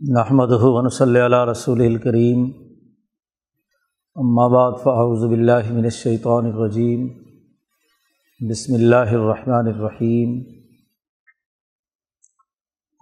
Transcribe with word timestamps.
نحمد 0.00 0.52
ون 0.62 0.88
صلی 0.88 1.20
اللہ 1.20 1.44
رسول 1.44 1.80
الکریم 1.80 2.44
بعد 4.52 4.78
فاعوذ 4.82 5.24
باللہ 5.24 5.72
من 5.72 5.84
الشیطان 5.84 6.46
الرجیم 6.46 7.02
بسم 8.40 8.74
اللہ 8.74 9.12
الرحمن 9.16 9.68
الرحیم 9.72 10.32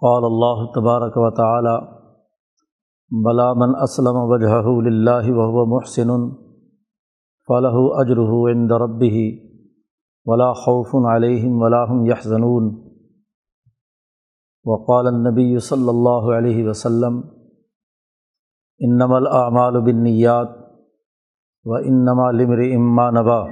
قال 0.01 0.23
اللہ 0.23 0.65
تبارک 0.75 1.17
و 1.17 1.29
تعالی 1.29 1.77
بلا 3.11 3.47
من 3.53 3.75
اسلم 3.81 4.19
وجہ 4.31 4.59
للہ 4.89 5.31
وهو 5.31 5.65
محسن 5.65 6.11
فلہ 7.47 7.73
اجرہ 8.01 8.43
عند 8.51 8.71
ربہ 8.71 9.23
ولا 10.25 10.51
خوف 10.65 10.95
علیہم 11.13 11.61
ولا 11.61 11.83
هم 11.83 12.05
يحزنون. 12.05 12.88
وقال 14.71 15.07
النبی 15.07 15.59
صلی 15.59 15.89
اللہ 15.89 16.37
علیہ 16.37 16.69
وسلم 16.69 17.21
انم 18.79 19.13
الاعمال 19.13 19.81
بالنیات 19.81 20.49
و 21.63 21.73
انما 21.73 22.31
لمر 22.31 22.57
اما 22.57 23.09
نبا. 23.09 23.45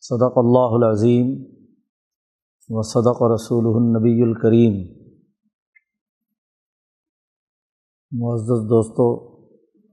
صدق 0.00 0.32
اللہ 0.36 0.86
العظیم 0.86 1.44
و 2.68 2.82
صدق 2.82 3.22
رسول 3.22 3.64
النبی 3.64 4.22
الکریم۔ 4.22 4.98
معزز 8.12 8.70
دوستو، 8.70 9.38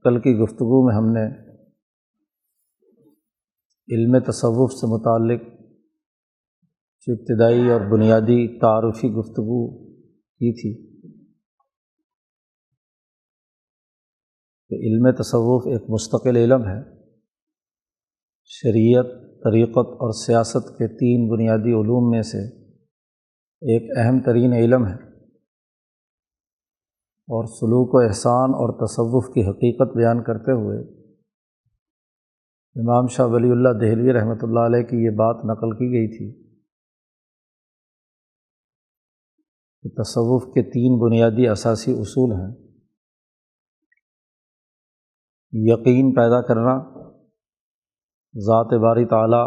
کل 0.02 0.20
کی 0.20 0.38
گفتگو 0.38 0.86
میں 0.86 0.96
ہم 0.96 1.12
نے 1.12 1.46
علم 3.94 4.18
تصوف 4.18 4.72
سے 4.72 4.86
متعلق 4.86 5.55
جو 7.06 7.12
ابتدائی 7.12 7.70
اور 7.70 7.80
بنیادی 7.80 8.58
تعارفی 8.58 9.08
گفتگو 9.08 9.84
کی 10.18 10.52
تھی۔ 10.52 10.96
کہ 14.68 14.74
علم 14.74 15.22
تصوف 15.22 15.66
ایک 15.66 15.90
مستقل 15.90 16.36
علم 16.36 16.62
ہے۔ 16.68 16.96
شریعت، 18.44 19.06
طریقت 19.44 19.88
اور 19.88 20.12
سیاست 20.12 20.78
کے 20.78 20.88
تین 20.88 21.28
بنیادی 21.28 21.72
علوم 21.72 22.10
میں 22.10 22.22
سے 22.22 22.66
ایک 23.40 23.98
اہم 23.98 24.20
ترین 24.20 24.52
علم 24.52 24.86
ہے۔ 24.86 25.16
اور 27.28 27.44
سلوک 27.44 27.94
و 27.94 27.98
احسان 27.98 28.50
اور 28.50 28.86
تصوف 28.86 29.34
کی 29.34 29.40
حقیقت 29.40 29.96
بیان 29.96 30.22
کرتے 30.22 30.52
ہوئے 30.52 30.78
امام 32.76 33.06
شاہ 33.06 33.26
ولی 33.26 33.50
اللہ 33.50 33.68
دہلوی 33.68 34.12
رحمۃ 34.12 34.38
اللہ 34.42 34.60
علیہ 34.60 34.82
کی 34.82 34.96
یہ 34.96 35.10
بات 35.10 35.36
نقل 35.36 35.70
کی 35.70 35.84
گئی 35.84 36.18
تھی۔ 36.18 36.45
کہ 39.86 40.02
تصوف 40.02 40.44
کے 40.54 40.62
تین 40.70 40.94
بنیادی 40.98 41.48
اثاثی 41.48 41.92
اصول 41.92 42.32
ہیں۔ 42.32 42.52
یقین 45.52 46.14
پیدا 46.14 46.40
کرنا، 46.42 46.72
ذات 48.34 48.72
باری 48.80 49.04
تعلیٰ 49.06 49.46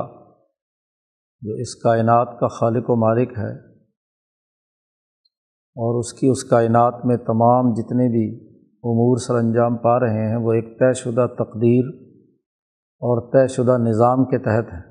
جو 1.42 1.54
اس 1.54 1.76
کائنات 1.76 2.40
کا 2.40 2.48
خالق 2.48 2.90
و 2.90 2.96
مالک 2.96 3.34
ہے، 3.38 3.52
اور 5.76 6.00
اس 6.00 6.14
کی 6.14 6.28
اس 6.28 6.44
کائنات 6.44 7.06
میں 7.06 7.18
تمام 7.18 7.74
جتنے 7.74 8.08
بھی 8.08 8.24
امور 8.84 9.18
سر 9.18 9.36
انجام 9.36 9.78
پا 9.78 10.00
رہے 10.00 10.30
ہیں، 10.30 10.38
وہ 10.38 10.54
ایک 10.54 10.72
طے 10.80 10.94
شدہ 10.94 11.28
تقدیر 11.36 11.92
اور 13.02 13.22
طے 13.34 13.48
شدہ 13.48 13.78
نظام 13.82 14.26
کے 14.26 14.40
تحت 14.40 14.74
ہے 14.74 14.82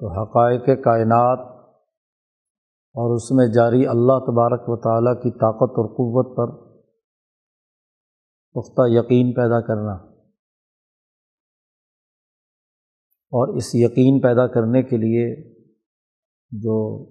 تو 0.00 0.12
حقائق 0.12 0.66
کائنات 0.84 1.46
اور 2.98 3.14
اس 3.14 3.30
میں 3.30 3.46
جاری 3.46 3.86
اللہ 3.86 4.18
تبارک 4.18 4.68
و 4.68 4.76
تعالیٰ 4.76 5.22
کی 5.22 5.30
طاقت 5.30 5.70
اور 5.70 5.88
قوت 5.88 6.36
پر 6.36 6.68
پختہ 8.54 8.82
یقین 8.86 9.34
پیدا 9.34 9.60
کرنا۔ 9.60 9.92
اور 13.30 13.56
اس 13.56 13.74
یقین 13.74 14.20
پیدا 14.20 14.46
کرنے 14.46 14.82
کے 14.82 14.96
لیے 14.96 15.54
جو 16.50 17.04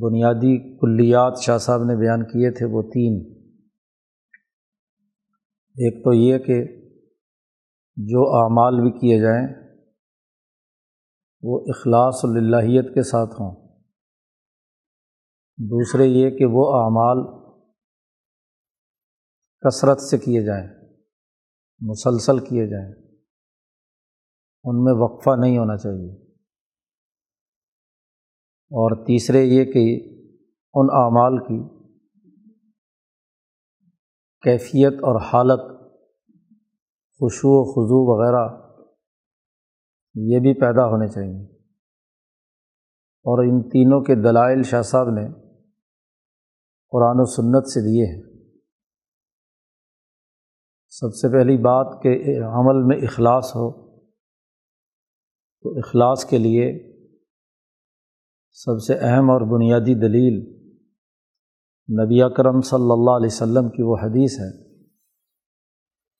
بنیادی 0.00 0.78
کلیات 0.78 1.38
شاہ 1.38 1.58
صاحب 1.58 1.84
نے 1.84 1.96
بیان 1.96 2.24
کیے 2.24 2.50
تھے 2.50 2.66
وہ 2.66 2.82
تین۔ 2.82 3.38
ایک 5.68 6.04
تو 6.04 6.12
یہ 6.12 6.38
کہ 6.38 6.64
جو 7.96 8.34
اعمال 8.34 8.80
بھی 8.80 8.98
کیے 9.00 9.20
جائیں 9.20 9.46
وہ 11.42 11.60
اخلاص 11.60 12.24
اللہیت 12.24 12.94
کے 12.94 13.02
ساتھ 13.02 13.30
ہوں۔ 13.30 13.67
دوسرے 15.58 16.04
یہ 16.04 16.38
کہ 16.38 16.44
وہ 16.44 16.74
اعمال 16.74 17.38
کثرت 19.60 20.00
سے 20.00 20.18
کیے 20.18 20.44
جائیں، 20.44 20.68
مسلسل 21.80 22.38
کیے 22.38 22.66
جائیں، 22.66 22.92
ان 24.64 24.84
میں 24.84 24.92
وقفہ 24.96 25.30
نہیں 25.40 25.58
ہونا 25.58 25.76
چاہیے۔ 25.76 26.12
اور 28.70 29.06
تیسرے 29.06 29.38
یہ 29.38 29.64
کہ 29.64 29.84
ان 30.74 30.86
اعمال 30.92 31.38
کی 31.38 31.78
کیفیت 34.40 34.92
اور 34.92 35.20
حالت 35.20 35.90
خوشو 37.20 37.48
و 37.48 37.64
خضو 37.64 38.00
وغیرہ 38.06 38.72
یہ 40.14 40.40
بھی 40.40 40.60
پیدا 40.60 40.86
ہونے 40.86 41.08
چاہئیں 41.08 41.44
اور 43.24 43.44
ان 43.44 43.62
تینوں 43.62 44.00
کے 44.00 44.14
دلائل 44.14 44.62
شاہ 44.62 44.82
صاحب 44.82 45.10
نے 45.10 45.47
قرآن 46.92 47.16
و 47.18 47.24
سنت 47.24 47.68
سے 47.68 47.80
دیے 47.80 48.04
ہیں۔ 48.06 48.22
سب 50.88 51.14
سے 51.14 51.28
پہلی 51.32 51.56
بات 51.56 52.02
کہ 52.02 52.08
عمل 52.42 52.82
میں 52.86 52.96
اخلاص 52.96 53.56
ہو، 53.56 53.70
تو 55.64 55.70
اخلاص 55.78 56.24
کے 56.24 56.38
لیے 56.38 56.66
سب 58.50 58.80
سے 58.86 58.94
اہم 58.94 59.30
اور 59.30 59.40
بنیادی 59.40 59.94
دلیل 59.94 60.38
نبی 61.88 62.22
اکرم 62.22 62.60
صلی 62.60 62.90
اللہ 62.90 63.10
علیہ 63.10 63.26
وسلم 63.26 63.68
کی 63.68 63.82
وہ 63.82 63.96
حدیث 64.02 64.38
ہے، 64.40 64.50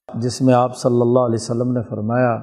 جس 0.08 0.40
میں 0.42 0.54
آپ 0.54 0.76
صلی 0.76 1.00
اللہ 1.00 1.26
علیہ 1.26 1.42
وسلم 1.42 1.72
نے 1.72 1.82
فرمایا 1.88 2.36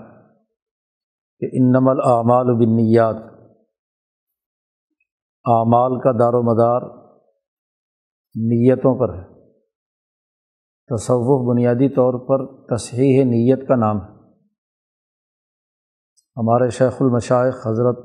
کہ 1.41 1.45
انم 1.53 1.87
الاعمال 1.87 2.49
و 2.49 2.55
بنیات 2.55 3.15
اعمال 5.45 5.99
کا 5.99 6.11
دار 6.11 6.33
و 6.33 6.43
مدار 6.43 7.04
نیتوں 8.35 8.99
پر 8.99 9.13
ہے۔ 9.13 9.23
تصوف 10.95 11.55
بنیادی 11.55 11.89
طور 11.89 12.27
پر 12.27 12.65
تصحیح 12.75 13.23
نیت 13.23 13.67
کا 13.67 13.75
نام 13.75 13.97
ہے۔ 13.97 14.15
ہمارے 16.37 16.69
شیخ 16.69 17.01
المشائق 17.01 17.67
حضرت 17.67 17.97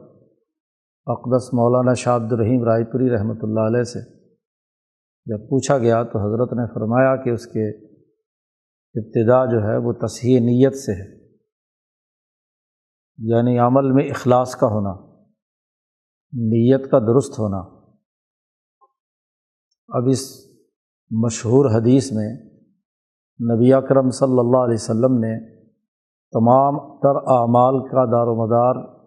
اقدس 1.07 1.55
مولانا 1.55 1.95
شاہ 1.95 2.17
عبد 2.17 2.33
الرحیم 2.33 2.65
رائے 2.65 2.85
پوری 2.85 3.11
رحمۃ 3.11 3.39
اللہ 3.43 3.61
علیہ 3.61 3.83
سے 3.83 3.99
جب 5.27 5.49
پوچھا 5.49 5.79
گیا 5.79 6.03
تو 6.03 6.19
حضرت 6.19 6.53
نے 6.53 6.75
فرمایا 6.75 7.17
کہ 7.17 7.31
اس 7.31 7.47
کے 7.47 7.71
ابتدا 8.95 9.45
جو 9.45 9.63
ہے 9.63 9.77
وہ 9.77 9.93
تصحیح 9.93 10.41
نیت 10.41 10.75
سے 10.75 10.93
ہے۔ 10.93 11.21
یعنی 13.19 13.59
عمل 13.59 13.93
میں 13.93 14.11
اخلاص 14.11 14.57
کا 14.57 14.67
ہونا، 14.67 14.93
نیت 16.33 16.91
کا 16.91 16.99
درست 16.99 17.39
ہونا۔ 17.39 17.80
اب 19.91 20.03
اس 20.09 20.47
مشہور 21.11 21.71
حدیث 21.71 22.13
میں 22.13 22.33
نبی 23.55 23.73
اکرم 23.73 24.11
صلی 24.11 24.39
اللہ 24.39 24.57
علیہ 24.57 24.75
وسلم 24.75 25.19
نے 25.19 25.61
تمام 26.33 26.99
تر 26.99 27.17
اعمال 27.17 27.89
کا 27.89 28.05
دار 28.05 28.27
و 28.27 28.35
مدار 28.35 29.01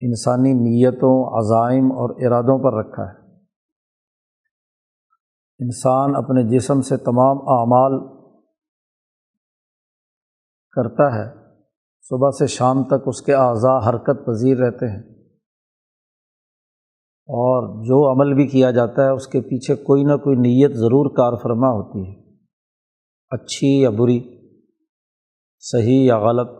انسانی 0.00 0.52
نیتوں، 0.52 1.38
عزائم 1.38 1.92
اور 1.92 2.10
ارادوں 2.10 2.58
پر 2.58 2.74
رکھا 2.74 3.02
ہے۔ 3.02 3.26
انسان 5.64 6.16
اپنے 6.16 6.56
جسم 6.56 6.80
سے 6.80 6.96
تمام 6.96 7.36
اعمال 7.38 8.16
کرتا 10.70 11.14
ہے، 11.14 11.34
صبح 12.00 12.30
سے 12.30 12.46
شام 12.46 12.84
تک 12.84 13.02
اس 13.06 13.22
کے 13.22 13.34
اعضاء 13.34 13.88
حرکت 13.88 14.26
پذیر 14.26 14.58
رہتے 14.58 14.90
ہیں۔ 14.90 15.15
اور 17.28 17.84
جو 17.84 18.12
عمل 18.12 18.34
بھی 18.34 18.46
کیا 18.46 18.70
جاتا 18.70 19.04
ہے، 19.04 19.08
اس 19.08 19.26
کے 19.26 19.40
پیچھے 19.40 19.74
کوئی 19.74 20.04
نہ 20.04 20.16
کوئی 20.16 20.36
نیت 20.36 20.70
ضرور 20.70 21.16
کار 21.16 21.32
فرما 21.42 21.68
ہوتی 21.68 22.10
ہے۔ 22.10 22.26
اچھی 23.30 23.80
یا 23.80 23.90
بری، 23.90 24.48
صحیح 25.58 26.06
یا 26.06 26.18
غلط۔ 26.18 26.50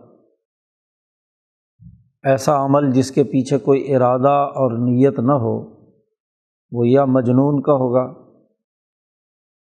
ایسا 2.23 2.65
عمل 2.65 2.91
جس 2.91 3.11
کے 3.11 3.23
پیچھے 3.23 3.57
کوئی 3.57 3.95
ارادہ 3.95 4.29
اور 4.29 4.71
نیت 4.71 5.19
نہ 5.19 5.31
ہو، 5.31 5.77
وہ 6.71 6.87
یا 6.87 7.05
مجنون 7.05 7.61
کا 7.61 7.71
ہوگا، 7.71 8.05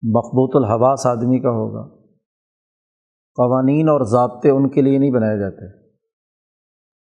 مقبوط 0.03 0.57
الحواس 0.57 1.07
آدمی 1.07 1.41
کا 1.41 1.51
ہوگا۔ 1.51 1.97
قوانین 3.37 3.89
اور 3.89 4.01
ضابطے 4.01 4.51
ان 4.51 4.69
کے 4.69 4.83
لیے 4.83 4.99
نہیں 4.99 5.11
بنائے 5.11 5.39
جاتے۔ 5.39 5.65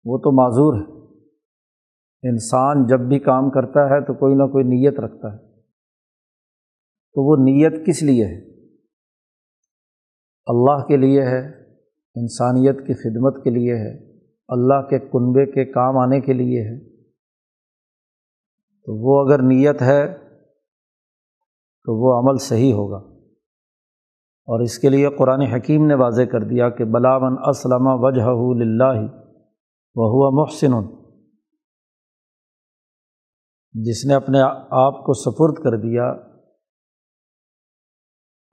وہ 0.05 0.17
تو 0.17 0.31
معذور 0.31 0.73
ہے 0.81 1.06
انسان 2.23 2.85
جب 2.85 2.99
بھی 2.99 3.19
کام 3.19 3.49
کرتا 3.49 3.89
ہے 3.89 4.05
تو 4.05 4.13
کوئی 4.13 4.35
نہ 4.35 4.43
کوئی 4.43 4.63
نیت 4.63 4.99
رکھتا 4.99 5.33
ہے۔ 5.33 5.37
تو 7.13 7.23
وہ 7.23 7.35
نیت 7.35 7.85
کس 7.85 8.03
لیے 8.03 8.25
ہے؟ 8.25 8.39
اللہ 10.45 10.85
کے 10.85 10.97
لیے 10.97 11.21
ہے، 11.21 11.47
انسانیت 12.15 12.87
کی 12.87 12.93
خدمت 12.93 13.43
کے 13.43 13.49
لیے 13.49 13.75
ہے، 13.75 14.17
اللہ 14.47 14.81
کے 14.89 14.99
کنبے 14.99 15.45
کے 15.45 15.65
کام 15.65 15.97
آنے 15.97 16.21
کے 16.21 16.33
لیے 16.33 16.61
ہے۔ 16.61 16.79
تو 18.85 18.95
وہ 18.95 19.25
اگر 19.25 19.41
نیت 19.41 19.81
ہے 19.81 20.17
تو 21.83 21.95
وہ 21.95 22.19
عمل 22.19 22.37
صحیح 22.37 22.73
ہوگا۔ 22.73 22.97
اور 24.45 24.59
اس 24.59 24.79
کے 24.79 24.89
لیے 24.89 25.09
قرآن 25.17 25.41
حکیم 25.41 25.85
نے 25.85 25.93
واضح 25.93 26.21
کر 26.21 26.43
دیا 26.43 26.69
کہ 26.69 26.85
بلاون 26.85 27.35
اسلم 27.49 27.87
وجہ 27.87 28.65
لاہ 28.65 29.01
وہ 29.95 30.09
ہوا 30.09 30.29
محسن۔ 30.29 31.06
جس 33.85 34.05
نے 34.05 34.13
اپنے 34.13 34.41
آپ 34.77 35.03
کو 35.05 35.13
سفرد 35.13 35.63
کر 35.63 35.77
دیا، 35.81 36.05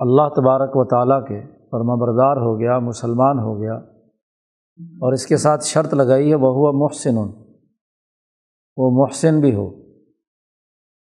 اللہ 0.01 0.29
تبارک 0.29 0.77
و 0.77 0.85
تعالیٰ 0.85 1.21
کے 1.29 1.41
فرما 1.71 1.95
بردار 1.95 2.37
ہو 2.37 2.59
گیا، 2.61 2.79
مسلمان 2.79 3.39
ہو 3.39 3.61
گیا 3.61 3.75
اور 5.03 5.13
اس 5.13 5.27
کے 5.27 5.37
ساتھ 5.37 5.65
شرط 5.65 5.95
لگائی 5.95 6.31
ہے 6.31 6.35
وہ 6.35 6.51
ہوا 6.55 6.71
محسن، 6.75 7.17
وہ 8.77 8.91
محسن 9.01 9.41
بھی 9.41 9.55
ہو 9.55 9.71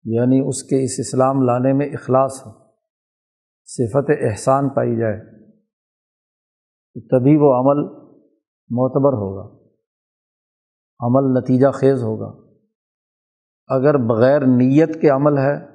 یعنی 0.05 0.39
اس 0.39 0.63
کے 0.63 0.83
اس 0.83 0.99
اسلام 0.99 1.41
لانے 1.41 1.73
میں 1.73 1.87
اخلاص 1.93 2.41
ہو، 2.45 2.51
صفت 3.69 4.11
احسان 4.21 4.69
پائی 4.69 4.97
جائے، 4.99 5.19
تو 6.95 6.99
تبھی 7.07 7.37
وہ 7.37 7.53
عمل 7.55 7.83
معتبر 8.69 9.13
ہوگا، 9.13 9.49
عمل 10.99 11.33
نتیجہ 11.39 11.71
خیز 11.71 12.03
ہوگا۔ 12.03 12.50
اگر 13.67 13.97
بغیر 13.97 14.41
نیت 14.41 15.01
کے 15.01 15.09
عمل 15.09 15.37
ہے، 15.37 15.71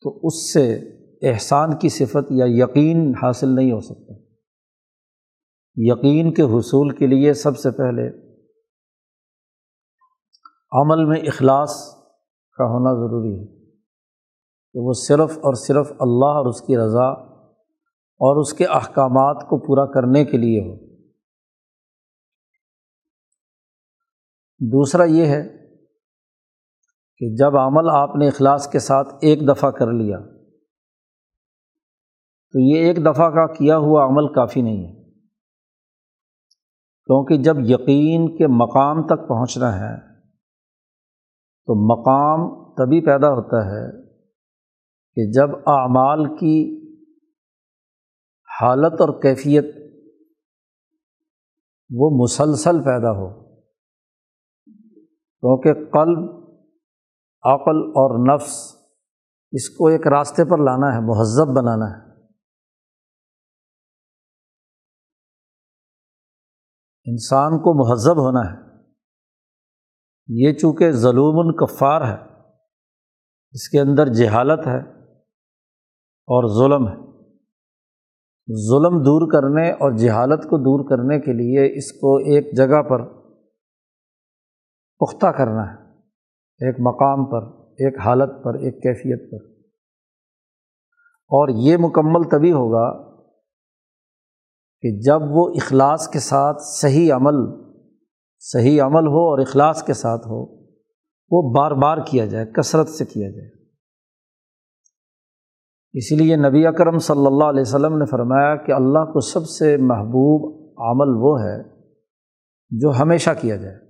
تو 0.00 0.20
اس 0.22 0.52
سے 0.52 0.76
احسان 1.30 1.76
کی 1.76 1.88
صفت 1.88 2.30
یا 2.30 2.44
یقین 2.48 3.12
حاصل 3.22 3.48
نہیں 3.54 3.72
ہو 3.72 3.80
سکتا۔ 3.80 4.14
یقین 5.76 6.34
کے 6.34 6.42
حصول 6.42 6.90
کے 6.90 7.06
لیے 7.06 7.32
سب 7.32 7.58
سے 7.58 7.70
پہلے 7.70 8.28
عمل 10.72 11.04
میں 11.04 11.20
اخلاص 11.20 11.94
کا 12.56 12.64
ہونا 12.64 12.92
ضروری 12.92 13.40
ہے 13.40 13.46
کہ 14.72 14.80
وہ 14.80 14.92
صرف 14.92 15.38
اور 15.38 15.54
صرف 15.54 15.92
اللہ 16.00 16.24
اور 16.24 16.46
اس 16.46 16.60
کی 16.60 16.76
رضا 16.76 17.08
اور 18.20 18.40
اس 18.40 18.52
کے 18.52 18.66
احکامات 18.66 19.36
کو 19.42 19.66
پورا 19.66 19.86
کرنے 19.86 20.24
کے 20.24 20.36
لیے 20.36 20.60
ہو۔ 20.60 20.87
دوسرا 24.60 25.04
یہ 25.04 25.26
ہے 25.26 25.48
کہ 27.16 27.34
جب 27.34 27.56
عمل 27.56 27.90
آپ 27.90 28.16
نے 28.16 28.28
اخلاص 28.28 28.70
کے 28.70 28.78
ساتھ 28.78 29.14
ایک 29.22 29.48
دفعہ 29.48 29.70
کر 29.70 29.92
لیا، 29.92 30.18
تو 32.52 32.60
یہ 32.60 32.78
ایک 32.80 32.96
دفعہ 32.96 33.30
کا 33.30 33.52
کیا 33.52 33.76
ہوا 33.76 34.04
عمل 34.04 34.34
کافی 34.34 34.62
نہیں 34.62 34.86
ہے۔ 34.86 35.10
کیونکہ 37.04 37.36
جب 37.36 37.56
یقین 37.58 38.36
کے 38.36 38.46
مقام 38.46 39.06
تک 39.06 39.28
پہنچنا 39.28 39.78
ہے، 39.78 40.20
تو 41.66 42.00
مقام 42.00 42.68
تبھی 42.72 43.06
پیدا 43.06 43.28
ہوتا 43.28 43.66
ہے 43.66 44.02
کہ 45.14 45.30
جب 45.30 45.56
اعمال 45.66 46.36
کی 46.36 46.78
حالت 48.60 49.00
اور 49.00 49.22
کیفیت 49.22 49.64
وہ 51.90 52.22
مسلسل 52.22 52.78
پیدا 52.84 53.10
ہو۔ 53.10 53.47
کیونکہ 55.40 55.74
قلب، 55.74 56.38
عقل 57.42 57.76
اور 57.76 58.34
نفس 58.34 58.76
اس 59.52 59.70
کو 59.70 59.86
ایک 59.86 60.06
راستے 60.06 60.44
پر 60.44 60.58
لانا 60.58 60.94
ہے، 60.94 61.00
مہذب 61.00 61.46
بنانا 61.56 61.86
ہے۔ 61.86 62.08
انسان 67.10 67.58
کو 67.58 67.88
مہذب 67.88 68.16
ہونا 68.16 68.52
ہے۔ 68.52 68.68
یہ 70.28 70.52
چونکہ 70.52 70.92
ظلم 70.92 71.38
الکفار 71.38 72.02
ہے، 72.02 72.24
اس 73.50 73.68
کے 73.68 73.80
اندر 73.80 74.06
جہالت 74.06 74.66
ہے 74.66 74.78
اور 76.06 76.48
ظلم 76.58 76.88
ہے۔ 76.88 77.08
ظلم 78.68 78.98
دور 78.98 79.32
کرنے 79.32 79.70
اور 79.70 79.92
جہالت 79.96 80.42
کو 80.42 80.58
دور 80.58 80.90
کرنے 80.90 81.20
کے 81.20 81.32
لیے 81.32 81.78
اس 81.78 81.92
کو 81.92 82.16
ایک 82.16 82.56
جگہ 82.56 82.82
پر 82.82 83.17
پختہ 84.98 85.26
کرنا 85.26 85.72
ہے۔ 85.72 85.88
ایک 86.66 86.76
مقام 86.78 87.24
پر، 87.24 87.42
ایک 87.62 87.98
حالت 87.98 88.44
پر، 88.44 88.54
ایک 88.54 88.82
کیفیت 88.82 89.30
پر۔ 89.30 89.58
اور 91.30 91.48
یہ 91.48 91.76
مکمل 91.80 92.28
تبھی 92.30 92.52
ہوگا 92.52 93.16
کہ 94.80 95.00
جب 95.00 95.20
وہ 95.30 95.48
اخلاص 95.48 96.08
کے 96.08 96.18
ساتھ 96.18 96.62
صحیح 96.62 97.12
عمل 97.12 97.34
صحیح 98.38 98.82
عمل 98.82 99.06
ہو 99.06 99.30
اور 99.30 99.38
اخلاص 99.38 99.82
کے 99.82 99.92
ساتھ 99.92 100.26
ہو، 100.26 100.64
وہ 101.30 101.54
بار 101.54 101.70
بار 101.70 101.98
کیا 102.06 102.26
جائے، 102.26 102.46
کثرت 102.46 102.88
سے 102.88 103.04
کیا 103.04 103.30
جائے۔ 103.30 103.50
اسی 105.92 106.16
لیے 106.16 106.36
نبی 106.36 106.66
اکرم 106.66 106.98
صلی 106.98 107.26
اللہ 107.26 107.44
علیہ 107.44 107.60
وسلم 107.60 107.98
نے 107.98 108.04
فرمایا 108.06 108.56
کہ 108.56 108.72
اللہ 108.72 109.12
کو 109.12 109.20
سب 109.20 109.46
سے 109.46 109.76
محبوب 109.76 110.68
عمل 110.80 111.16
وہ 111.20 111.40
ہے 111.40 111.62
جو 112.70 112.90
ہمیشہ 112.90 113.30
کیا 113.40 113.56
جائے۔ 113.56 113.87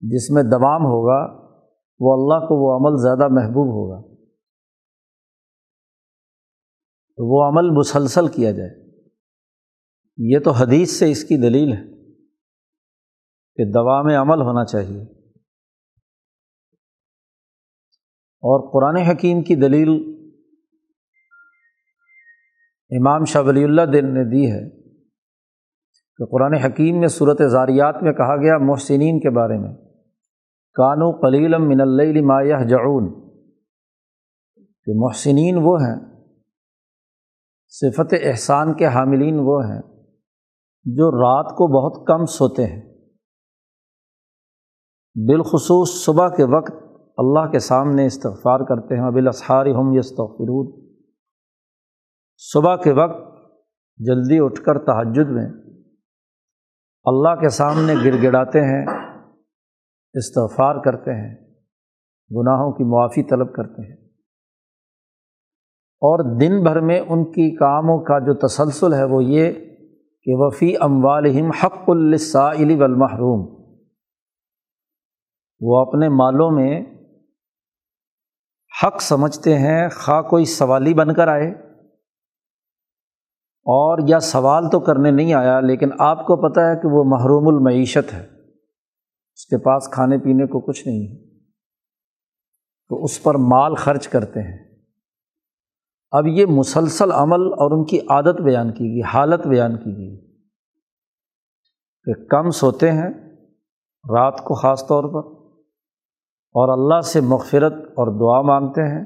جس 0.00 0.30
میں 0.30 0.42
دوام 0.42 0.82
ہوگا، 0.82 1.48
وہ 2.00 2.14
اللہ 2.14 2.46
کو 2.46 2.54
وہ 2.54 2.76
عمل 2.76 3.02
زیادہ 3.02 3.32
محبوب 3.32 3.66
ہوگا۔ 3.66 4.14
تو 7.16 7.26
وہ 7.26 7.48
عمل 7.48 7.70
مسلسل 7.70 8.28
کیا 8.28 8.52
جائے۔ 8.52 8.70
یہ 10.16 10.38
تو 10.38 10.50
حدیث 10.50 10.98
سے 10.98 11.10
اس 11.10 11.24
کی 11.24 11.36
دلیل 11.36 11.72
ہے 11.72 11.84
کہ 13.54 13.72
دوا 13.72 14.02
میں 14.02 14.16
عمل 14.16 14.40
ہونا 14.40 14.64
چاہیے۔ 14.64 15.02
اور 18.40 18.72
قرآن 18.72 19.06
حکیم 19.06 19.42
کی 19.42 19.54
دلیل 19.54 19.88
امام 22.90 23.24
شاہ 23.24 23.42
ولی 23.42 23.64
اللہ 23.64 23.82
دن 23.82 24.14
نے 24.14 24.24
دی 24.30 24.52
ہے 24.52 24.70
کہ 26.16 26.24
قرآن 26.24 26.54
حکیم 26.54 27.00
میں 27.00 27.08
صورت 27.08 27.38
زاریات 27.50 28.02
میں 28.02 28.12
کہا 28.12 28.36
گیا، 28.36 28.58
محسنین 28.58 29.20
کے 29.20 29.30
بارے 29.30 29.58
میں۔ 29.58 29.87
کانو 30.78 31.10
قلیلم 31.12 31.68
من 31.68 31.80
اللہ 31.80 32.20
مایہ 32.24 32.64
جعون 32.68 33.06
کہ 34.86 34.92
محسنین 34.96 35.58
وہ 35.62 35.76
ہیں، 35.80 35.96
صفت 37.68 38.14
احسان 38.22 38.74
کے 38.74 38.86
حاملین 38.86 39.38
وہ 39.38 39.64
ہیں، 39.64 39.80
جو 40.84 41.10
رات 41.10 41.50
کو 41.50 41.66
بہت 41.66 42.06
کم 42.06 42.24
سوتے 42.24 42.66
ہیں۔ 42.66 42.82
بالخصوص 45.14 46.04
صبح 46.04 46.28
کے 46.28 46.44
وقت 46.44 46.72
اللہ 47.16 47.50
کے 47.50 47.58
سامنے 47.58 48.06
استغفار 48.06 48.60
کرتے 48.60 48.96
ہیں 48.96 49.10
بالاسحار 49.10 49.66
ہم 49.66 49.92
یستغفرون۔ 49.92 50.70
صبح 52.36 52.76
کے 52.76 52.92
وقت 52.92 53.18
جلدی 53.98 54.38
اٹھ 54.40 54.62
کر 54.62 54.78
تہجد 54.78 55.30
میں 55.30 55.46
اللہ 57.04 57.40
کے 57.40 57.48
سامنے 57.48 57.94
گر 58.04 58.22
گڑاتے 58.22 58.60
ہیں 58.60 58.97
استغفار 60.14 60.74
کرتے 60.84 61.10
ہیں، 61.10 61.34
گناہوں 62.30 62.72
کی 62.72 62.84
معافی 62.84 63.22
طلب 63.22 63.52
کرتے 63.52 63.88
ہیں۔ 63.88 64.08
اور 66.00 66.40
دن 66.40 66.62
بھر 66.62 66.80
میں 66.80 67.00
ان 67.00 67.24
کی 67.24 67.56
کاموں 67.56 67.98
کا 67.98 68.18
جو 68.18 68.34
تسلسل 68.34 68.94
ہے 68.94 69.04
وہ 69.04 69.24
یہ 69.24 69.52
کہ 70.22 70.32
وفی 70.34 70.74
اموالہم 70.80 71.50
حق 71.50 71.88
السائل 71.88 72.80
والمحروم۔ 72.80 73.58
وہ 75.60 75.80
اپنے 75.80 76.08
مالوں 76.08 76.50
میں 76.50 76.80
حق 78.82 79.02
سمجھتے 79.02 79.58
ہیں، 79.58 79.88
خواہ 79.88 80.22
کوئی 80.22 80.44
سوالی 80.44 80.94
بن 80.94 81.14
کر 81.14 81.28
آئے۔ 81.28 81.50
اور 83.64 83.98
یا 84.08 84.20
سوال 84.20 84.70
تو 84.70 84.80
کرنے 84.80 85.10
نہیں 85.10 85.34
آیا، 85.34 85.60
لیکن 85.60 85.90
آپ 85.98 86.26
کو 86.26 86.50
پتہ 86.50 86.60
ہے 86.60 86.76
کہ 86.76 86.88
وہ 86.88 87.04
محروم 87.04 87.56
المعیشت 87.56 88.12
ہے۔ 88.12 88.37
اس 89.38 89.46
کے 89.46 89.58
پاس 89.58 89.88
کھانے 89.92 90.18
پینے 90.18 90.46
کو 90.46 90.60
کچھ 90.60 90.88
نہیں 90.88 91.08
ہے۔ 91.08 91.38
تو 92.88 93.04
اس 93.04 93.22
پر 93.22 93.34
مال 93.34 93.74
خرچ 93.74 94.08
کرتے 94.08 94.42
ہیں۔ 94.42 94.82
اب 96.10 96.26
یہ 96.26 96.46
مسلسل 96.46 97.12
عمل 97.12 97.40
اور 97.40 97.78
ان 97.78 97.84
کی 97.84 97.98
عادت 98.00 98.40
بیان 98.40 98.72
کی 98.72 98.84
گئی، 98.84 99.02
حالت 99.02 99.46
بیان 99.46 99.76
کی 99.76 99.96
گئی۔ 99.96 100.38
کہ 102.04 102.24
کم 102.24 102.50
سوتے 102.50 102.92
ہیں 102.92 103.10
رات 104.16 104.44
کو 104.44 104.54
خاص 104.54 104.86
طور 104.86 105.04
پر، 105.04 105.28
اور 106.50 106.78
اللہ 106.78 107.00
سے 107.00 107.20
مغفرت 107.20 107.72
اور 107.72 108.20
دعا 108.20 108.42
مانگتے 108.42 108.82
ہیں۔ 108.82 109.04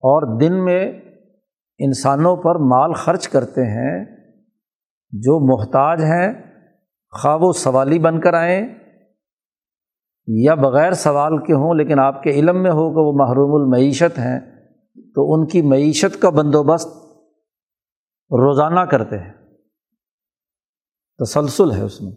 اور 0.00 0.40
دن 0.40 0.64
میں 0.64 0.92
انسانوں 1.78 2.36
پر 2.36 2.54
مال 2.54 2.92
خرچ 2.92 3.28
کرتے 3.28 3.62
ہیں 3.66 4.04
جو 5.10 5.56
محتاج 5.56 6.00
ہیں 6.00 6.51
خواہ 7.12 7.36
و 7.40 7.52
سوالی 7.52 7.98
بن 7.98 8.20
کر 8.20 8.34
آئیں 8.34 8.66
یا 10.26 10.54
بغیر 10.54 10.92
سوال 10.92 11.38
کے 11.38 11.52
ہوں، 11.52 11.74
لیکن 11.74 11.98
آپ 11.98 12.22
کے 12.22 12.30
علم 12.30 12.62
میں 12.62 12.70
ہو 12.70 12.90
کہ 12.90 12.98
وہ 12.98 13.12
محروم 13.12 13.62
المعیشت 13.62 14.18
ہیں، 14.18 14.40
تو 15.14 15.34
ان 15.34 15.46
کی 15.46 15.62
معیشت 15.62 16.22
کا 16.22 16.30
بندوبست 16.30 16.86
روزانہ 18.30 18.80
کرتے 18.80 19.18
ہیں۔ 19.18 19.32
تسلسل 21.18 21.72
ہے 21.72 21.82
اس 21.82 22.02
میں۔ 22.02 22.12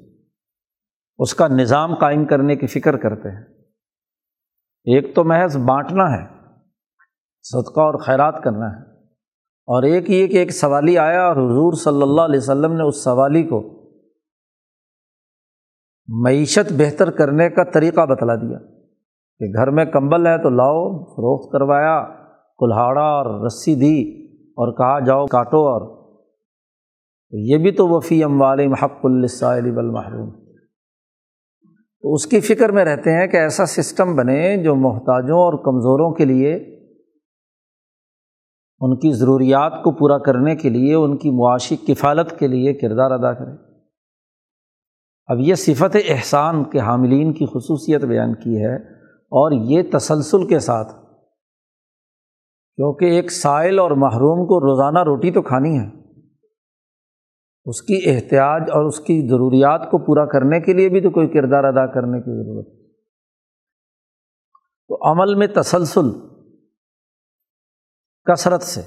اس 1.18 1.34
کا 1.36 1.48
نظام 1.48 1.96
قائم 1.96 2.26
کرنے 2.26 2.56
کی 2.56 2.68
فکر 2.68 2.98
کرتے 2.98 3.30
ہیں۔ 3.30 3.44
ایک 4.84 5.16
تو 5.16 5.24
محض 5.24 5.58
بانٹنا 5.58 6.12
ہے، 6.12 6.28
صدقہ 7.44 7.80
اور 7.80 8.00
خیرات 8.00 8.44
کرنا 8.44 8.76
ہے۔ 8.76 8.82
اور 9.68 9.84
ایک 9.84 10.10
یہ 10.10 10.28
کہ 10.28 10.38
ایک 10.38 10.52
سوالی 10.52 10.98
آیا 10.98 11.26
اور 11.26 11.36
حضور 11.36 11.74
صلی 11.74 12.02
اللہ 12.02 12.22
علیہ 12.22 12.40
وسلم 12.40 12.74
نے 12.74 12.84
اس 12.84 13.04
سوالی 13.04 13.44
کو 13.44 13.75
معیشت 16.08 16.74
بہتر 16.78 17.12
کرنے 17.12 17.50
کا 17.50 17.64
طریقہ 17.64 18.06
بتلا 18.06 18.36
دیا 18.36 18.58
کہ 19.40 19.46
گھر 19.54 19.70
میں 19.70 19.86
کمبل 19.86 20.28
ہے 20.28 20.38
تو 20.38 20.50
لاؤ، 20.50 21.04
فروخت 21.04 21.52
کروایا، 21.52 22.04
کلہاڑا 22.60 23.02
اور 23.02 23.46
رسی 23.46 23.76
دی 23.76 24.26
اور 24.48 24.74
کہا 24.74 25.00
جاؤ 25.00 25.26
کاٹو 25.26 25.58
اور۔ 25.58 26.06
یہ 27.32 27.58
بھی 27.58 27.72
تو 27.72 27.88
وفی 27.88 28.24
ام 28.24 28.42
والم 28.42 28.74
حق 28.74 29.00
السائل 29.04 29.72
بالمحروم 29.72 30.30
تو 32.02 32.14
اس 32.14 32.28
کی 32.28 32.40
فکر 32.40 32.72
میں 32.72 32.86
رہتے 32.86 33.12
ہیں 33.12 33.28
کہ 33.28 33.38
ایسا 33.38 33.66
سسٹم 33.66 34.16
بنے 34.16 34.64
جو 34.64 34.76
محتاجوں 34.76 35.38
اور 35.38 35.54
کمزوروں 35.54 36.14
کے 36.14 36.26
لیے، 36.26 36.56
ان 38.80 39.00
کی 39.00 39.12
ضروریات 39.12 39.84
کو 39.84 39.92
پورا 39.92 40.18
کرنے 40.18 40.56
کے 40.56 40.70
لیے، 40.70 40.94
ان 40.94 41.18
کی 41.18 41.30
معاشی 41.30 41.76
کفالت 41.76 42.40
کے 42.40 42.48
لیے 42.48 42.74
کردار 42.74 43.12
ادا 43.12 43.34
کرے۔ 43.34 43.65
اب 45.28 45.40
یہ 45.40 45.56
صفت 45.56 45.98
احسان 46.08 46.64
کے 46.64 46.80
حاملین 46.80 47.34
کی 47.34 47.46
خصوصیت 47.46 48.06
بیان 48.06 48.34
کی 48.34 48.64
ہے 48.66 48.76
اور 49.12 49.52
یہ 49.52 49.84
تسلسل 49.94 50.48
کے 50.48 50.60
ساتھ، 50.60 50.94
کیونکہ 52.76 53.06
ایک 53.06 53.32
سائل 53.32 53.80
اور 53.80 53.92
محروم 53.92 54.46
کو 54.46 54.60
روزانہ 54.60 55.04
روٹی 55.04 55.32
تو 55.32 55.42
کھانی 55.42 55.80
ہے۔ 55.80 55.88
اس 57.66 57.82
کی 57.82 58.02
احتیاط 58.06 58.70
اور 58.70 58.86
اس 58.86 59.00
کی 59.00 59.28
ضروریات 59.30 59.92
کو 59.92 59.98
پورا 59.98 60.26
کرنے 60.26 60.60
کے 60.62 60.74
لیے 60.74 60.90
بھی 60.90 61.02
تو 61.02 61.10
کوئی 61.10 61.28
کردار 61.28 61.64
ادا 61.64 61.86
کرنے 61.94 62.20
کی 62.20 62.44
ضرورت۔ 62.44 62.68
ہے 62.68 62.84
تو 64.88 65.12
عمل 65.12 65.36
میں 65.36 65.48
تسلسل، 65.48 66.12
کثرت 68.26 68.62
سے، 68.62 68.82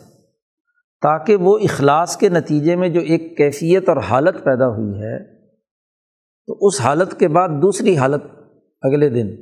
تاکہ 1.02 1.36
وہ 1.36 1.58
اخلاص 1.58 2.16
کے 2.16 2.28
نتیجے 2.28 2.76
میں 2.76 2.88
جو 2.88 3.00
ایک 3.00 3.36
کیفیت 3.36 3.88
اور 3.88 3.96
حالت 3.96 4.44
پیدا 4.44 4.66
ہوئی 4.66 5.02
ہے 5.02 5.37
تو 6.48 6.58
اس 6.60 6.80
حالت 6.80 7.18
کے 7.18 7.28
بعد 7.28 7.48
دوسری 7.48 7.96
حالت 7.96 8.22
اگلے 8.82 9.08
دن، 9.08 9.36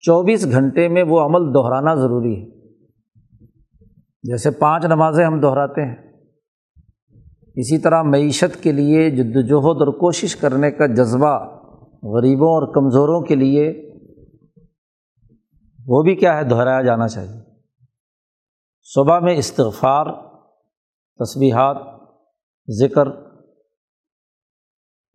چوبیس 0.00 0.50
گھنٹے 0.50 0.88
میں 0.88 1.02
وہ 1.02 1.20
عمل 1.20 1.54
دہرانا 1.54 1.94
ضروری 1.94 2.42
ہے۔ 2.42 2.50
جیسے 4.22 4.50
پانچ 4.50 4.84
نمازیں 4.84 5.24
ہم 5.24 5.40
دہراتے 5.40 5.84
ہیں۔ 5.84 5.96
اسی 7.54 7.78
طرح 7.78 8.02
معیشت 8.02 8.62
کے 8.62 8.72
لیے 8.72 9.10
جد 9.10 9.36
وجہد 9.36 9.80
اور 9.80 9.92
کوشش 9.92 10.36
کرنے 10.36 10.70
کا 10.70 10.86
جذبہ 10.86 11.60
غریبوں 12.02 12.48
اور 12.48 12.74
کمزوروں 12.74 13.20
کے 13.20 13.34
لیے 13.34 13.94
وہ 15.86 16.02
بھی 16.02 16.14
کیا 16.14 16.36
ہے، 16.36 16.44
دہرایا 16.44 16.82
جانا 16.82 17.08
چاہیے۔ 17.08 17.40
صبح 18.82 19.18
میں 19.18 19.36
استغفار 19.36 20.06
تصبیحات 21.18 21.76
ذکر 22.70 23.25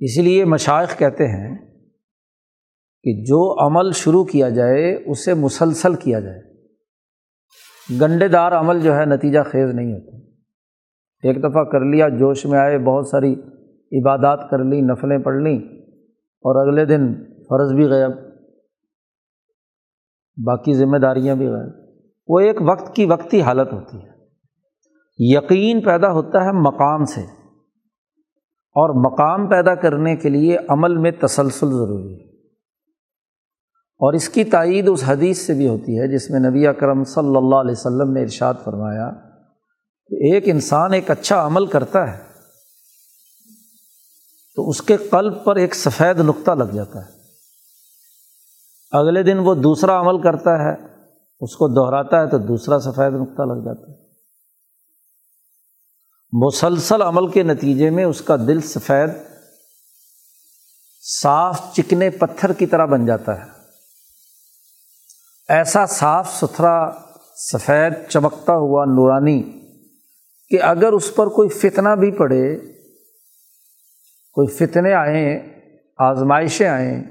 اس 0.02 0.18
لیے 0.18 0.46
مشائق 0.46 1.00
کہتے 1.00 1.28
ہیں 1.28 1.58
کہ 3.04 3.24
جو 3.24 3.66
عمل 3.66 3.92
شروع 3.92 4.24
کیا 4.24 4.50
جائے 4.50 5.12
اسے 5.12 5.34
مسلسل 5.34 5.96
کیا 5.96 6.20
جائے۔ 6.20 6.42
گنڈے 8.02 8.28
دار 8.28 8.52
عمل 8.52 8.80
جو 8.80 8.96
ہے 8.96 9.06
نتیجہ 9.06 9.40
خیز 9.46 9.70
نہیں 9.74 9.94
ہوتا۔ 9.94 10.18
ایک 11.24 11.40
دفعہ 11.40 11.64
کر 11.64 11.80
لیا، 11.80 12.10
جوش 12.10 12.46
میں 12.46 12.60
آئے، 12.60 12.78
بہت 12.78 13.08
ساری 13.08 13.34
عبادات 14.00 14.50
کر 14.52 14.64
لی، 14.64 14.82
نفلیں 14.82 15.18
پڑھ 15.18 15.38
لیں، 15.38 15.58
اور 16.22 16.68
اگلے 16.68 16.86
دن 16.86 17.14
فرض 17.24 17.74
بھی 17.74 17.86
غائب، 17.86 18.12
باقی 20.46 20.74
ذمہ 20.74 20.98
داریاں 20.98 21.36
بھی 21.36 21.48
غائب۔ 21.48 22.02
وہ 22.28 22.40
ایک 22.40 22.56
وقت 22.62 22.96
کی 22.96 23.06
وقتی 23.06 23.42
حالت 23.42 23.74
ہوتی 23.74 23.98
ہے۔ 23.98 24.12
یقین 25.18 25.82
پیدا 25.82 26.12
ہوتا 26.12 26.46
ہے 26.46 26.52
مقام 26.52 27.06
سے۔ 27.06 27.41
اور 28.72 29.12
مقام 29.12 29.48
پیدا 29.48 29.76
کرنے 29.76 30.16
کے 30.16 30.30
لیے 30.30 30.58
عمل 30.70 30.98
میں 30.98 31.12
تسلسل 31.12 31.72
ضروری 31.72 32.14
ہے۔ 32.14 32.32
اور 34.04 34.14
اس 34.14 34.30
کی 34.30 34.44
تائید 34.44 34.90
اس 34.90 35.04
حدیث 35.08 35.38
سے 35.38 35.54
بھی 35.54 35.68
ہوتی 35.68 36.00
ہے 36.00 36.08
جس 36.08 36.30
میں 36.30 36.40
نبی 36.40 36.68
اکرم 36.68 37.04
صلی 37.04 37.38
اللہ 37.38 37.56
علیہ 37.56 37.72
وسلم 37.72 38.12
نے 38.12 38.22
ارشاد 38.22 38.54
فرمایا 38.64 39.12
کہ 40.08 40.16
ایک 40.16 40.44
انسان 40.48 40.94
ایک 40.94 41.12
اچھا 41.12 41.46
عمل 41.46 41.66
کرتا 41.66 42.14
ہے 42.14 42.24
تو 44.56 44.70
اس 44.70 44.82
کے 44.82 44.98
قلب 44.98 45.44
پر 45.44 45.56
ایک 45.56 45.76
سفید 45.76 46.20
نقطہ 46.20 46.52
لگ 46.52 46.64
جاتا 46.64 47.00
ہے۔ 47.00 47.12
اگلے 48.92 49.24
دن 49.24 49.40
وہ 49.40 49.56
دوسرا 49.56 50.00
عمل 50.00 50.22
کرتا 50.22 50.64
ہے، 50.64 50.76
اس 51.42 51.56
کو 51.56 51.68
دہراتا 51.68 52.22
ہے 52.22 52.28
تو 52.28 52.38
دوسرا 52.38 52.80
سفید 52.80 53.14
نقطہ 53.14 53.42
لگ 53.42 53.66
جاتا 53.66 53.92
ہے۔ 53.92 54.01
مسلسل 56.34 57.02
عمل 57.02 57.28
کے 57.28 57.44
نتیجے 57.44 57.90
میں 57.90 58.04
اس 58.04 58.22
کا 58.22 58.36
دل 58.36 58.62
سفید، 58.62 59.10
صاف 61.04 61.62
چکنے 61.74 62.10
پتھر 62.10 62.54
کی 62.54 62.66
طرح 62.66 62.86
بن 62.86 63.06
جاتا 63.06 63.38
ہے۔ 63.38 63.50
ایسا 65.50 65.86
صاف 65.86 66.30
ستھرا، 66.34 66.92
سفید 67.36 67.94
چمکتا 68.10 68.54
ہوا 68.54 68.86
نورانی 68.86 69.42
کہ 70.52 70.62
اگر 70.62 70.92
اس 70.92 71.16
پر 71.16 71.28
کوئی 71.28 71.50
فتنہ 71.50 71.96
بھی 71.96 72.12
پڑے، 72.12 72.58
کوئی 74.36 74.48
فتنے 74.48 74.94
آئیں، 74.94 75.40
آزمائشیں 75.98 76.68
آئیں، 76.68 77.04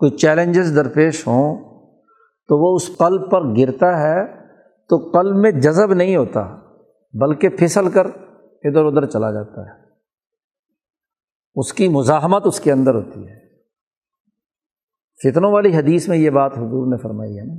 کوئی 0.00 0.16
چیلنجز 0.16 0.74
درپیش 0.76 1.26
ہوں، 1.26 1.56
تو 2.48 2.58
وہ 2.58 2.74
اس 2.76 2.90
قلب 2.98 3.30
پر 3.30 3.40
گرتا 3.56 3.98
ہے 4.00 4.26
تو 4.90 4.96
قلب 5.10 5.36
میں 5.36 5.50
جذب 5.50 5.94
نہیں 5.94 6.16
ہوتا، 6.16 6.42
بلکہ 7.14 7.48
پھسل 7.48 7.90
کر 7.90 8.06
ادھر 8.64 8.84
ادھر 8.84 9.06
چلا 9.06 9.30
جاتا 9.30 9.66
ہے۔ 9.66 9.82
اس 11.54 11.72
کی 11.72 11.88
مزاحمت 11.88 12.42
اس 12.46 12.60
کے 12.60 12.72
اندر 12.72 12.94
ہوتی 12.94 13.28
ہے۔ 13.28 13.42
فتنوں 15.22 15.52
والی 15.52 15.76
حدیث 15.76 16.08
میں 16.08 16.16
یہ 16.16 16.30
بات 16.30 16.52
حضور 16.52 16.86
نے 16.86 16.96
فرمائی 17.02 17.38
ہے 17.38 17.44
نا۔ 17.44 17.54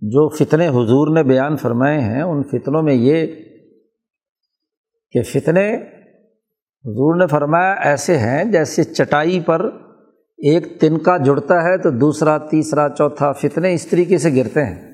جو 0.00 0.28
فتنے 0.28 0.68
حضور 0.68 1.14
نے 1.14 1.22
بیان 1.22 1.56
فرمائے 1.56 2.00
ہیں، 2.00 2.22
ان 2.22 2.42
فتنوں 2.42 2.82
میں 2.82 2.94
یہ 2.94 3.26
کہ 5.10 5.22
فتنے 5.22 5.76
حضور 6.84 7.16
نے 7.16 7.26
فرمایا 7.26 7.72
ایسے 7.72 8.18
ہیں 8.18 8.44
جیسے 8.44 8.84
چٹائی 8.84 9.40
پر 9.40 9.70
ایک 10.38 10.80
تنکا 10.80 11.16
جڑتا 11.16 11.62
ہے 11.62 11.78
تو 11.78 11.90
دوسرا، 11.90 12.38
تیسرا، 12.38 12.88
چوتھا 12.88 13.32
فتنے 13.32 13.74
اس 13.74 13.86
طریقے 13.86 14.18
سے 14.18 14.30
گرتے 14.34 14.64
ہیں۔ 14.64 14.89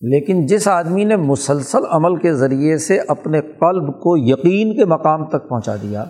لیکن 0.00 0.46
جس 0.46 0.68
آدمی 0.68 1.04
نے 1.04 1.16
مسلسل 1.16 1.78
عمل 1.90 2.16
کے 2.16 2.34
ذریعے 2.34 2.78
سے 2.78 3.00
اپنے 3.00 3.40
قلب 3.40 3.94
کو 4.00 4.16
یقین 4.16 4.76
کے 4.76 4.84
مقام 4.84 5.28
تک 5.28 5.48
پہنچا 5.48 5.76
دیا، 5.82 6.04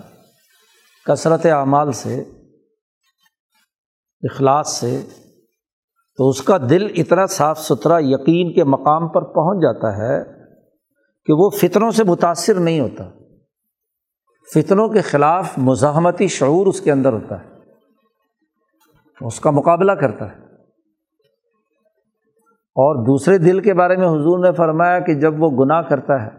کثرت 1.05 1.45
اعمال 1.45 1.91
سے، 1.91 2.23
اخلاص 4.23 4.79
سے، 4.79 5.01
تو 6.17 6.29
اس 6.29 6.41
کا 6.41 6.57
دل 6.69 6.87
اتنا 6.95 7.25
صاف 7.25 7.59
ستھرا 7.59 7.97
یقین 7.99 8.53
کے 8.53 8.63
مقام 8.63 9.07
پر 9.07 9.21
پہنچ 9.21 9.63
جاتا 9.63 9.97
ہے 9.97 10.23
کہ 11.25 11.33
وہ 11.33 11.49
فطروں 11.49 11.91
سے 11.91 12.03
متاثر 12.03 12.53
نہیں 12.53 12.79
ہوتا۔ 12.79 13.09
فتنوں 14.53 14.87
کے 14.89 15.01
خلاف 15.01 15.57
مزاحمتی 15.57 16.27
شعور 16.27 16.67
اس 16.67 16.81
کے 16.81 16.91
اندر 16.91 17.13
ہوتا 17.13 17.39
ہے، 17.39 17.49
اس 19.25 19.39
کا 19.39 19.51
مقابلہ 19.51 19.91
کرتا 19.91 20.25
ہے۔ 20.25 20.50
اور 22.75 23.05
دوسرے 23.05 23.37
دل 23.37 23.59
کے 23.59 23.73
بارے 23.73 23.95
میں 23.95 24.07
حضور 24.07 24.39
نے 24.39 24.51
فرمایا 24.51 24.99
کہ 24.99 25.13
جب 25.13 25.43
وہ 25.43 25.65
گناہ 25.65 25.81
کرتا 25.81 26.25
ہے 26.25 26.29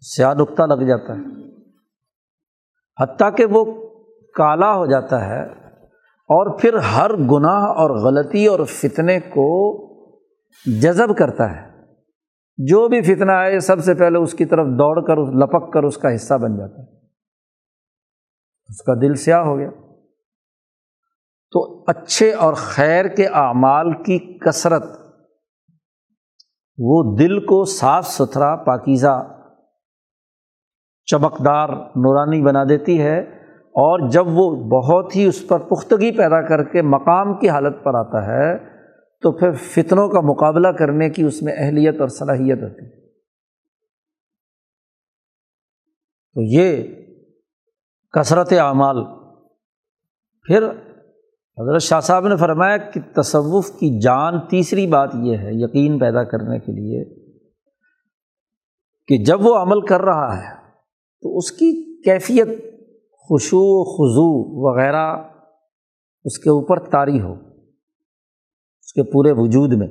سیاہ 0.00 0.34
نقطہ 0.34 0.62
لگ 0.62 0.84
جاتا 0.84 1.12
ہے۔ 1.14 1.42
حتیٰ 3.02 3.36
کہ 3.36 3.44
وہ 3.44 3.88
کالا 4.34 4.74
ہو 4.74 4.86
جاتا 4.86 5.26
ہے 5.26 5.42
اور 6.06 6.58
پھر 6.58 6.74
ہر 6.74 7.10
گناہ 7.16 7.64
اور 7.64 7.90
غلطی 7.90 8.46
اور 8.46 8.60
فتنے 8.64 9.20
کو 9.20 9.82
جذب 10.80 11.16
کرتا 11.16 11.56
ہے۔ 11.56 11.72
جو 12.58 12.88
بھی 12.88 13.02
فتنہ 13.02 13.32
آئے، 13.32 13.60
سب 13.60 13.84
سے 13.84 13.94
پہلے 13.94 14.18
اس 14.18 14.34
کی 14.34 14.44
طرف 14.44 14.66
دوڑ 14.66 15.06
کر 15.06 15.16
لپک 15.16 15.72
کر، 15.72 15.82
اس 15.82 15.98
کا 15.98 16.14
حصہ 16.14 16.34
بن 16.34 16.56
جاتا 16.56 16.82
ہے۔ 16.82 16.96
اس 18.68 18.82
کا 18.82 18.94
دل 18.94 19.14
سیاہ 19.14 19.40
ہو 19.40 19.58
گیا۔ 19.58 19.70
تو 21.50 21.84
اچھے 21.86 22.32
اور 22.32 22.54
خیر 22.54 23.08
کے 23.08 23.26
اعمال 23.26 24.02
کی 24.02 24.38
کثرت 24.38 25.01
وہ 26.84 27.16
دل 27.16 27.46
کو 27.46 27.64
صاف 27.64 28.06
ستھرا 28.06 28.56
پاکیزہ 28.56 29.26
چمکدار 31.04 31.68
نورانی 31.68 32.42
بنا 32.42 32.64
دیتی 32.64 33.02
ہے 33.02 33.18
اور 33.54 34.08
جب 34.08 34.26
وہ 34.26 34.56
بہت 34.64 35.16
ہی 35.16 35.24
اس 35.24 35.48
پر 35.48 35.58
پختگی 35.58 36.16
پیدا 36.16 36.48
کر 36.48 36.64
کے 36.64 36.82
مقام 36.82 37.38
کی 37.38 37.48
حالت 37.48 37.84
پر 37.84 37.94
آتا 37.94 38.26
ہے 38.26 38.58
تو 39.20 39.32
پھر 39.32 39.52
فتنوں 39.52 40.08
کا 40.08 40.20
مقابلہ 40.20 40.68
کرنے 40.68 41.10
کی 41.10 41.22
اس 41.22 41.42
میں 41.42 41.52
اہلیت 41.56 42.00
اور 42.00 42.08
صلاحیت 42.08 42.62
ہوتی 42.62 42.84
ہے۔ 42.84 43.02
تو 46.34 46.40
یہ 46.42 46.94
کثرت 48.12 48.52
اعمال، 48.52 49.04
پھر 50.42 50.62
حضرت 51.58 51.82
شاہ 51.82 52.00
صاحب 52.00 52.28
نے 52.28 52.36
فرمایا 52.36 52.76
کہ 52.76 53.00
تصوف 53.16 53.70
کی 53.70 54.00
جان 54.00 54.40
تیسری 54.40 54.86
بات 54.86 55.10
یہ 55.14 55.36
ہے، 55.36 55.50
یقین 55.52 55.98
پیدا 55.98 56.24
کرنے 56.24 56.58
کے 56.58 56.72
لیے 56.72 57.04
کہ 59.06 59.24
جب 59.24 59.46
وہ 59.46 59.54
عمل 59.54 59.86
کر 59.86 60.00
رہا 60.00 60.36
ہے 60.38 60.54
تو 61.22 61.36
اس 61.38 61.52
کی 61.52 62.02
کیفیت 62.02 62.48
خوشو 63.10 63.58
و 63.58 63.84
خضو 63.84 64.28
وغیرہ 64.62 65.22
اس 66.24 66.38
کے 66.38 66.50
اوپر 66.50 66.90
طاری 66.90 67.20
ہو، 67.20 67.32
اس 68.80 68.92
کے 68.92 69.02
پورے 69.02 69.32
وجود 69.32 69.72
میں۔ 69.72 69.88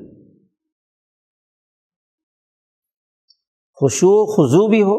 خوشو 3.73 4.07
و 4.07 4.25
خضو 4.25 4.67
بھی 4.67 4.83
ہو 4.83 4.97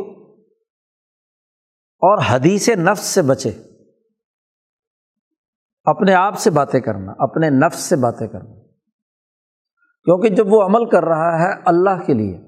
اور 2.03 2.19
حدیث 2.29 2.69
نفس 2.69 3.05
سے 3.05 3.23
بچے۔ 3.23 3.72
اپنے 5.85 6.15
آپ 6.15 6.39
سے 6.39 6.51
باتیں 6.51 6.81
کرنا، 6.81 7.13
اپنے 7.19 7.51
نفس 7.51 7.79
سے 7.79 7.97
باتیں 7.97 8.27
کرنا۔ 8.27 8.61
کیونکہ 10.05 10.29
جب 10.29 10.47
وہ 10.49 10.63
عمل 10.63 10.91
کر 10.91 11.05
رہا 11.05 11.39
ہے 11.39 11.63
اللہ 11.67 12.05
کے 12.07 12.15
لیے، 12.15 12.39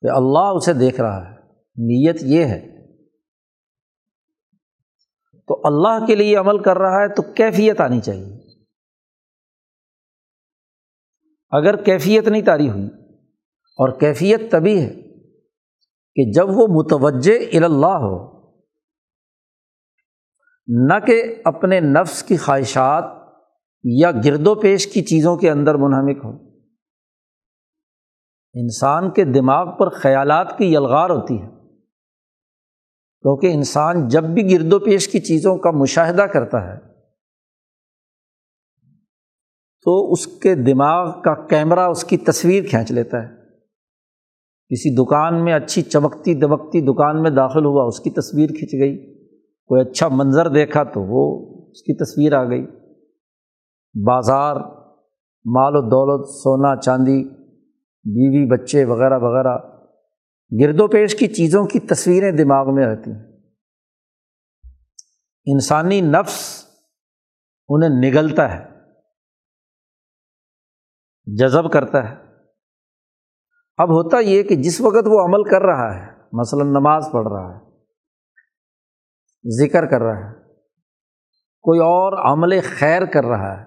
کہ 0.00 0.10
اللہ 0.16 0.54
اسے 0.54 0.72
دیکھ 0.72 1.00
رہا 1.00 1.30
ہے، 1.30 1.36
نیت 1.76 2.22
یہ 2.22 2.44
ہے۔ 2.44 2.74
تو 5.48 5.60
اللہ 5.64 6.06
کے 6.06 6.14
لیے 6.14 6.36
عمل 6.36 6.62
کر 6.62 6.78
رہا 6.78 7.00
ہے 7.02 7.14
تو 7.14 7.22
کیفیت 7.34 7.80
آنی 7.80 8.00
چاہیے۔ 8.00 8.34
اگر 11.50 11.82
کیفیت 11.84 12.28
نہیں 12.28 12.42
تاری 12.42 12.70
ہوئی، 12.70 12.86
اور 13.78 14.00
کیفیت 14.00 14.50
تبھی 14.50 14.80
ہے 14.82 14.94
کہ 16.16 16.32
جب 16.32 16.48
وہ 16.48 16.66
متوجہ 16.70 17.64
اللہ 17.64 17.86
ہو 17.86 18.33
نہ 20.68 21.06
کہ 21.06 21.34
اپنے 21.44 21.80
نفس 21.80 22.22
کی 22.22 22.36
خواہشات 22.36 23.04
یا 23.84 24.10
گرد 24.10 24.46
و 24.46 24.54
پیش 24.54 24.86
کی 24.86 25.02
چیزوں 25.02 25.36
کے 25.36 25.50
اندر 25.50 25.74
منہمک 25.74 26.24
ہو 26.24 26.30
انسان 28.54 29.10
کے 29.10 29.24
دماغ 29.24 29.76
پر 29.78 29.88
خیالات 29.88 30.58
کی 30.58 30.64
یلغار 30.64 31.10
ہوتی 31.10 31.42
ہے 31.42 31.46
کیونکہ 33.20 33.46
انسان 33.46 34.08
جب 34.08 34.24
بھی 34.24 34.50
گرد 34.50 34.72
و 34.72 34.78
پیش 34.78 35.08
کی 35.08 35.20
چیزوں 35.20 35.58
کا 35.58 35.70
مشاہدہ 35.70 36.22
کرتا 36.22 36.64
ہے، 36.64 36.78
تو 39.82 40.12
اس 40.12 40.26
کے 40.26 40.54
دماغ 40.54 41.22
کا 41.22 41.46
کیمرہ 41.46 41.80
اس 41.80 42.04
کی 42.04 42.16
تصویر 42.16 42.64
کھینچ 42.70 42.92
لیتا 42.92 43.22
ہے۔ 43.22 43.28
کسی 44.70 44.94
دکان 44.94 45.44
میں 45.44 45.52
اچھی 45.52 45.82
چمکتی 45.82 46.34
دمکتی 46.34 46.80
دکان 46.80 47.22
میں 47.22 47.30
داخل 47.30 47.64
ہوا، 47.64 47.84
اس 47.84 48.00
کی 48.00 48.10
تصویر 48.10 48.46
کھنچ 48.46 48.72
گئی۔ 48.72 49.13
کوئی 49.66 49.90
اچھا 49.90 50.08
منظر 50.08 50.48
دیکھا 50.48 50.84
تو 50.84 51.00
وہ 51.00 51.54
اس 51.70 51.82
کی 51.82 51.94
تصویر 51.94 52.32
آ 52.32 52.44
گئی۔ 52.48 52.66
بازار، 54.06 54.56
مال 55.44 55.76
و 55.76 55.80
دولت، 55.80 56.28
سونا، 56.28 56.76
چاندی، 56.76 57.28
بیوی، 58.04 58.50
بچے 58.50 58.84
وغیرہ 58.84 59.18
وغیرہ۔ 59.18 59.58
گرد 60.62 60.80
و 60.80 60.88
پیش 60.88 61.14
کی 61.14 61.26
چیزوں 61.26 61.66
کی 61.66 61.80
تصویریں 61.80 62.32
دماغ 62.32 62.74
میں 62.74 62.86
رہتی 62.86 63.10
ہیں۔ 63.10 63.22
انسانی 65.46 66.00
نفس 66.00 66.64
انہیں 67.68 68.10
نگلتا 68.10 68.54
ہے، 68.54 68.64
جذب 71.36 71.72
کرتا 71.72 72.10
ہے۔ 72.10 72.14
اب 73.76 73.88
ہوتا 73.88 74.18
یہ 74.18 74.42
کہ 74.42 74.54
جس 74.54 74.80
وقت 74.80 75.06
وہ 75.06 75.24
عمل 75.24 75.42
کر 75.42 75.62
رہا 75.62 75.94
ہے، 75.94 76.12
مثلاً 76.32 76.68
نماز 76.68 77.08
پڑھ 77.12 77.28
رہا 77.28 77.56
ہے 77.56 77.63
ذکر 79.46 79.86
کر 79.86 80.02
رہا 80.02 80.30
ہے۔ 80.30 80.34
کوئی 81.62 81.80
اور 81.80 82.32
عمل 82.32 82.60
خیر 82.78 83.04
کر 83.04 83.24
رہا 83.24 83.60
ہے۔ 83.60 83.64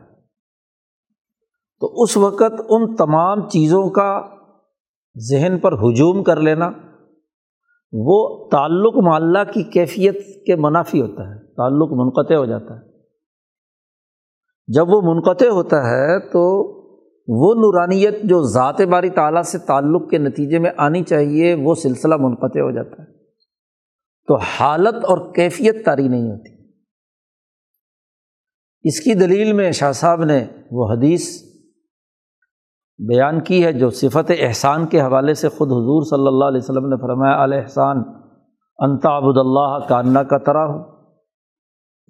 تو 1.79 2.01
اس 2.01 2.17
وقت 2.17 2.61
ان 2.69 2.95
تمام 2.95 3.49
چیزوں 3.49 3.89
کا 3.89 4.21
ذہن 5.31 5.59
پر 5.59 5.73
ہجوم 5.73 6.23
کر 6.23 6.35
لینا، 6.35 6.71
وہ 7.91 8.49
تعلق 8.49 8.95
معلّہ 8.95 9.51
کی 9.53 9.63
کیفیت 9.63 10.45
کے 10.45 10.55
منافی 10.55 11.01
ہوتا 11.01 11.29
ہے، 11.29 11.53
تعلق 11.53 11.91
منقطع 11.91 12.35
ہو 12.35 12.45
جاتا 12.45 12.75
ہے۔ 12.75 12.79
جب 14.67 14.85
وہ 14.89 15.01
منقطع 15.01 15.47
ہوتا 15.47 15.77
ہے 15.77 16.19
تو 16.19 16.77
وہ 17.27 17.53
نورانیت 17.53 18.23
جو 18.23 18.43
ذات 18.43 18.81
باری 18.81 19.09
تعالیٰ 19.09 19.41
سے 19.41 19.57
تعلق 19.57 20.09
کے 20.09 20.17
نتیجے 20.17 20.59
میں 20.59 20.71
آنی 20.77 21.03
چاہیے، 21.03 21.53
وہ 21.53 21.75
سلسلہ 21.75 22.15
منقطع 22.15 22.59
ہو 22.59 22.71
جاتا 22.71 23.03
ہے۔ 23.03 23.16
تو 24.27 24.35
حالت 24.35 24.95
اور 24.95 25.33
کیفیت 25.33 25.85
تاری 25.85 26.07
نہیں 26.07 26.31
ہوتی۔ 26.31 26.57
اس 28.83 28.99
کی 28.99 29.13
دلیل 29.13 29.53
میں 29.53 29.71
شاہ 29.71 29.91
صاحب 29.91 30.23
نے 30.23 30.45
وہ 30.71 30.91
حدیث 30.91 31.43
بیان 33.07 33.43
کی 33.43 33.65
ہے 33.65 33.73
جو 33.73 33.89
صفت 33.89 34.31
احسان 34.39 34.85
کے 34.85 35.01
حوالے 35.01 35.33
سے 35.33 35.49
خود 35.49 35.67
حضور 35.67 36.03
صلی 36.03 36.27
اللہ 36.27 36.45
علیہ 36.45 36.61
وسلم 36.63 36.87
نے 36.87 36.95
فرمایا 36.95 37.43
علیہ 37.43 37.57
احسان 37.57 37.97
انتا 38.77 39.17
عبد 39.17 39.37
اللہ 39.37 39.87
کاننا 39.87 40.23
کا 40.23 40.37
طرح 40.37 40.65
ہو 40.65 40.97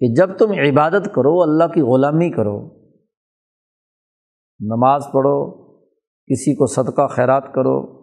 کہ 0.00 0.14
جب 0.14 0.38
تم 0.38 0.50
عبادت 0.50 1.14
کرو، 1.14 1.42
اللہ 1.42 1.64
کی 1.74 1.80
غلامی 1.80 2.30
کرو، 2.30 2.68
نماز 4.60 5.02
پڑھو، 5.12 5.50
کسی 6.24 6.54
کو 6.54 6.66
صدقہ 6.66 7.06
خیرات 7.06 7.54
کرو، 7.54 7.98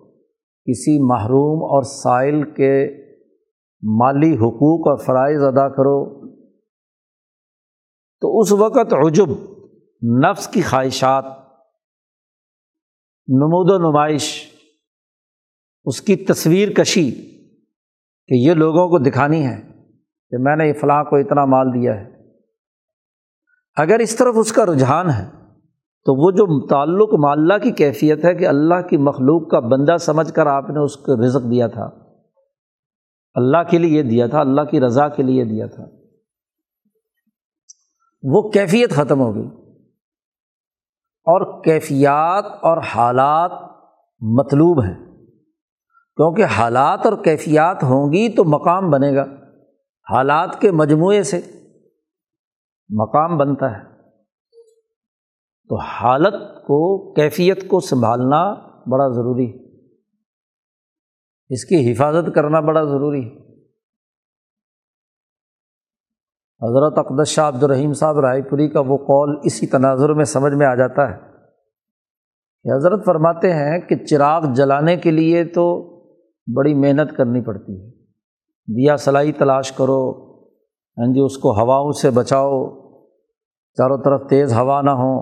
کسی 0.68 1.00
محروم 1.00 1.64
اور 1.64 1.84
سائل 1.84 2.44
کے 2.44 3.05
مالی 3.82 4.36
حقوق 4.36 4.88
اور 4.88 4.98
فرائض 4.98 5.44
ادا 5.44 5.70
کرو۔ 5.70 6.26
تو 8.22 8.40
اس 8.40 8.52
وقت 8.52 8.94
عجب، 8.94 9.30
نفس 10.20 10.48
کی 10.48 10.62
خواہشات، 10.62 11.26
نمود 13.28 13.72
و 13.72 13.78
نمائش، 13.78 14.52
اس 15.86 16.02
کی 16.02 16.16
تصویر 16.16 16.70
کشی 16.70 17.12
کہ 18.28 18.34
یہ 18.34 18.54
لوگوں 18.54 18.88
کو 18.88 19.00
دکھانی 19.00 19.46
ہے 19.46 19.62
کہ 20.30 20.38
میں 20.38 20.56
نے 20.56 20.74
فلاں 20.74 21.04
کو 21.04 21.16
اتنا 21.16 21.46
مال 21.46 21.74
دیا 21.74 22.02
ہے۔ 22.02 22.16
اگر 23.76 24.00
اس 24.00 24.16
طرف 24.16 24.36
اس 24.38 24.52
کا 24.52 24.66
رجحان 24.66 25.10
ہے، 25.10 25.26
تو 26.06 26.26
وہ 26.26 26.32
جو 26.32 26.68
تعلق 26.68 27.14
معلّہ 27.14 27.58
کی 27.64 27.72
کیفیت 27.72 28.26
ہے 28.26 28.34
کہ 28.34 28.48
اللہ 28.48 28.88
کی 28.90 28.98
مخلوق 28.98 29.50
کا 29.50 29.60
بندہ 29.60 29.98
سمجھ 29.98 30.34
کر 30.34 30.48
آپ 30.48 30.70
نے 30.70 30.84
اس 30.84 30.96
کو 30.96 31.22
رزق 31.26 31.52
دیا 31.52 31.68
تھا۔ 31.68 32.05
اللہ 33.36 33.58
کے 33.70 33.78
لیے 33.78 34.04
دیا 34.04 34.28
تھا، 34.28 34.40
اللہ 34.40 34.62
کی 34.62 34.82
رضا 34.82 35.08
کے 35.08 35.24
لیے 35.24 35.44
دیا 35.44 35.68
تھا۔ 35.68 35.84
وہ 38.24 38.50
کیفیت 38.50 38.92
ختم 38.92 39.20
ہو 39.20 39.36
گئی۔ 39.36 39.48
اور 41.28 41.64
کیفیات 41.64 42.46
اور 42.62 42.78
حالات 42.78 43.52
مطلوب 44.22 44.84
ہیں۔ 44.84 45.16
کیونکہ 46.16 46.46
حالات 46.46 47.06
اور 47.06 47.24
کیفیات 47.24 47.84
ہوں 47.84 48.14
گی 48.14 48.30
تو 48.30 48.44
مقام 48.44 48.90
بنے 48.90 49.16
گا۔ 49.16 49.26
حالات 50.12 50.62
کے 50.62 50.72
مجموعے 50.72 51.24
سے 51.24 51.42
مقام 52.90 53.38
بنتا 53.38 53.78
ہے۔ 53.78 53.84
تو 55.70 55.76
حالت 55.76 56.34
کو، 56.56 57.14
کیفیت 57.14 57.68
کو 57.68 57.80
سنبھالنا 57.80 58.54
بڑا 58.90 59.08
ضروری 59.08 59.60
ہے۔ 59.60 59.65
اس 61.50 61.66
کی 61.66 61.92
حفاظت 61.92 62.36
کرنا 62.36 62.60
بڑا 62.60 62.84
ضروری 62.84 63.26
ہے۔ 63.26 63.46
حضرت 66.62 66.98
اقدس 66.98 67.28
شاہ 67.28 67.48
عبد 67.48 67.64
الرحیم 67.64 67.94
صاحب 67.94 68.20
رائے 68.20 68.42
پوری 68.42 68.70
کا 68.70 68.80
وہ 68.80 68.98
قول 68.98 69.40
اسی 69.44 69.68
تناظر 69.68 70.14
میں 70.14 70.26
سمجھ 70.26 70.54
میں 70.54 70.68
آ 70.68 70.76
جاتا 70.76 71.10
ہے 71.10 71.20
کہ 72.64 72.76
حضرت 72.76 73.06
فرماتے 73.06 73.54
ہیں 73.54 73.80
کہ 73.80 73.96
چراغ 74.06 74.54
جلانے 74.54 74.98
کے 74.98 75.12
لیے 75.12 75.44
تو 75.44 75.66
بڑی 76.56 76.74
محنت 76.74 77.18
کرنی 77.18 77.42
پڑتی 77.42 77.82
ہے۔ 77.82 77.92
دیا 78.76 78.98
سلائی 78.98 79.32
تلاش 79.32 79.72
کرو 79.72 80.26
ہاں 80.98 81.14
جی 81.14 81.20
اس 81.20 81.38
کو 81.38 81.52
ہواؤں 81.52 81.92
سے 81.92 82.10
بچاؤ، 82.10 82.86
چاروں 83.78 83.98
طرف 83.98 84.22
تیز 84.30 84.54
ہوا 84.54 84.82
نہ 84.82 84.90
ہوں 84.90 85.20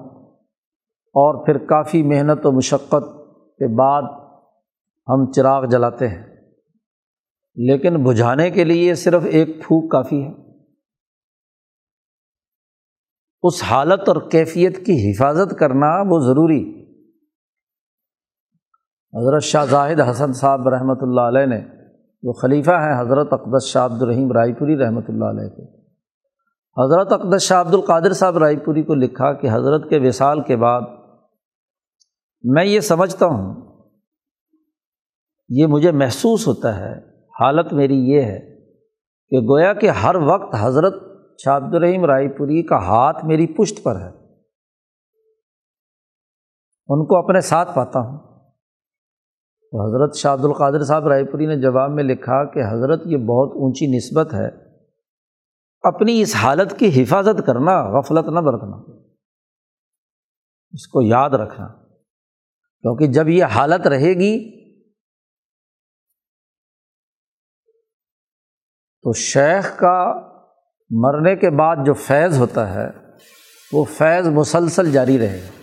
اور 1.16 1.46
پھر 1.46 1.58
کافی 1.58 2.04
محنت 2.04 2.46
و 2.46 2.52
مشقت 2.52 3.06
کے 3.58 3.76
بعد 3.76 4.02
ہم 5.08 5.32
چراغ 5.32 5.66
جلاتے 5.66 6.08
ہیں۔ 6.08 6.34
لیکن 7.56 8.04
بجھانے 8.04 8.50
کے 8.50 8.64
لیے 8.64 8.96
صرف 8.96 9.24
ایک 9.26 9.64
پھونک 9.64 9.92
کافی 9.92 10.24
ہے۔ 10.24 10.32
اس 13.44 13.64
حالت 13.64 14.10
اور 14.10 14.30
کیفیت 14.32 14.86
کی 14.86 15.12
حفاظت 15.12 15.60
کرنا 15.60 16.02
وہ 16.10 16.20
ضروری۔ 16.20 16.84
حضرت 19.14 19.44
شاہ 19.44 19.66
زاہد 19.66 20.00
حسن 20.00 20.34
صاحب 20.34 20.68
رحمۃ 20.68 21.02
اللہ 21.02 21.22
علیہ 21.22 21.46
نے، 21.46 21.62
جو 22.24 22.34
خلیفہ 22.34 22.72
ہیں، 22.72 23.02
حضرت 23.02 23.28
اقدس 23.32 23.66
شاہ 23.66 23.86
عبد 23.86 24.02
الرحیم 24.02 24.32
رائے 24.32 24.54
پوری 24.54 24.78
رحمۃ 24.78 25.02
اللہ 25.08 25.26
علیہ 25.26 25.50
کے۔ 25.50 25.84
حضرت 26.86 27.12
اقدس 27.12 27.42
شاہ 27.42 27.62
عبد 27.62 27.74
القادر 27.74 28.14
صاحب 28.14 28.38
رائے 28.38 28.56
پوری 28.56 28.84
کو 28.84 28.94
لکھا 28.96 29.34
کہ 29.34 29.48
حضرت 29.52 29.90
کے 29.90 30.08
وصال 30.08 30.44
کے 30.44 30.56
بعد 30.56 30.82
میں 32.44 32.66
یہ 32.66 32.80
سمجھتا 32.80 33.26
ہوں 33.26 33.63
یہ 35.50 35.66
مجھے 35.66 35.92
محسوس 35.92 36.48
ہوتا 36.48 36.80
ہے، 36.80 36.98
حالت 37.40 37.74
میری 37.74 37.98
یہ 37.98 38.22
ہے 38.22 38.40
کہ 39.30 39.38
گویا 39.38 39.74
کہ 39.74 39.90
ہر 39.90 40.16
وقت 40.16 40.56
حضرت 40.60 40.94
شاہ 41.44 41.58
عبد 41.58 41.76
الرحیم 41.76 42.06
رائے 42.06 42.28
پوری 42.28 42.64
کا 42.64 42.76
ہاتھ 42.76 43.26
میری 43.26 43.48
پشت 43.48 43.84
پر 43.84 43.96
ہے۔ 43.96 44.10
ان 46.88 47.06
کو 47.06 47.18
اپنے 47.18 47.42
ساتھ 47.42 47.76
پاتا 47.76 48.00
ہوں۔ 48.00 48.18
تو 49.72 49.86
حضرت 49.86 50.16
شاہ 50.16 50.34
عبد 50.34 50.46
القادر 50.46 50.84
صاحب 50.84 51.08
رائے 51.08 51.24
پوری 51.24 51.46
نے 51.46 51.62
جواب 51.62 51.92
میں 51.92 52.04
لکھا 52.04 52.46
کہ 52.46 52.60
حضرت 52.72 53.02
یہ 53.06 53.18
بہت 53.18 53.52
اونچی 53.56 53.98
نسبت 53.98 54.34
ہے، 54.34 54.48
اپنی 55.82 56.22
اس 56.22 56.36
حالت 56.36 56.80
کی 56.80 57.04
حفاظت 57.04 57.46
کرنا، 57.46 58.00
غفلت 58.00 58.30
نہ 58.30 58.40
برتنا۔ 58.40 58.78
اس 60.72 60.88
کو 60.88 61.02
یاد 61.02 61.30
رکھنا، 61.30 61.68
کیونکہ 62.82 63.08
جب 63.08 63.30
یہ 63.30 63.44
حالت 63.44 63.88
رہے 63.88 64.14
گی 64.14 64.63
تو 69.04 69.14
شیخ 69.14 69.80
کا 69.80 70.14
مرنے 70.90 71.36
کے 71.36 71.50
بعد 71.50 71.76
جو 71.86 71.94
فیض 71.94 72.38
ہوتا 72.38 72.74
ہے، 72.74 72.88
وہ 73.72 73.86
فیض 73.98 74.28
مسلسل 74.28 74.92
جاری 74.92 75.20
رہے 75.20 75.42
گا۔ 75.44 75.62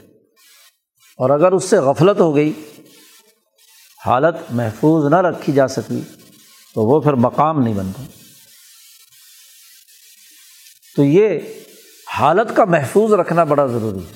اور 1.17 1.31
اگر 1.31 1.53
اس 1.53 1.65
سے 1.65 1.77
غفلت 1.77 2.21
ہو 2.21 2.37
گئی، 2.37 2.53
حالت 4.07 4.37
محفوظ 4.51 5.13
نہ 5.13 5.17
رکھی 5.17 5.53
جا 5.53 5.69
سکی، 5.69 6.03
تو 6.75 6.83
وہ 6.83 7.01
پھر 7.01 7.13
مقام 7.13 7.63
نہیں 7.63 7.75
بنتا 7.75 8.03
تو 10.97 11.05
یہ 11.05 11.39
حالت 12.19 12.57
کا 12.57 12.65
محفوظ 12.65 13.13
رکھنا 13.13 13.45
بڑا 13.45 13.67
ضروری 13.67 14.07
ہے۔ 14.07 14.13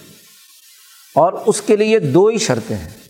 اور 1.15 1.33
اس 1.33 1.61
کے 1.61 1.77
لیے 1.77 1.99
دو 1.99 2.27
ہی 2.27 2.39
شرطیں 2.39 2.77
ہیں۔ 2.77 3.04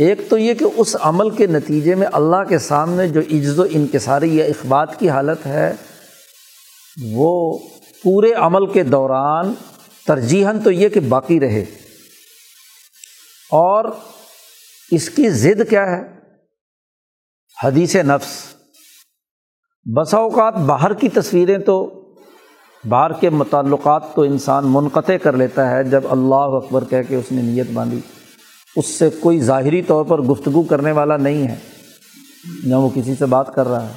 ایک 0.00 0.20
تو 0.28 0.38
یہ 0.38 0.54
کہ 0.54 0.64
اس 0.76 0.96
عمل 1.00 1.30
کے 1.30 1.46
نتیجے 1.46 1.94
میں 1.94 2.06
اللہ 2.12 2.44
کے 2.48 2.58
سامنے 2.58 3.08
جو 3.08 3.20
عجز 3.20 3.58
و 3.58 3.64
انکساری 3.70 4.36
یا 4.36 4.44
اخبات 4.44 4.98
کی 4.98 5.08
حالت 5.08 5.46
ہے، 5.46 5.72
وہ 7.12 7.58
پورے 8.02 8.32
عمل 8.32 8.66
کے 8.66 8.82
دوران 8.82 9.52
ترجیحاً 10.06 10.60
تو 10.60 10.70
یہ 10.70 10.88
کہ 10.88 11.00
باقی 11.00 11.40
رہے۔ 11.40 11.64
اور 13.52 13.84
اس 14.90 15.10
کی 15.10 15.30
ضد 15.30 15.70
کیا 15.70 15.86
ہے؟ 15.86 16.02
حدیث 17.64 17.96
نفس۔ 17.96 18.54
بسا 19.96 20.16
اوقات 20.16 20.54
باہر 20.54 20.94
کی 20.94 21.08
تصویریں 21.08 21.58
تو، 21.58 22.04
باہر 22.88 23.12
کے 23.12 23.30
متعلقات 23.30 24.14
تو 24.14 24.22
انسان 24.22 24.64
منقطع 24.66 25.16
کر 25.16 25.32
لیتا 25.32 25.70
ہے 25.70 25.84
جب 25.84 26.00
اللہ 26.10 26.34
اکبر 26.34 26.84
کہہ 26.84 27.02
کے 27.08 27.16
اس 27.16 27.32
نے 27.32 27.42
نیت 27.42 27.70
باندھی۔ 27.70 28.00
اس 28.76 28.86
سے 28.86 29.10
کوئی 29.10 29.40
ظاہری 29.40 29.82
طور 29.82 30.04
پر 30.04 30.18
گفتگو 30.18 30.62
کرنے 30.62 30.92
والا 30.92 31.16
نہیں 31.16 31.48
ہے، 31.48 31.56
نہ 32.64 32.74
وہ 32.74 32.88
کسی 32.94 33.14
سے 33.18 33.26
بات 33.26 33.54
کر 33.54 33.68
رہا 33.68 33.88
ہے۔ 33.88 33.92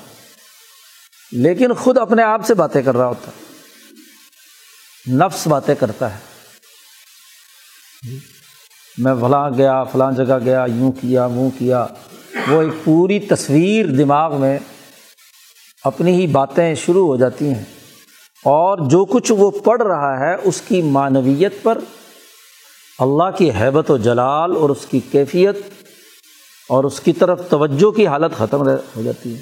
لیکن 1.32 1.74
خود 1.74 1.98
اپنے 1.98 2.24
آپ 2.24 2.46
سے 2.46 2.54
باتیں 2.54 2.82
کر 2.82 2.98
رہا 2.98 3.08
ہوتا 3.08 3.32
ہے۔ 3.32 3.44
نفس 5.14 5.48
باتیں 5.48 5.76
کرتا 5.76 6.16
ہے۔ 6.16 6.20
میں 8.98 9.14
فلاں 9.22 9.50
گیا، 9.58 9.84
فلاں 9.84 10.12
جگہ 10.12 10.38
گیا، 10.46 10.66
یوں 10.76 10.92
کیا، 10.92 11.26
وہ 11.26 11.50
کیا۔ 11.60 11.88
وہ 12.48 12.62
ایک 12.62 12.86
پوری 12.86 13.20
تصویر 13.20 13.86
دماغ 13.86 14.42
میں 14.42 14.60
اپنی 15.84 16.12
ہی 16.12 16.28
باتیں 16.28 16.76
شروع 16.76 17.08
ہو 17.08 17.16
جاتی 17.16 17.48
ہیں۔ 17.48 17.64
اور 18.44 18.90
جو 18.90 19.06
کچھ 19.06 19.32
وہ 19.32 19.52
پڑھ 19.52 19.82
رہا 19.82 20.20
ہے، 20.20 20.36
اس 20.44 20.62
کی 20.62 20.82
معنویت 20.82 21.64
پر 21.64 21.78
اللہ 23.04 23.38
کی 23.38 23.52
حیبت 23.52 23.92
و 23.92 23.98
جلال 23.98 24.56
اور 24.56 24.70
اس 24.70 24.86
کی 24.86 25.00
کیفیت 25.00 25.58
اور 26.70 26.84
اس 26.84 27.00
کی 27.00 27.14
طرف 27.14 27.50
توجہ 27.50 27.92
کی 27.92 28.08
حالت 28.08 28.36
ختم 28.36 28.70
ہو 28.70 29.02
جاتی 29.04 29.36
ہے۔ 29.36 29.42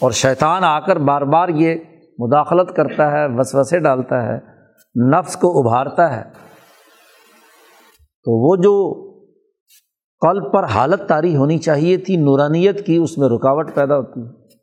اور 0.00 0.10
شیطان 0.10 0.64
آ 0.64 0.80
کر 0.80 0.96
بار 0.96 1.22
بار 1.22 1.48
یہ 1.48 1.74
مداخلت 2.18 2.76
کرتا 2.76 3.10
ہے، 3.12 3.26
وسوسے 3.38 3.78
ڈالتا 3.78 4.22
ہے، 4.22 4.38
نفس 5.10 5.36
کو 5.36 5.60
ابھارتا 5.60 6.16
ہے۔ 6.16 6.22
تو 8.24 8.48
وہ 8.48 8.56
جو 8.56 9.02
قلب 10.20 10.52
پر 10.52 10.64
حالت 10.64 11.08
طاری 11.08 11.36
ہونی 11.36 11.58
چاہیے 11.58 11.96
تھی، 11.96 12.16
نورانیت 12.16 12.86
کی، 12.86 12.96
اس 12.96 13.18
میں 13.18 13.28
رکاوٹ 13.28 13.74
پیدا 13.74 13.96
ہوتی 13.96 14.20
ہے۔ 14.20 14.56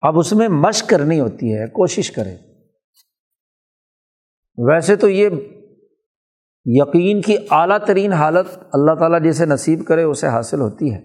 اب 0.00 0.18
اس 0.18 0.32
میں 0.32 0.48
مشق 0.48 0.88
کرنی 0.88 1.20
ہوتی 1.20 1.54
ہے، 1.54 1.66
کوشش 1.66 2.10
کرے۔ 2.10 2.36
ویسے 4.58 4.96
تو 4.96 5.08
یہ 5.08 5.28
یقین 6.66 7.20
کی 7.20 7.36
اعلیٰ 7.50 7.78
ترین 7.78 8.12
حالت 8.12 8.46
اللہ 8.72 8.94
تعالیٰ 8.94 9.22
جسے 9.22 9.46
نصیب 9.46 9.86
کرے 9.86 10.02
اسے 10.02 10.28
حاصل 10.28 10.60
ہوتی 10.60 10.92
ہے۔ 10.94 11.00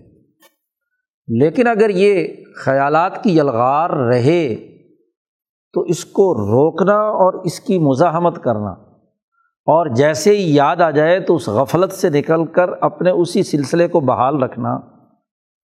لیکن 1.27 1.67
اگر 1.67 1.89
یہ 1.89 2.27
خیالات 2.55 3.23
کی 3.23 3.37
یلغار 3.37 3.89
رہے 3.89 4.55
تو 5.73 5.81
اس 5.81 6.05
کو 6.05 6.33
روکنا 6.33 6.95
اور 6.95 7.45
اس 7.45 7.59
کی 7.59 7.79
مزاحمت 7.79 8.43
کرنا، 8.43 8.69
اور 9.67 9.95
جیسے 9.95 10.37
ہی 10.37 10.55
یاد 10.55 10.81
آ 10.81 10.89
جائے 10.89 11.19
تو 11.19 11.35
اس 11.35 11.47
غفلت 11.47 11.91
سے 11.91 12.09
نکل 12.09 12.45
کر 12.45 12.69
اپنے 12.81 13.09
اسی 13.09 13.43
سلسلے 13.43 13.87
کو 13.87 13.99
بحال 13.99 14.43
رکھنا 14.43 14.79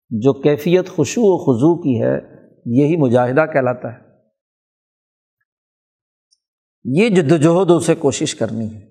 جو 0.09 0.33
کیفیت 0.33 0.89
خوشو 0.89 1.21
و 1.23 1.37
خضو 1.37 1.75
کی 1.81 2.01
ہے، 2.03 2.19
یہی 2.65 2.95
مجاہدہ 2.97 3.45
کہلاتا 3.53 3.93
ہے۔ 3.93 3.99
یہ 6.83 7.09
جدوجہد 7.09 7.71
اسے 7.71 7.95
کوشش 7.95 8.35
کرنی 8.35 8.75
ہے۔ 8.75 8.90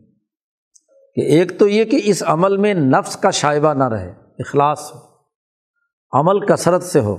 کہ 1.14 1.20
ایک 1.20 1.58
تو 1.58 1.68
یہ 1.68 1.84
کہ 1.84 2.00
اس 2.04 2.22
عمل 2.26 2.56
میں 2.56 2.74
نفس 2.74 3.16
کا 3.16 3.30
شائبہ 3.30 3.74
نہ 3.74 3.88
رہے، 3.88 4.12
اخلاص 4.38 4.92
ہو، 4.94 4.98
عمل 6.12 6.46
کثرت 6.46 6.82
سے 6.82 7.00
ہو۔ 7.00 7.18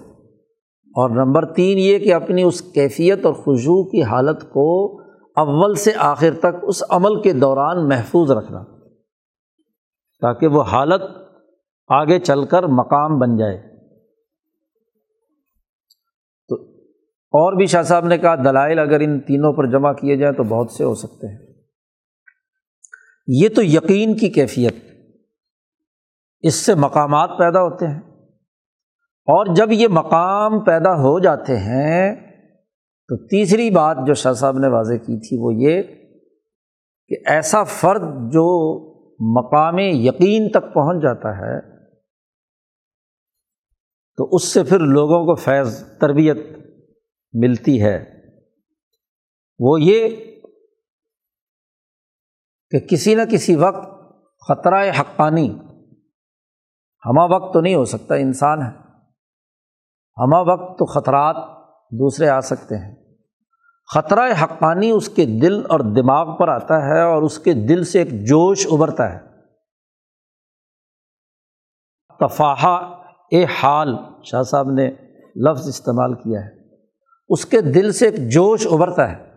اور 0.95 1.10
نمبر 1.10 1.54
تین 1.54 1.77
یہ 1.77 1.99
کہ 1.99 2.13
اپنی 2.13 2.43
اس 2.43 2.62
کیفیت 2.62 3.25
اور 3.25 3.34
خوشبو 3.34 3.89
کی 3.89 4.04
حالت 4.04 4.41
کو 4.41 5.01
اول 5.36 5.75
سے 5.75 5.91
آخر 5.97 6.30
تک 6.39 6.56
اس 6.63 6.84
عمل 6.89 7.21
کے 7.21 7.34
دوران 7.34 7.88
محفوظ 7.88 8.32
رکھنا، 8.32 8.63
تاکہ 10.21 10.47
وہ 10.47 10.63
حالت 10.63 11.01
آگے 11.88 12.19
چل 12.19 12.45
کر 12.45 12.63
مقام 12.63 13.19
بن 13.19 13.38
جائے۔ 13.38 13.58
تو 16.49 16.56
اور 17.12 17.54
بھی 17.54 17.65
شاہ 17.65 17.82
صاحب 17.82 18.06
نے 18.06 18.17
کہا، 18.17 18.36
دلائل 18.36 18.80
اگر 18.80 18.99
ان 18.99 19.19
تینوں 19.19 19.54
پر 19.54 19.65
جمع 19.65 19.93
کیے 19.93 20.15
جائیں 20.15 20.36
تو 20.36 20.43
بہت 20.43 20.71
سے 20.71 20.84
ہو 20.84 20.95
سکتے 20.95 21.27
ہیں۔ 21.27 21.51
یہ 23.28 23.50
تو 23.50 23.64
یقین 23.64 24.18
کی 24.18 24.30
کیفیت 24.30 24.76
اس 26.40 26.56
سے 26.56 26.76
مقامات 26.76 27.30
پیدا 27.40 27.62
ہوتے 27.62 27.88
ہیں۔ 27.88 28.02
اور 29.28 29.56
جب 29.56 29.72
یہ 29.72 29.88
مقام 29.88 30.64
پیدا 30.64 30.94
ہو 30.94 31.20
جاتے 31.20 31.58
ہیں، 31.58 32.16
تو 33.08 33.28
تیسری 33.28 33.70
بات 33.70 33.98
جو 34.08 34.14
شاہ 34.14 34.34
صاحب 34.34 34.58
نے 34.58 34.68
واضح 34.68 34.94
کی 34.94 35.30
تھی 35.30 35.38
وہ 35.40 35.54
یہ 35.54 35.84
کہ 37.08 37.30
ایسا 37.30 37.64
فرد 37.64 38.02
جو 38.32 38.78
مقام 39.40 39.78
یقین 39.78 40.50
تک 40.50 40.74
پہنچ 40.74 41.04
جاتا 41.04 41.38
ہے، 41.38 41.82
تو 44.18 44.30
اس 44.32 44.44
سے 44.44 44.64
پھر 44.64 44.80
لوگوں 44.80 45.26
کو 45.26 45.36
فیض، 45.36 45.84
تربیت 46.00 46.38
ملتی 47.34 47.84
ہے۔ 47.84 48.22
وہ 49.60 49.82
یہ 49.82 50.31
کہ 52.72 52.80
کسی 52.80 53.16
نہ 53.16 53.22
کسی 53.32 53.56
وقت 53.56 53.90
خطرہ 54.48 54.92
حقانی 55.00 55.60
ہمہ 57.06 57.36
وقت 57.36 57.54
تو 57.54 57.62
نہیں 57.62 57.76
ہو 57.76 57.86
سکتا، 57.86 58.16
انسان 58.16 58.62
ہے۔ 58.62 58.72
ہمہ 60.18 60.50
وقت 60.52 60.80
تو 60.80 60.86
خطرات 60.86 61.36
دوسرے 61.92 62.30
آ 62.30 62.40
سکتے 62.40 62.78
ہیں۔ 62.78 62.96
خطرہ 63.94 64.34
حقانی 64.44 64.92
اس 64.92 65.10
کے 65.10 65.26
دل 65.26 65.66
اور 65.70 65.80
دماغ 65.80 66.38
پر 66.38 66.48
آتا 66.48 66.86
ہے 66.86 67.02
اور 67.02 67.22
اس 67.22 67.40
کے 67.40 67.54
دل 67.54 67.84
سے 67.84 68.00
ایک 68.00 68.12
جوش 68.12 68.68
ابھرتا 68.72 69.14
ہے۔ 69.14 69.20
تفاہا، 72.20 72.76
اے 73.32 73.46
حال، 73.46 73.98
شاہ 74.24 74.44
صاحب 74.44 74.72
نے 74.72 74.92
لفظ 75.36 75.68
استعمال 75.68 76.14
کیا 76.14 76.40
ہے۔ 76.40 76.76
اس 77.30 77.46
کے 77.46 77.62
دل 77.62 77.92
سے 77.92 78.06
ایک 78.06 78.32
جوش 78.32 78.68
ابھرتا 78.72 79.12
ہے۔ 79.12 79.31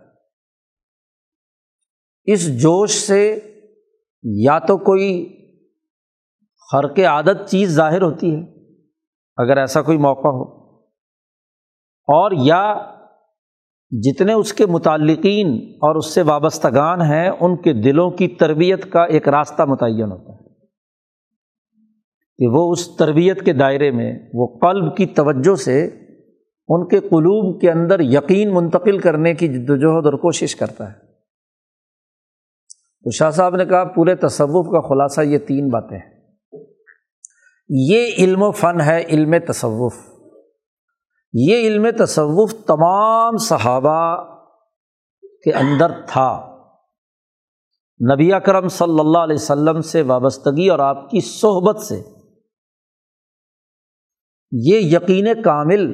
اس 2.24 2.62
جوش 2.62 2.90
سے 2.90 3.40
یا 4.22 4.58
تو 4.58 4.76
کوئی 4.76 5.37
خرق 6.72 6.98
عادت 6.98 7.48
چیز 7.48 7.70
ظاہر 7.70 8.02
ہوتی 8.02 8.34
ہے، 8.34 8.40
اگر 9.37 9.56
ایسا 9.56 9.82
کوئی 9.82 9.98
موقع 9.98 10.28
ہو، 10.28 10.64
اور 12.08 12.30
یا 12.32 12.74
جتنے 13.90 14.32
اس 14.32 14.52
کے 14.52 14.66
متعلقین 14.66 15.48
اور 15.74 15.96
اس 15.96 16.14
سے 16.14 16.22
وابستگان 16.22 17.02
ہیں، 17.02 17.30
ان 17.40 17.56
کے 17.56 17.72
دلوں 17.72 18.10
کی 18.10 18.28
تربیت 18.28 18.92
کا 18.92 19.04
ایک 19.04 19.28
راستہ 19.28 19.62
متعین 19.62 20.12
ہوتا 20.12 20.32
ہے۔ 20.32 20.44
کہ 22.38 22.46
وہ 22.46 22.72
اس 22.72 22.96
تربیت 22.96 23.44
کے 23.44 23.52
دائرے 23.52 23.90
میں، 23.90 24.18
وہ 24.34 24.58
قلب 24.60 24.96
کی 24.96 25.06
توجہ 25.06 25.54
سے 25.54 25.87
ان 26.68 26.88
کے 26.88 27.00
قلوب 27.00 27.60
کے 27.60 27.70
اندر 27.70 28.00
یقین 28.00 28.54
منتقل 28.54 28.98
کرنے 28.98 29.34
کی 29.34 29.48
جد 29.48 29.70
وجہد 29.70 30.06
اور 30.06 30.12
کوشش 30.12 30.56
کرتا 30.56 30.92
ہے۔ 30.92 31.03
تو 33.04 33.10
شاہ 33.10 33.30
صاحب 33.30 33.56
نے 33.56 33.64
کہا 33.64 33.84
پورے 33.84 34.14
تصوف 34.14 34.66
کا 34.66 34.88
خلاصہ 34.88 35.20
یہ 35.20 35.38
تین 35.38 35.68
باتیں 35.68 35.98
ہیں۔ 35.98 36.14
یہ 37.68 38.10
علم 38.18 38.42
و 38.42 38.50
فن 38.50 38.80
ہے 38.80 39.04
علم 39.04 39.34
تصوف۔ 39.48 39.94
یہ 41.32 41.56
علم 41.56 41.86
تصوف 41.98 42.54
تمام 42.66 43.36
صحابہ 43.36 44.24
کے 45.44 45.52
اندر 45.52 45.92
تھا۔ 46.06 46.50
نبی 48.14 48.32
اکرم 48.32 48.68
صلی 48.68 49.00
اللہ 49.00 49.18
علیہ 49.18 49.34
وسلم 49.34 49.80
سے 49.80 50.02
وابستگی 50.02 50.68
اور 50.68 50.78
آپ 50.78 51.10
کی 51.10 51.20
صحبت 51.20 51.78
سے۔ 51.80 52.02
یہ 54.52 54.78
یقین 54.78 55.42
کامل 55.42 55.92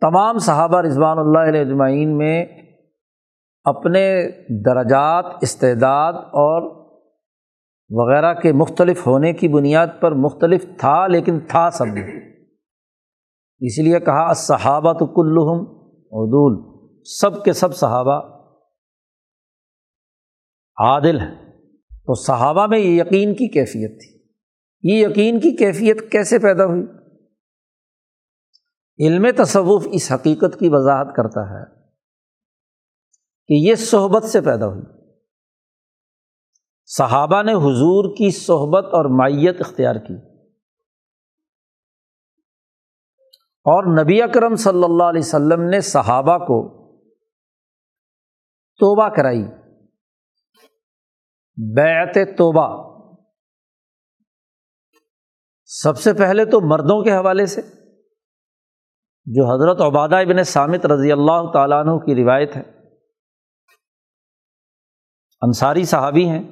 تمام 0.00 0.38
صحابہ 0.38 0.80
رضوان 0.80 1.18
اللہ 1.18 1.38
علیہ 1.38 1.60
اجمعین 1.60 2.18
میں 2.18 2.46
اپنے 3.64 4.28
درجات، 4.64 5.24
استعداد 5.40 6.12
اور 6.12 6.84
وغیرہ 7.90 8.34
کے 8.34 8.52
مختلف 8.52 9.06
ہونے 9.06 9.32
کی 9.32 9.48
بنیاد 9.48 9.86
پر 10.00 10.12
مختلف 10.12 10.66
تھا 10.78 11.06
لیکن 11.06 11.40
تھا 11.48 11.70
سب 11.70 11.86
میں۔ 11.86 12.20
اس 13.60 13.78
لیے 13.78 14.00
کہا 14.00 14.32
صحابہ 14.32 14.92
تو 14.92 15.06
کلحم 15.06 15.74
عدول، 15.96 16.78
سب 17.04 17.44
کے 17.44 17.52
سب 17.52 17.76
صحابہ 17.76 18.34
عادل 20.76 21.20
ہیں۔ 21.20 21.44
تو 21.90 22.14
صحابہ 22.14 22.66
میں 22.66 22.78
یہ 22.78 23.02
یقین 23.02 23.34
کی 23.34 23.48
کیفیت 23.48 24.00
تھی۔ 24.00 24.24
یہ 24.82 25.06
یقین 25.06 25.40
کی 25.40 25.56
کیفیت 25.56 26.12
کیسے 26.12 26.38
پیدا 26.38 26.64
ہوئی؟ 26.64 26.82
علم 29.06 29.26
تصوف 29.36 29.88
اس 29.92 30.12
حقیقت 30.12 30.60
کی 30.60 30.68
وضاحت 30.68 31.16
کرتا 31.16 31.40
ہے۔ 31.40 31.83
کہ 33.48 33.54
یہ 33.54 33.74
صحبت 33.74 34.24
سے 34.24 34.40
پیدا 34.40 34.66
ہوئی۔ 34.66 34.82
صحابہ 36.86 37.42
نے 37.42 37.52
حضور 37.52 38.16
کی 38.16 38.30
صحبت 38.30 38.84
اور 38.84 39.04
مائیت 39.04 39.60
اختیار 39.60 39.94
کی۔ 39.94 40.34
اور 43.66 44.02
نبی 44.02 44.22
اکرم 44.22 44.56
صلی 44.56 44.84
اللہ 44.84 45.02
علیہ 45.02 45.20
وسلم 45.20 45.62
نے 45.62 45.80
صحابہ 45.80 46.38
کو 46.38 46.84
توبہ 48.78 49.08
کرائی۔ 49.08 49.44
بیعت 51.76 52.14
توبہ۔ 52.14 52.94
سب 55.64 55.98
سے 55.98 56.12
پہلے 56.12 56.44
تو 56.44 56.60
مردوں 56.60 57.04
کے 57.04 57.10
حوالے 57.10 57.46
سے، 57.46 57.60
جو 59.26 59.44
حضرت 59.46 59.80
عبادہ 59.80 60.16
ابن 60.16 60.44
سامت 60.44 60.86
رضی 60.86 61.12
اللہ 61.12 61.52
تعالیٰ 61.52 61.80
عنہ 61.80 61.98
کی 61.98 62.24
روایت 62.24 62.56
ہے۔ 62.56 62.73
انصاری 65.44 65.84
صحابی 65.84 66.28
ہیں۔ 66.28 66.42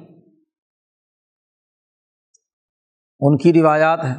ان 3.19 3.37
کی 3.37 3.53
روایات 3.53 4.03
ہیں۔ 4.03 4.15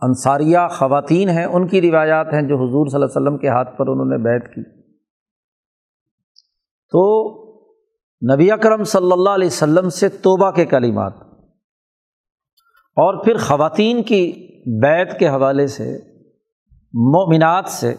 انصاریہ 0.00 0.58
خواتین 0.70 1.28
ہیں، 1.28 1.44
ان 1.44 1.68
کی 1.68 1.90
روایات 1.90 2.26
ہیں 2.32 2.42
جو 2.42 2.56
حضور 2.56 2.86
صلی 2.86 2.94
اللہ 2.94 3.04
علیہ 3.04 3.20
وسلم 3.20 3.38
کے 3.38 3.48
ہاتھ 3.48 3.78
پر 3.78 3.86
انہوں 3.86 4.06
نے 4.06 4.18
بیت 4.18 4.54
کی۔ 4.54 4.80
تو 6.92 7.40
نبی 8.34 8.50
اکرم 8.50 8.84
صلی 8.84 9.12
اللہ 9.12 9.30
علیہ 9.30 9.46
وسلم 9.46 9.88
سے 9.88 10.08
توبہ 10.08 10.50
کے 10.50 10.64
کلمات 10.64 11.12
اور 12.96 13.24
پھر 13.24 13.36
خواتین 13.36 14.02
کی 14.02 14.32
بیت 14.80 15.18
کے 15.18 15.28
حوالے 15.28 15.66
سے، 15.66 15.98
مومنات 16.92 17.68
سے 17.68 17.94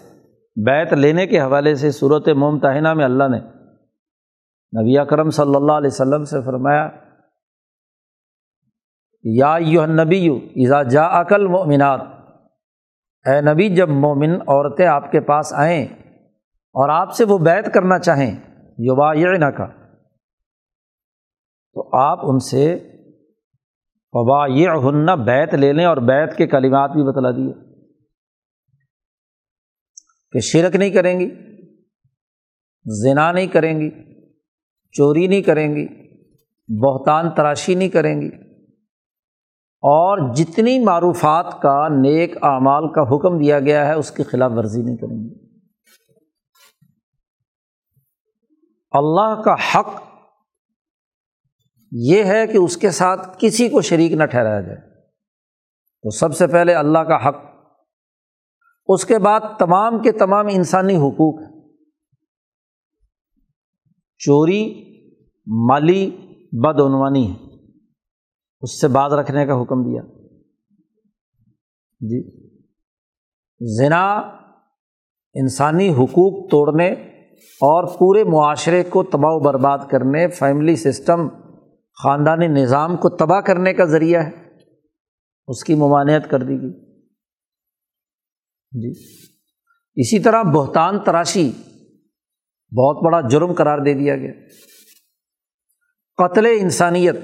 بیت 0.55 0.93
لینے 0.93 1.27
کے 1.27 1.41
حوالے 1.41 1.75
سے 1.75 1.91
صورت 1.91 2.27
ممتحنہ 2.27 2.93
میں 2.93 3.05
اللہ 3.05 3.27
نے 3.27 3.60
نبی 4.79 4.97
اکرم 4.97 5.29
صلی 5.29 5.55
اللہ 5.55 5.71
علیہ 5.71 5.87
وسلم 5.87 6.23
سے 6.23 6.41
فرمایا، 6.45 6.89
یا 9.23 9.55
یو 9.59 9.85
نبی 9.85 10.29
ایزا 10.29 10.83
جا 10.83 11.21
عقل 11.21 11.47
مومنات 11.47 12.01
اے 13.25 13.41
نبی، 13.41 13.75
جب 13.75 13.89
مومن 13.89 14.41
عورتیں 14.41 14.87
آپ 14.87 15.11
کے 15.11 15.19
پاس 15.19 15.53
آئیں 15.53 15.85
اور 16.73 16.89
آپ 16.89 17.13
سے 17.13 17.23
وہ 17.23 17.37
بیت 17.37 17.73
کرنا 17.73 17.99
چاہیں 17.99 18.35
یوبا 18.77 19.13
نہ 19.13 19.45
کا 19.45 19.65
تو 21.73 21.97
آپ 21.97 22.19
ان 22.23 22.39
سے 22.39 22.89
وبا 24.13 24.45
یہ 24.47 24.69
ہننا 24.83 25.15
بیت 25.15 25.53
لے 25.53 25.73
لیں 25.73 25.85
اور 25.85 25.97
بیت 25.97 26.37
کے 26.37 26.47
کلمات 26.47 26.91
بھی 26.91 27.03
بتلا 27.03 27.31
دیے۔ 27.31 27.53
کہ 30.31 30.39
شرک 30.39 30.75
نہیں 30.75 30.89
کریں 30.89 31.19
گی، 31.19 31.29
زنا 33.03 33.31
نہیں 33.31 33.47
کریں 33.47 33.79
گی۔ 33.79 34.10
چوری 34.91 35.27
نہیں 35.27 35.41
کریں 35.41 35.75
گی، 35.75 35.87
بہتان 36.81 37.29
تراشی 37.29 37.75
نہیں 37.75 37.89
کریں 37.89 38.21
گی۔ 38.21 38.29
اور 39.83 40.35
جتنی 40.35 40.79
معروفات 40.79 41.61
کا 41.61 41.87
نیک 41.87 42.43
اعمال 42.43 42.93
کا 42.93 43.01
حکم 43.01 43.37
دیا 43.39 43.59
گیا 43.59 43.87
ہے، 43.87 43.93
اس 43.93 44.11
کی 44.11 44.23
خلاف 44.23 44.51
ورزی 44.55 44.81
نہیں 44.81 44.97
کریں 44.97 45.17
گی۔ 45.17 45.33
اللہ 48.91 49.41
کا 49.41 49.53
حق 49.53 50.01
یہ 51.91 52.23
ہے 52.23 52.47
کہ 52.47 52.57
اس 52.57 52.77
کے 52.77 52.91
ساتھ 52.91 53.37
کسی 53.39 53.69
کو 53.69 53.81
شریک 53.81 54.11
نہ 54.11 54.23
ٹھہرایا 54.23 54.61
جائے۔ 54.61 54.77
تو 56.03 56.09
سب 56.09 56.35
سے 56.35 56.47
پہلے 56.47 56.73
اللہ 56.73 56.99
کا 56.99 57.29
حق، 57.29 57.35
اس 58.87 59.05
کے 59.05 59.19
بعد 59.19 59.39
تمام 59.59 60.01
کے 60.01 60.11
تمام 60.11 60.45
انسانی 60.49 60.95
حقوق۔ 60.95 61.41
ہیں 61.41 61.60
چوری، 64.25 64.91
مالی 65.69 66.11
بدعنوانی 66.51 67.31
ہے۔ 67.31 67.35
اس 68.61 68.81
سے 68.81 68.87
بعض 68.87 69.13
رکھنے 69.13 69.45
کا 69.45 69.61
حکم 69.61 69.83
دیا۔ 69.83 70.01
جی۔ 71.99 72.51
زنا 73.77 74.11
انسانی 75.33 75.89
حقوق 75.89 76.49
توڑنے 76.51 76.87
اور 77.45 77.97
پورے 77.99 78.23
معاشرے 78.23 78.83
کو 78.83 79.03
تباہ 79.03 79.31
و 79.31 79.39
برباد 79.39 79.79
کرنے، 79.91 80.27
فیملی 80.27 80.75
سسٹم، 80.75 81.27
خاندانی 82.03 82.47
نظام 82.47 82.97
کو 82.97 83.09
تباہ 83.09 83.41
کرنے 83.41 83.73
کا 83.73 83.85
ذریعہ 83.85 84.23
ہے۔ 84.23 84.57
اس 85.47 85.63
کی 85.63 85.75
ممانعت 85.75 86.29
کر 86.29 86.39
دی 86.39 86.61
گئی۔ 86.61 87.01
جی۔ 88.71 88.91
اسی 89.95 90.19
طرح 90.19 90.43
بہتان 90.43 90.99
تراشی 90.99 91.51
بہت 92.77 93.03
بڑا 93.03 93.21
جرم 93.21 93.53
قرار 93.53 93.79
دے 93.79 93.93
دیا 93.93 94.17
گیا۔ 94.17 94.31
قتل 96.17 96.45
انسانیت، 96.45 97.15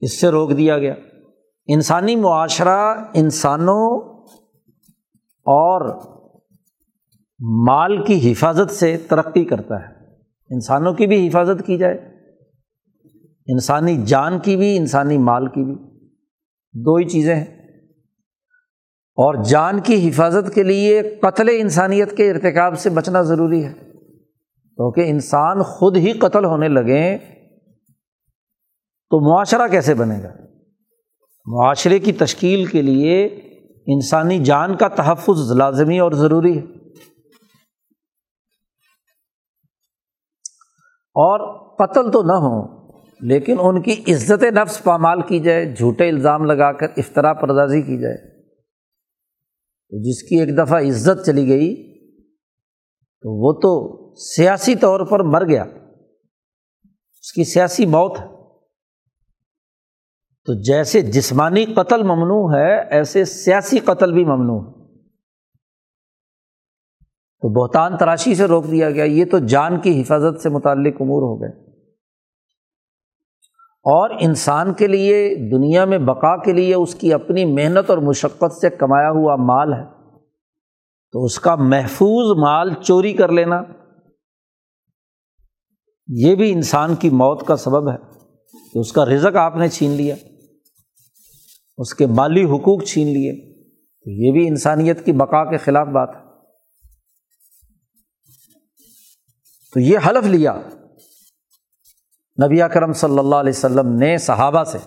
اس 0.00 0.20
سے 0.20 0.28
روک 0.28 0.56
دیا 0.56 0.78
گیا۔ 0.78 0.94
انسانی 1.66 2.16
معاشرہ 2.16 2.94
انسانوں 3.14 4.00
اور 5.42 6.00
مال 7.68 8.04
کی 8.04 8.32
حفاظت 8.32 8.70
سے 8.70 8.96
ترقی 8.96 9.44
کرتا 9.44 9.80
ہے۔ 9.80 9.94
انسانوں 10.50 10.94
کی 10.94 11.06
بھی 11.06 11.28
حفاظت 11.28 11.66
کی 11.66 11.78
جائے، 11.78 11.96
انسانی 13.46 13.96
جان 14.06 14.38
کی 14.38 14.56
بھی، 14.56 14.76
انسانی 14.76 15.18
مال 15.18 15.46
کی 15.46 15.64
بھی۔ 15.64 15.74
دو 16.72 16.94
ہی 16.94 17.08
چیزیں 17.08 17.36
ہیں۔ 17.36 17.63
اور 19.16 19.44
جان 19.44 19.80
کی 19.80 20.08
حفاظت 20.08 20.54
کے 20.54 20.62
لیے 20.62 21.02
قتل 21.02 21.48
انسانیت 21.52 22.16
کے 22.16 22.30
ارتکاب 22.30 22.78
سے 22.78 22.90
بچنا 22.90 23.22
ضروری 23.22 23.64
ہے۔ 23.64 23.72
کیونکہ 24.76 25.00
انسان 25.00 25.62
خود 25.62 25.96
ہی 25.96 26.12
قتل 26.12 26.44
ہونے 26.44 26.68
لگیں 26.68 27.18
تو 29.10 29.34
معاشرہ 29.34 29.68
کیسے 29.68 29.94
بنے 29.94 30.22
گا؟ 30.22 30.28
معاشرے 31.46 31.98
کی 31.98 32.12
تشکیل 32.12 32.66
کے 32.66 32.82
لیے 32.82 33.26
انسانی 33.86 34.38
جان 34.38 34.76
کا 34.76 34.88
تحفظ 34.88 35.52
لازمی 35.52 35.98
اور 35.98 36.12
ضروری 36.12 36.58
ہے۔ 36.58 36.62
اور 41.14 41.64
قتل 41.76 42.10
تو 42.10 42.22
نہ 42.22 42.32
ہو، 42.32 42.92
لیکن 43.20 43.56
ان 43.60 43.82
کی 43.82 44.14
عزت 44.14 44.42
نفس 44.42 44.84
پامال 44.84 45.22
کی 45.22 45.40
جائے، 45.40 45.74
جھوٹے 45.74 46.08
الزام 46.08 46.44
لگا 46.44 46.72
کر 46.72 46.86
افطرا 46.96 47.32
پردازی 47.32 47.82
کی 47.82 47.98
جائے۔ 47.98 48.33
جس 49.90 50.22
کی 50.22 50.40
ایک 50.40 50.58
دفعہ 50.58 50.82
عزت 50.82 51.26
چلی 51.26 51.48
گئی، 51.48 51.94
تو 53.20 53.46
وہ 53.46 53.52
تو 53.52 54.04
سیاسی 54.14 54.74
طور 54.74 55.00
پر 55.06 55.20
مر 55.20 55.48
گیا۔ 55.48 55.62
اس 57.20 57.32
کی 57.32 57.44
سیاسی 57.44 57.86
موت۔ 57.86 58.18
ہے 58.20 58.34
تو 60.44 60.62
جیسے 60.62 61.00
جسمانی 61.00 61.64
قتل 61.64 62.02
ممنوع 62.02 62.56
ہے، 62.56 62.88
ایسے 62.90 63.24
سیاسی 63.24 63.78
قتل 63.78 64.12
بھی 64.12 64.24
ممنوع 64.24 64.62
ہے۔ 64.62 64.74
تو 67.40 67.62
بہتان 67.62 67.96
تراشی 67.96 68.34
سے 68.34 68.44
روک 68.44 68.70
دیا 68.70 68.90
گیا۔ 68.90 69.04
یہ 69.04 69.24
تو 69.30 69.38
جان 69.38 69.80
کی 69.80 70.00
حفاظت 70.00 70.40
سے 70.40 70.48
متعلق 70.48 70.94
امور 71.00 71.22
ہو 71.22 71.40
گئے۔ 71.40 71.63
اور 73.84 74.10
انسان 74.20 74.74
کے 74.74 74.86
لیے، 74.86 75.34
دنیا 75.52 75.84
میں 75.84 75.98
بقا 75.98 76.36
کے 76.36 76.52
لیے 76.52 76.74
اس 76.74 76.94
کی 76.94 77.12
اپنی 77.12 77.44
محنت 77.44 77.90
اور 77.90 77.98
مشقت 77.98 78.52
سے 78.52 78.70
کمایا 78.70 79.10
ہوا 79.10 79.36
مال 79.36 79.74
ہے۔ 79.74 79.84
تو 81.12 81.24
اس 81.24 81.40
کا 81.40 81.54
محفوظ 81.54 82.38
مال 82.38 82.74
چوری 82.82 83.12
کر 83.12 83.32
لینا، 83.32 83.62
یہ 86.08 86.34
بھی 86.34 86.52
انسان 86.52 86.94
کی 86.94 87.10
موت 87.10 87.46
کا 87.46 87.56
سبب 87.56 87.90
ہے۔ 87.90 87.96
کہ 88.72 88.78
اس 88.78 88.92
کا 88.92 89.04
رزق 89.04 89.36
آپ 89.36 89.56
نے 89.56 89.68
چھین 89.68 89.90
لیا، 89.90 90.14
اس 91.78 91.94
کے 91.94 92.06
مالی 92.06 92.44
حقوق 92.44 92.84
چھین 92.84 93.06
لیے۔ 93.06 93.54
تو 94.04 94.10
یہ 94.10 94.32
بھی 94.32 94.48
انسانیت 94.48 95.04
کی 95.04 95.12
بقا 95.12 95.50
کے 95.50 95.56
خلاف 95.56 95.86
بات 95.86 96.10
ہے۔ 96.14 96.20
تو 99.74 99.80
یہ 99.80 99.98
حلف 100.06 100.26
لیا۔ 100.26 100.60
نبی 102.42 102.60
کرم 102.74 102.92
صلی 102.92 103.18
اللہ 103.18 103.34
علیہ 103.34 103.52
وسلم 103.56 103.94
نے 103.94 104.18
صحابہ 104.18 104.64
سے 104.64 104.78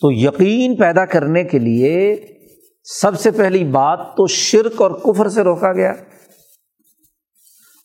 تو 0.00 0.12
یقین 0.12 0.76
پیدا 0.76 1.06
کرنے 1.06 1.44
کے 1.44 1.58
لیے 1.58 2.26
سب 2.84 3.20
سے 3.20 3.30
پہلی 3.30 3.64
بات 3.64 3.98
تو 4.16 4.26
شرک 4.26 4.82
اور 4.82 4.90
کفر 4.90 5.28
سے 5.28 5.42
روکا 5.42 5.72
گیا 5.72 5.90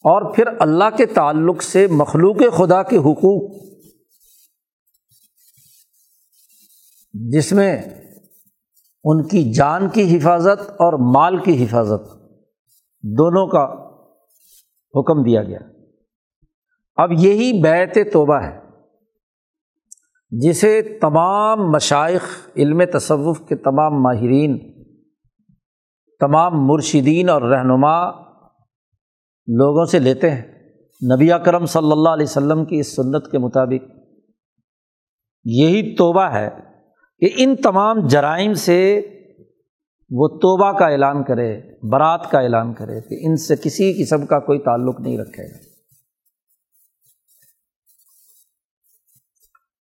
اور 0.03 0.35
پھر 0.35 0.43
اللہ 0.59 0.97
کے 0.97 1.05
تعلق 1.05 1.63
سے 1.63 1.87
مخلوق 1.87 2.37
خدا 2.57 2.83
کے 2.83 2.97
حقوق 2.97 3.63
جس 7.13 7.51
میں 7.51 7.83
ان 9.03 9.27
کی 9.27 9.53
جان 9.53 9.89
کی 9.89 10.17
حفاظت 10.17 10.69
اور 10.69 11.13
مال 11.13 11.43
کی 11.43 11.65
حفاظت 11.65 12.13
دونوں 13.03 13.47
کا 13.47 13.63
حکم 14.99 15.23
دیا 15.23 15.43
گیا۔ 15.43 15.59
اب 16.97 17.11
یہی 17.11 17.61
بیت 17.61 17.97
توبہ 18.13 18.35
ہے، 18.35 18.59
جسے 20.31 20.81
تمام 21.01 21.71
مشائق 21.71 22.23
علم 22.55 22.81
تصوف 22.93 23.39
کے 23.47 23.55
تمام 23.55 24.01
ماہرین، 24.03 24.57
تمام 26.21 26.67
مرشدین 26.67 27.29
اور 27.29 27.41
رہنما 27.41 27.95
لوگوں 29.47 29.85
سے 29.85 29.99
لیتے 29.99 30.29
ہیں۔ 30.29 30.41
نبی 31.15 31.31
اکرم 31.31 31.65
صلی 31.65 31.91
اللہ 31.91 32.09
علیہ 32.09 32.25
وسلم 32.29 32.65
کی 32.65 32.79
اس 32.79 32.95
سنت 32.95 33.31
کے 33.31 33.37
مطابق 33.37 33.89
یہی 35.45 35.95
توبہ 35.95 36.23
ہے 36.23 36.49
کہ 37.21 37.29
ان 37.37 37.55
تمام 37.55 38.07
جرائم 38.07 38.53
سے 38.53 38.79
وہ 40.11 40.27
توبہ 40.27 40.71
کا 40.71 40.87
اعلان 40.87 41.23
کرے، 41.23 41.59
برات 41.91 42.31
کا 42.31 42.39
اعلان 42.39 42.73
کرے 42.73 43.01
کہ 43.01 43.27
ان 43.27 43.35
سے 43.35 43.55
کسی 43.55 43.93
قسم 44.01 44.25
کا 44.25 44.39
کوئی 44.39 44.59
تعلق 44.59 44.99
نہیں 44.99 45.17
رکھے 45.17 45.43
گا۔ 45.43 45.72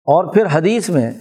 اور 0.07 0.33
پھر 0.33 0.45
حدیث 0.51 0.89
میں 0.89 1.11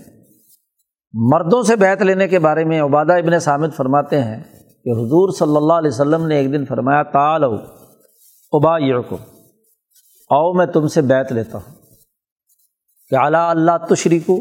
مردوں 1.12 1.62
سے 1.62 1.76
بیت 1.76 2.02
لینے 2.02 2.28
کے 2.28 2.38
بارے 2.38 2.64
میں 2.64 2.80
عبادہ 2.80 3.12
ابن 3.12 3.40
سامد 3.40 3.74
فرماتے 3.76 4.22
ہیں 4.22 4.42
کہ 4.84 4.90
حضور 4.90 5.32
صلی 5.32 5.56
اللہ 5.56 5.72
علیہ 5.72 5.88
وسلم 5.88 6.26
نے 6.26 6.36
ایک 6.36 6.52
دن 6.52 6.64
فرمایا 6.64 7.02
تال 7.02 7.44
ابا 7.44 9.00
کو 9.00 9.14
او 10.30 10.52
میں 10.54 10.66
تم 10.66 10.88
سے 10.88 11.02
بیت 11.02 11.32
لیتا 11.32 11.58
ہوں۔ 11.58 11.74
کہ 13.10 13.14
اعلیٰ 13.14 13.50
اللہ 13.50 13.86
تشریکو 13.90 14.36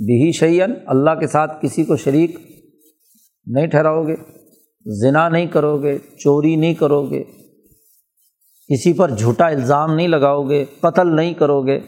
بھی 0.00 0.32
شعین 0.32 0.74
اللہ 0.86 1.10
کے 1.20 1.26
ساتھ 1.26 1.52
کسی 1.62 1.84
کو 1.84 1.96
شریک 1.96 2.36
نہیں 3.46 3.66
ٹھہراؤ 3.66 4.06
گے 4.06 4.16
ذنا 5.00 5.28
نہیں 5.28 5.46
کرو 5.46 5.82
گے 5.82 5.98
چوری 5.98 6.56
نہیں 6.56 6.74
کرو 6.74 7.02
گے 7.10 7.24
کسی 8.68 8.92
پر 8.92 9.10
جھوٹا 9.10 9.46
الزام 9.46 9.94
نہیں 9.94 10.08
لگاؤ 10.08 10.42
گے 10.48 10.64
قتل 10.80 11.16
نہیں 11.16 11.34
کرو 11.34 11.62
گے 11.62 11.80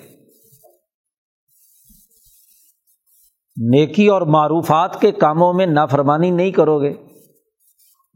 نیکی 3.57 4.07
اور 4.07 4.23
معروفات 4.23 5.01
کے 5.01 5.13
کاموں 5.13 5.53
میں 5.53 5.67
نافرمانی 5.67 6.31
نہیں 6.31 6.51
کرو 6.51 6.81
گے۔ 6.81 6.95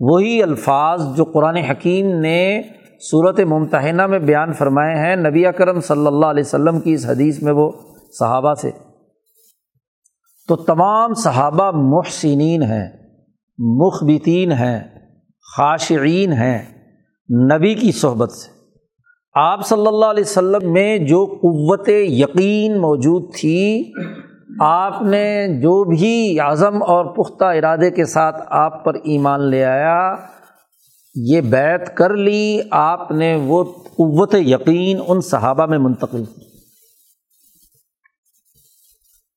وہی 0.01 0.42
الفاظ 0.42 1.16
جو 1.16 1.24
قرآن 1.24 1.57
حکیم 1.57 2.20
نے 2.20 2.62
صورت 3.11 3.40
ممتحنہ 3.40 4.07
میں 4.07 4.18
بیان 4.18 4.53
فرمائے 4.53 4.96
ہیں، 4.96 5.16
نبی 5.16 5.46
اکرم 5.46 5.81
صلی 5.81 6.07
اللہ 6.07 6.27
علیہ 6.27 6.42
وسلم 6.46 6.81
کی 6.81 6.92
اس 6.92 7.07
حدیث 7.07 7.42
میں 7.42 7.53
وہ 7.53 7.70
صحابہ 8.18 8.55
سے۔ 8.55 8.70
تو 10.48 10.57
تمام 10.57 11.14
صحابہ 11.14 11.70
محسنین 11.70 12.62
ہیں، 12.62 12.88
مخبتین 13.59 14.53
ہیں، 14.53 14.81
خاشعین 15.57 16.33
ہیں 16.33 16.59
نبی 17.55 17.74
کی 17.74 17.92
صحبت 17.92 18.33
سے۔ 18.33 18.51
آپ 19.35 19.66
صلی 19.66 19.87
اللہ 19.87 20.07
علیہ 20.07 20.24
وسلم 20.24 20.72
میں 20.72 20.98
جو 20.98 21.27
قوت 21.27 21.88
یقین 21.88 22.81
موجود 22.81 23.35
تھی 23.35 23.92
آپ 24.61 25.03
نے 25.03 25.49
جو 25.49 25.85
بھی 25.85 26.40
عزم 26.40 26.83
اور 26.83 27.05
پختہ 27.05 27.44
ارادے 27.44 27.90
کے 27.90 28.05
ساتھ 28.05 28.42
آپ 28.47 28.85
پر 28.85 28.94
ایمان 28.94 29.51
لے 29.51 29.64
آیا، 29.64 30.14
یہ 31.14 31.40
بیت 31.40 31.97
کر 31.97 32.16
لی، 32.16 32.61
آپ 32.71 33.11
نے 33.11 33.37
وہ 33.44 33.64
قوت 33.64 34.35
یقین 34.35 35.01
ان 35.07 35.21
صحابہ 35.21 35.66
میں 35.66 35.79
منتقل 35.79 36.25
کی۔ 36.25 36.40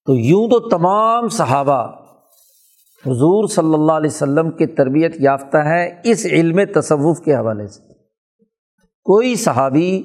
تو 0.06 0.16
یوں 0.16 0.48
تو 0.48 0.70
تمام 0.70 1.28
صحابہ، 1.28 1.88
حضور 3.06 3.48
صلی 3.48 3.74
اللہ 3.74 3.92
علیہ 3.92 4.12
وسلم 4.14 4.52
کی 4.52 4.66
تربیت 4.66 5.16
یافتہ 5.20 5.58
ہے 5.58 6.02
اس 6.04 6.26
علم 6.26 6.60
تصوف 6.76 7.20
کے 7.26 7.36
حوالے 7.36 7.68
سے۔ 7.68 7.94
کوئی 9.04 9.36
صحابی 9.36 10.04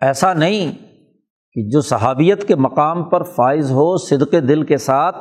ایسا 0.00 0.32
نہیں 0.34 0.89
کہ 1.52 1.68
جو 1.68 1.80
صحابیت 1.80 2.48
کے 2.48 2.54
مقام 2.54 3.08
پر 3.08 3.22
فائز 3.22 3.70
ہو 3.70 3.96
صدق 3.96 4.32
دل 4.32 4.62
کے 4.62 4.76
ساتھ 4.76 5.16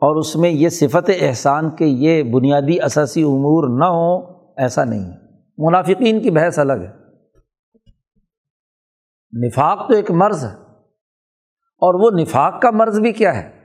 اور 0.00 0.16
اس 0.16 0.36
میں 0.36 0.50
یہ 0.50 0.68
صفت 0.68 1.10
احسان 1.20 1.70
کے 1.70 1.86
یہ 1.86 2.22
بنیادی 2.22 2.80
اثاثی 2.80 3.22
امور 3.22 3.78
نہ 3.78 3.84
ہوں، 3.84 4.44
ایسا 4.56 4.84
نہیں۔ 4.84 5.12
منافقین 5.58 6.20
کی 6.20 6.30
بحث 6.30 6.58
الگ 6.58 6.72
ہے۔ 6.72 6.98
نفاق 9.46 9.88
تو 9.88 9.94
ایک 9.94 10.10
مرض 10.10 10.44
ہے۔ 10.44 10.54
اور 11.80 11.94
وہ 11.94 12.20
نفاق 12.20 12.62
کا 12.62 12.70
مرض 12.70 13.00
بھی 13.00 13.12
کیا 13.12 13.36
ہے؟ 13.36 13.60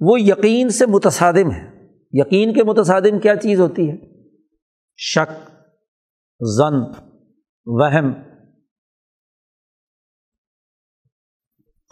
وہ 0.00 0.20
یقین 0.20 0.68
سے 0.68 0.86
متصادم 0.86 1.50
ہے۔ 1.50 1.88
یقین 2.12 2.52
کے 2.52 2.64
متصادم 2.64 3.18
کیا 3.18 3.36
چیز 3.36 3.60
ہوتی 3.60 3.90
ہے؟ 3.90 3.96
شک، 4.96 5.50
زن، 6.40 7.02
وہم 7.66 8.12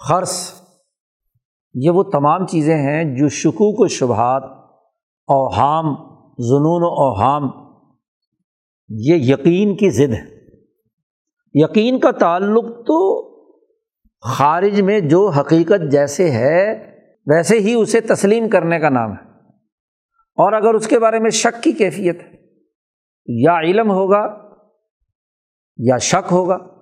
خرص۔ 0.08 0.60
یہ 1.74 1.90
وہ 1.90 2.02
تمام 2.02 2.46
چیزیں 2.46 2.76
ہیں 2.76 3.16
جو 3.16 3.28
شکوک 3.28 3.80
و 3.80 3.88
شبہات، 3.88 4.44
اوہام 5.26 5.94
جنون 6.38 6.82
و 6.82 6.86
اوہام، 6.86 7.74
یہ 8.88 9.14
یقین 9.14 9.76
کی 9.76 9.90
ضد 9.90 10.12
ہے 10.12 10.24
یقین 11.54 12.00
کا 12.00 12.10
تعلق 12.10 12.64
تو 12.64 13.30
خارج 14.20 14.80
میں 14.80 15.00
جو 15.00 15.28
حقیقت 15.28 15.90
جیسے 15.90 16.30
ہے، 16.30 16.90
ویسے 17.26 17.58
ہی 17.58 17.74
اسے 17.74 18.00
تسلیم 18.00 18.48
کرنے 18.48 18.78
کا 18.78 18.88
نام 18.88 19.12
ہے۔ 19.12 19.30
اور 20.16 20.52
اگر 20.52 20.74
اس 20.74 20.86
کے 20.86 20.98
بارے 20.98 21.18
میں 21.18 21.30
شک 21.30 21.62
کی 21.62 21.72
کیفیت 21.72 22.22
ہے، 22.22 22.36
یا 23.26 23.58
علم 23.58 23.90
ہوگا، 23.90 24.50
یا 25.76 25.98
شک 25.98 26.32
ہوگا۔ 26.32 26.79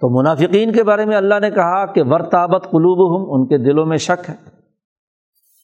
تو 0.00 0.20
منافقین 0.20 0.72
کے 0.72 0.82
بارے 0.82 1.04
میں 1.04 1.16
اللہ 1.16 1.34
نے 1.40 1.50
کہا 1.50 1.86
کہ 1.86 2.02
ورتابت 2.02 2.62
قلوب 2.62 3.16
ہم 3.16 3.32
ان 3.32 3.48
کے 3.48 3.58
دلوں 3.58 3.86
میں 3.86 3.96
شک 3.96 4.30
ہے۔ 4.30 4.34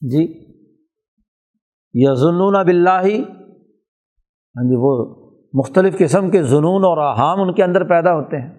جی 0.01 0.51
یا 1.95 2.15
ظنون 2.15 2.67
بلّہ 2.67 2.91
ہاں 2.91 4.65
جی 4.65 4.77
وہ 4.77 5.15
مختلف 5.55 5.99
قسم 5.99 6.31
کے 6.31 6.43
جنون 6.43 6.85
اور 6.85 6.99
احام 6.99 7.41
ان 7.41 7.55
کے 7.55 7.65
اندر 7.65 7.85
پیدا 7.85 8.15
ہوتے 8.15 8.37
ہیں۔ 8.37 8.51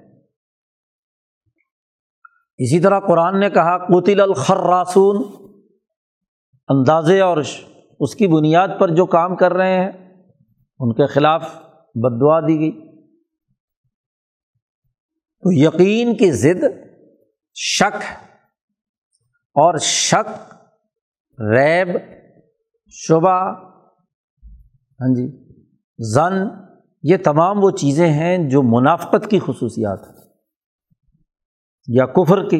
اسی 2.57 2.79
طرح 2.79 2.99
قرآن 2.99 3.39
نے 3.39 3.49
کہا 3.49 3.77
قطل 3.77 4.21
الخراسون۔ 4.21 5.23
اندازے 6.67 7.21
اور 7.21 7.37
اس 7.99 8.15
کی 8.15 8.27
بنیاد 8.27 8.67
پر 8.79 8.89
جو 8.89 9.05
کام 9.05 9.35
کر 9.35 9.53
رہے 9.53 9.83
ہیں، 9.83 9.91
ان 10.79 10.93
کے 10.93 11.05
خلاف 11.05 11.43
بدعا 11.95 12.39
دی 12.39 12.59
گئی۔ 12.59 12.90
تو 15.43 15.51
یقین 15.51 16.15
کی 16.15 16.31
ضد 16.31 16.63
شک 17.53 18.27
اور 19.33 19.77
شک، 19.77 20.53
ریب، 21.39 21.87
شبہ 22.89 23.43
ہاں 25.01 25.15
جی 25.15 25.53
زن، 26.13 26.33
یہ 27.03 27.17
تمام 27.17 27.63
وہ 27.63 27.71
چیزیں 27.71 28.09
ہیں 28.09 28.49
جو 28.49 28.61
منافقت 28.63 29.29
کی 29.29 29.39
خصوصیات 29.39 29.99
ہیں 29.99 30.33
یا 31.87 32.05
کفر 32.05 32.49
کی 32.49 32.59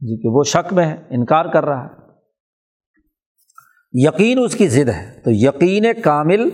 جی 0.00 0.22
کہ 0.22 0.28
وہ 0.28 0.42
شک 0.42 0.72
میں 0.72 0.86
ہے، 0.86 0.96
انکار 1.10 1.44
کر 1.44 1.64
رہا 1.64 1.84
ہے۔ 1.84 1.90
یقین 3.92 4.38
اس 4.44 4.54
کی 4.54 4.68
ضد 4.68 4.88
ہے۔ 4.88 5.20
تو 5.24 5.30
یقین 5.30 5.86
کامل 6.04 6.50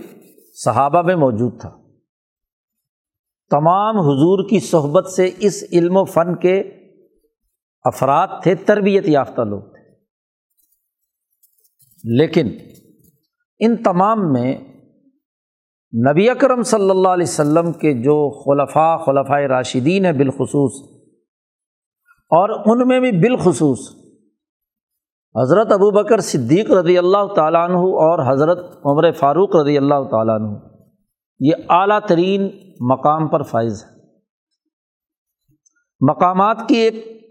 صحابہ 0.65 1.01
میں 1.01 1.15
موجود 1.15 1.61
تھا۔ 1.61 1.84
تمام 3.51 3.97
حضور 4.01 4.47
کی 4.49 4.59
صحبت 4.61 5.07
سے 5.07 5.29
اس 5.39 5.63
علم 5.71 5.97
و 5.97 6.03
فن 6.05 6.35
کے 6.35 6.57
افراد 7.85 8.27
تھے، 8.43 8.55
تربیت 8.67 9.07
یافتہ 9.07 9.41
لوگ 9.41 9.61
تھے۔ 9.61 9.83
لیکن 12.03 12.49
ان 13.59 13.75
تمام 13.83 14.31
میں 14.33 14.53
نبی 15.93 16.29
اکرم 16.29 16.63
صلی 16.63 16.89
اللہ 16.89 17.09
علیہ 17.09 17.29
وسلم 17.29 17.71
کے 17.73 17.93
جو 18.03 18.17
خلفاء 18.39 18.95
خلفۂ 18.97 19.47
راشدین 19.49 20.05
ہیں 20.05 20.11
بالخصوص، 20.13 20.81
اور 22.31 22.49
ان 22.65 22.87
میں 22.87 22.99
بھی 22.99 23.11
بالخصوص 23.19 23.87
حضرت 25.35 25.71
ابو 25.71 25.89
بکر 25.91 26.19
صدیق 26.23 26.71
رضی 26.71 26.97
اللہ 26.97 27.33
تعالیٰ 27.35 27.63
عنہ 27.69 27.79
اور 28.03 28.25
حضرت 28.27 28.59
عمر 28.85 29.11
فاروق 29.11 29.55
رضی 29.55 29.77
اللہ 29.77 30.03
تعالیٰ 30.11 30.35
عنہ، 30.35 30.51
یہ 31.41 31.71
اعلیٰ 31.71 31.99
ترین 32.07 32.47
مقام 32.79 33.27
پر 33.27 33.43
فائز 33.43 33.83
ہے۔ 33.83 33.95
مقامات 36.09 36.57
کی 36.67 36.75
ایک 36.75 37.21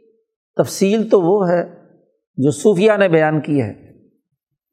تفصیل 0.57 1.09
تو 1.11 1.23
وہ 1.23 1.49
ہے 1.49 1.65
جو 2.37 2.51
صوفیہ 2.51 2.93
نے 2.99 3.09
بیان 3.09 3.41
کی 3.41 3.63
ہے، 3.63 3.99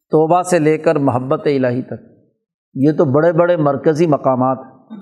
توبہ 0.09 0.41
سے 0.41 0.59
لے 0.59 0.77
کر 0.77 0.95
محبت 0.95 1.41
الہی 1.45 1.81
تک۔ 1.81 2.27
یہ 2.73 2.91
تو 2.97 3.05
بڑے 3.05 3.33
بڑے 3.33 3.57
مرکزی 3.57 4.07
مقامات 4.07 4.57
ہیں۔ 4.57 4.97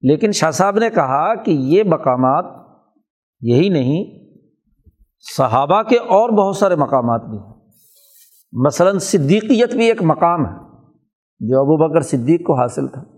لیکن 0.00 0.32
شاہ 0.32 0.50
صاحب 0.50 0.78
نے 0.78 0.90
کہا 0.90 1.34
کہ 1.34 1.50
یہ 1.50 1.82
مقامات 1.84 2.44
یہی 3.40 3.68
نہیں، 3.68 4.04
صحابہ 5.36 5.82
کے 5.82 5.96
اور 5.96 6.30
بہت 6.30 6.56
سارے 6.56 6.76
مقامات 6.76 7.24
بھی 7.24 7.38
ہیں۔ 7.38 7.52
مثلاً 8.52 8.98
صدیقیت 8.98 9.74
بھی 9.74 9.86
ایک 9.86 10.02
مقام 10.02 10.46
ہے 10.46 10.58
جو 11.40 11.60
ابو 11.60 11.88
بکر 11.88 12.00
صدیق 12.00 12.46
کو 12.46 12.60
حاصل 12.60 12.88
تھا۔ 12.88 13.11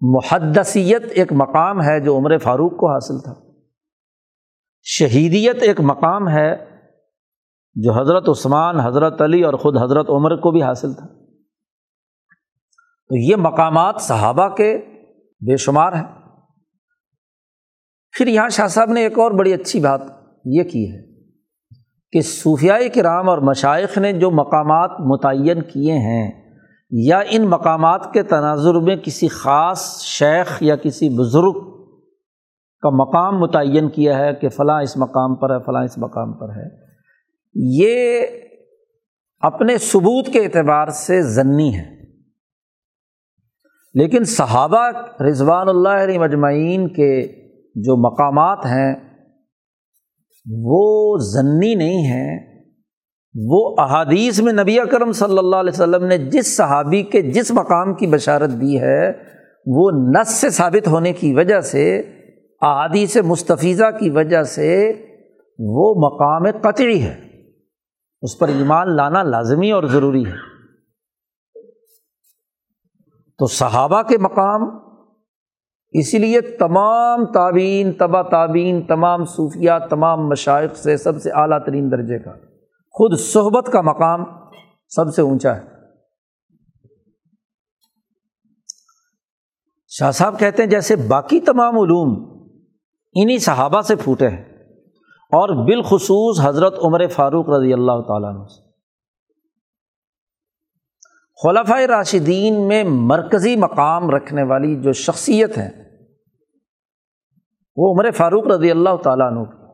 محدثیت 0.00 1.02
ایک 1.10 1.32
مقام 1.32 1.82
ہے 1.82 2.00
جو 2.00 2.18
عمر 2.18 2.38
فاروق 2.38 2.70
کو 2.70 2.92
حاصل 2.92 3.18
تھا۔ 3.18 3.34
شہیدیت 4.82 5.62
ایک 5.62 5.80
مقام 5.80 6.28
ہے 6.28 6.56
جو 7.74 7.92
حضرت 7.92 8.28
عثمان، 8.28 8.80
حضرت 8.80 9.22
علی 9.22 9.42
اور 9.42 9.54
خود 9.54 9.76
حضرت 9.76 10.10
عمر 10.10 10.36
کو 10.36 10.50
بھی 10.50 10.62
حاصل 10.62 10.94
تھا۔ 10.94 11.06
تو 13.08 13.16
یہ 13.16 13.36
مقامات 13.36 13.94
صحابہ 14.00 14.48
کے 14.48 14.78
بے 15.40 15.56
شمار 15.56 15.92
ہیں۔ 15.92 16.04
پھر 18.12 18.26
یہاں 18.26 18.48
شاہ 18.48 18.66
صاحب 18.66 18.90
نے 18.90 19.02
ایک 19.02 19.18
اور 19.18 19.30
بڑی 19.30 19.52
اچھی 19.52 19.80
بات 19.80 20.00
یہ 20.44 20.62
کی 20.62 20.92
ہے 20.92 21.30
کہ 22.12 22.20
صوفیائی 22.20 22.88
کرام 22.88 23.28
اور 23.28 23.38
مشائق 23.38 23.98
نے 23.98 24.12
جو 24.12 24.30
مقامات 24.30 24.90
متعین 25.00 25.62
کیے 25.62 25.92
ہیں 25.92 26.45
یا 26.90 27.18
ان 27.30 27.42
مقامات 27.42 28.12
کے 28.12 28.22
تناظر 28.22 28.74
میں 28.74 28.96
کسی 28.96 29.28
خاص 29.28 30.02
شیخ 30.02 30.56
یا 30.60 30.76
کسی 30.76 31.08
بزرگ 31.08 31.76
کا 32.80 32.90
مقام 32.90 33.40
متعین 33.40 33.88
کیا 33.88 34.18
ہے 34.18 34.34
کہ 34.34 34.48
فلاں 34.48 34.82
اس 34.82 34.96
مقام 34.96 35.34
پر 35.34 35.50
ہے، 35.50 35.58
فلاں 35.66 35.84
اس 35.84 35.98
مقام 35.98 36.32
پر 36.32 36.48
ہے۔ 36.48 36.86
یہ 37.54 38.20
اپنے 39.40 39.78
ثبوت 39.78 40.26
کے 40.26 40.44
اعتبار 40.44 40.88
سے 40.88 41.22
ضنی 41.22 41.74
ہے 41.74 41.96
لیکن 43.94 44.24
صحابہ 44.24 44.88
رضوان 45.22 45.68
اللہ 45.68 45.88
علیہ 45.88 46.18
مجمعین 46.18 46.88
کے 46.88 47.26
جو 47.74 48.10
مقامات 48.10 48.66
ہیں، 48.66 48.94
وہ 50.50 51.18
ضنی 51.18 51.74
نہیں 51.74 52.04
ہیں۔ 52.06 52.55
وہ 53.44 53.76
احادیث 53.78 54.40
میں 54.40 54.52
نبی 54.52 54.78
کرم 54.90 55.12
صلی 55.12 55.38
اللہ 55.38 55.56
علیہ 55.56 55.70
وسلم 55.70 56.04
نے 56.04 56.18
جس 56.18 56.56
صحابی 56.56 57.02
کے 57.02 57.22
جس 57.22 57.50
مقام 57.50 57.94
کی 57.94 58.06
بشارت 58.06 58.50
دی 58.50 58.80
ہے، 58.80 59.12
وہ 59.66 59.90
نس 59.90 60.30
سے 60.30 60.50
ثابت 60.50 60.88
ہونے 60.88 61.12
کی 61.12 61.34
وجہ 61.34 61.60
سے، 61.60 61.98
احادیث 62.62 63.16
مستفیضہ 63.16 63.84
کی 64.00 64.10
وجہ 64.10 64.42
سے 64.42 64.92
وہ 65.58 65.94
مقام 65.94 66.42
قطعی 66.62 67.02
ہے۔ 67.02 67.20
اس 68.22 68.38
پر 68.38 68.48
ایمان 68.48 68.96
لانا 68.96 69.22
لازمی 69.22 69.70
اور 69.70 69.82
ضروری 69.82 70.26
ہے۔ 70.26 70.56
تو 73.38 73.46
صحابہ 73.46 74.02
کے 74.02 74.18
مقام 74.18 74.68
اسی 75.90 76.18
لیے 76.18 76.40
تمام 76.40 77.24
تعبین 77.24 77.92
تبا 77.92 78.22
تعبین 78.22 78.82
تمام 78.82 79.24
صوفیہ 79.24 79.70
تمام 79.90 80.28
مشائق 80.28 80.76
سے 80.76 80.96
سب 80.96 81.22
سے 81.22 81.30
اعلیٰ 81.30 81.64
ترین 81.64 81.90
درجے 81.90 82.18
کا۔ 82.18 82.32
خود 82.98 83.18
صحبت 83.18 83.72
کا 83.72 83.80
مقام 83.80 84.24
سب 84.88 85.14
سے 85.14 85.22
اونچا 85.22 85.56
ہے۔ 85.56 85.62
شاہ 89.88 90.10
صاحب 90.10 90.38
کہتے 90.38 90.62
ہیں 90.62 90.70
جیسے 90.70 90.96
باقی 90.96 91.40
تمام 91.40 91.78
علوم 91.78 92.38
انہیں 93.14 93.38
صحابہ 93.38 93.80
سے 93.80 93.96
پھوٹے 93.96 94.28
ہیں 94.28 94.44
اور 95.14 95.64
بالخصوص 95.64 96.40
حضرت 96.42 96.74
عمر 96.84 97.06
فاروق 97.06 97.48
رضی 97.48 97.72
اللہ 97.72 98.00
تعالیٰ 98.08 98.34
عنہ 98.34 98.44
سے۔ 98.46 98.62
خلفۂ 101.42 101.82
راشدین 101.86 102.68
میں 102.68 102.84
مرکزی 102.84 103.56
مقام 103.56 104.10
رکھنے 104.10 104.42
والی 104.42 104.82
جو 104.82 104.92
شخصیت 104.92 105.58
ہے 105.58 105.70
وہ 107.76 107.94
عمر 107.94 108.10
فاروق 108.10 108.46
رضی 108.46 108.70
اللہ 108.70 108.96
تعالیٰ 109.02 109.32
عنہ 109.32 109.44
کی۔ 109.44 109.65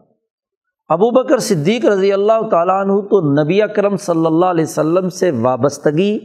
ابو 0.89 1.11
بکر 1.11 1.39
صدیق 1.39 1.85
رضی 1.85 2.13
اللہ 2.13 2.49
تعالیٰ 2.51 2.81
عنہ 2.81 3.01
تو 3.01 3.45
نبی 3.45 3.63
اکرم 3.63 3.97
صلی 3.97 4.27
اللہ 4.27 4.47
علیہ 4.47 4.65
وسلم 4.65 5.09
سے 5.09 5.31
وابستگی 5.31 6.17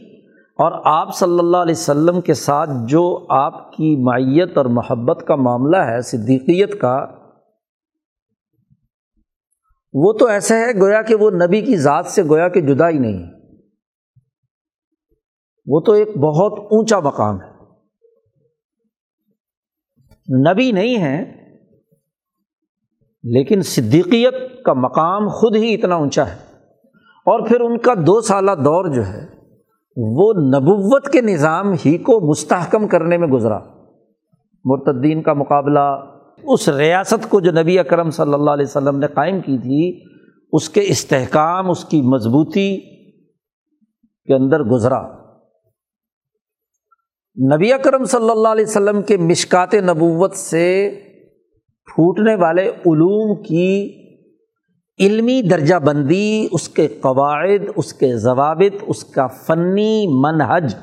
اور 0.60 0.82
آپ 0.86 1.16
صلی 1.16 1.40
اللہ 1.40 1.58
علیہ 1.58 1.76
وسلم 1.78 2.22
کے 2.22 2.34
ساتھ 2.34 2.70
جو 2.86 3.26
آپ 3.30 3.72
کی 3.72 4.04
معیت 4.04 4.58
اور 4.58 4.66
محبت 4.66 5.24
کا 5.28 5.36
معاملہ 5.36 5.78
ہے، 5.78 6.02
صدیقیت 6.02 6.82
کا، 6.82 7.08
وہ 9.94 10.14
تو 10.14 10.26
ایسا 10.26 10.56
ہے 10.56 10.82
گویا 10.82 11.02
کہ 11.02 11.16
وہ 11.16 11.32
نبی 11.32 11.62
کی 11.62 11.78
ذات 11.78 12.06
سے 12.06 12.24
گویا 12.24 12.48
کہ 12.48 12.62
جدا 12.62 12.90
ہی 12.90 12.98
نہیں۔ 12.98 13.32
وہ 15.66 15.80
تو 15.80 15.92
ایک 15.92 16.18
بہت 16.18 16.60
اونچا 16.60 17.00
مقام 17.00 17.42
ہے۔ 17.42 17.58
نبی 20.52 20.72
نہیں 20.72 21.02
ہے 21.02 21.47
لیکن 23.32 23.62
صدیقیت 23.62 24.64
کا 24.64 24.74
مقام 24.74 25.28
خود 25.28 25.56
ہی 25.56 25.74
اتنا 25.74 25.96
اونچا 25.96 26.28
ہے۔ 26.28 26.36
اور 27.26 27.48
پھر 27.48 27.62
ان 27.62 27.78
کا 27.78 27.94
دو 28.08 28.22
سالہ 28.22 28.52
دور 28.52 28.86
جو 28.86 29.06
ہے، 29.06 29.26
وہ 29.98 30.34
نبوت 30.34 31.10
کے 31.10 31.22
نظام 31.22 31.74
ہی 31.86 31.98
کو 31.98 32.30
مستحکم 32.30 32.88
کرنے 32.88 33.18
میں 33.18 33.28
گزرا۔ 33.28 33.60
مرتدین 34.66 35.22
کا 35.22 35.34
مقابلہ، 35.34 36.06
اس 36.44 36.70
ریاست 36.70 37.30
کو 37.30 37.40
جو 37.40 37.52
نبی 37.52 37.80
اکرم 37.80 38.10
صلی 38.10 38.34
اللہ 38.34 38.52
علیہ 38.52 38.66
وسلم 38.66 39.00
نے 39.00 39.08
قائم 39.08 39.40
کی 39.40 39.58
تھی، 39.58 40.02
اس 40.54 40.70
کے 40.70 40.82
استحکام، 40.84 41.70
اس 41.70 41.86
کی 41.86 42.02
مضبوطی 42.02 42.78
کے 44.26 44.34
اندر 44.34 44.64
گزرا۔ 44.64 45.02
نبی 47.56 47.74
اکرم 47.74 48.04
صلی 48.04 48.30
اللہ 48.30 48.48
علیہ 48.48 48.66
وسلم 48.68 49.02
کے 49.02 49.18
مشکات 49.18 49.74
نبوت 49.74 50.34
سے 50.34 50.90
پھوٹنے 51.88 52.36
والے 52.36 52.70
علوم 52.70 53.44
کی 53.44 53.94
علمی 55.00 55.42
درجہ 55.42 55.76
بندی، 55.76 56.48
اس 56.52 56.70
کے 56.70 56.88
قواعد، 56.88 57.66
اس 57.76 57.94
کے 57.94 58.18
ضوابط، 58.18 58.84
اس 58.88 59.04
کا 59.04 59.28
فنی 59.28 60.08
منحج 60.08 60.76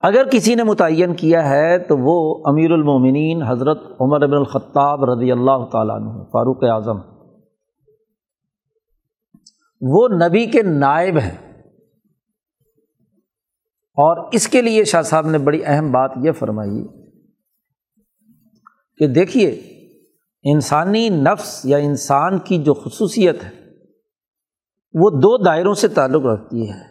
اگر 0.00 0.28
کسی 0.30 0.54
نے 0.54 0.62
متعین 0.62 1.14
کیا 1.14 1.48
ہے 1.48 1.78
تو 1.78 1.98
وہ 1.98 2.42
امیر 2.46 2.70
المومنین 2.70 3.42
حضرت 3.42 3.82
عمر 4.00 4.22
ابن 4.22 4.34
الخطاب 4.34 5.04
رضی 5.04 5.32
اللہ 5.32 5.64
تعالیٰ 5.72 5.96
عنہ، 5.96 6.24
فاروق 6.24 6.64
اعظم۔ 6.64 6.96
وہ 9.80 10.08
نبی 10.08 10.46
کے 10.46 10.62
نائب 10.62 11.18
ہیں۔ 11.18 11.50
اور 13.90 14.28
اس 14.32 14.48
کے 14.48 14.62
لیے 14.62 14.84
شاہ 14.84 15.02
صاحب 15.02 15.26
نے 15.26 15.38
بڑی 15.38 15.62
اہم 15.64 15.92
بات 15.92 16.10
یہ 16.22 16.32
فرمائی 16.32 16.86
کہ 18.98 19.06
دیکھیے 19.06 19.50
انسانی 20.42 21.08
نفس 21.08 21.60
یا 21.64 21.78
انسان 21.78 22.38
کی 22.38 22.62
جو 22.62 22.74
خصوصیت 22.74 23.44
ہے، 23.44 23.50
وہ 24.94 25.10
دو 25.10 25.42
دائروں 25.42 25.74
سے 25.74 25.88
تعلق 25.88 26.26
رکھتی 26.26 26.70
ہے۔ 26.70 26.90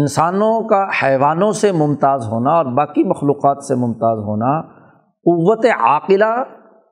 انسانوں 0.00 0.68
کا 0.68 0.88
حیوانوں 1.02 1.52
سے 1.52 1.72
ممتاز 1.72 2.26
ہونا 2.26 2.50
اور 2.50 2.64
باقی 2.64 3.04
مخلوقات 3.04 3.64
سے 3.64 3.74
ممتاز 3.74 4.18
ہونا 4.18 4.62
قوت 4.98 5.66
عاقلہ 5.66 6.42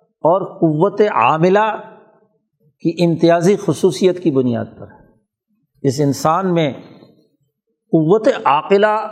اور 0.02 0.44
قوت 0.44 1.00
عاملہ 1.00 1.76
کی 2.80 3.04
امتیازی 3.04 3.56
خصوصیت 3.56 4.22
کی 4.22 4.30
بنیاد 4.30 4.64
پر 4.64 4.86
ہے۔ 4.86 5.06
اس 5.82 6.00
انسان 6.04 6.54
میں 6.54 6.72
قوت 7.92 8.28
عاقلہ 8.44 9.08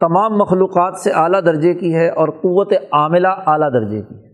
تمام 0.00 0.38
مخلوقات 0.38 0.96
سے 0.96 1.10
اعلیٰ 1.10 1.40
درجے 1.46 1.74
کی 1.74 1.94
ہے 1.94 2.08
اور 2.08 2.28
قوت 2.28 2.72
عاملہ 2.72 3.28
اعلیٰ 3.28 3.72
درجے 3.72 4.02
کی 4.02 4.14
ہے۔ 4.14 4.31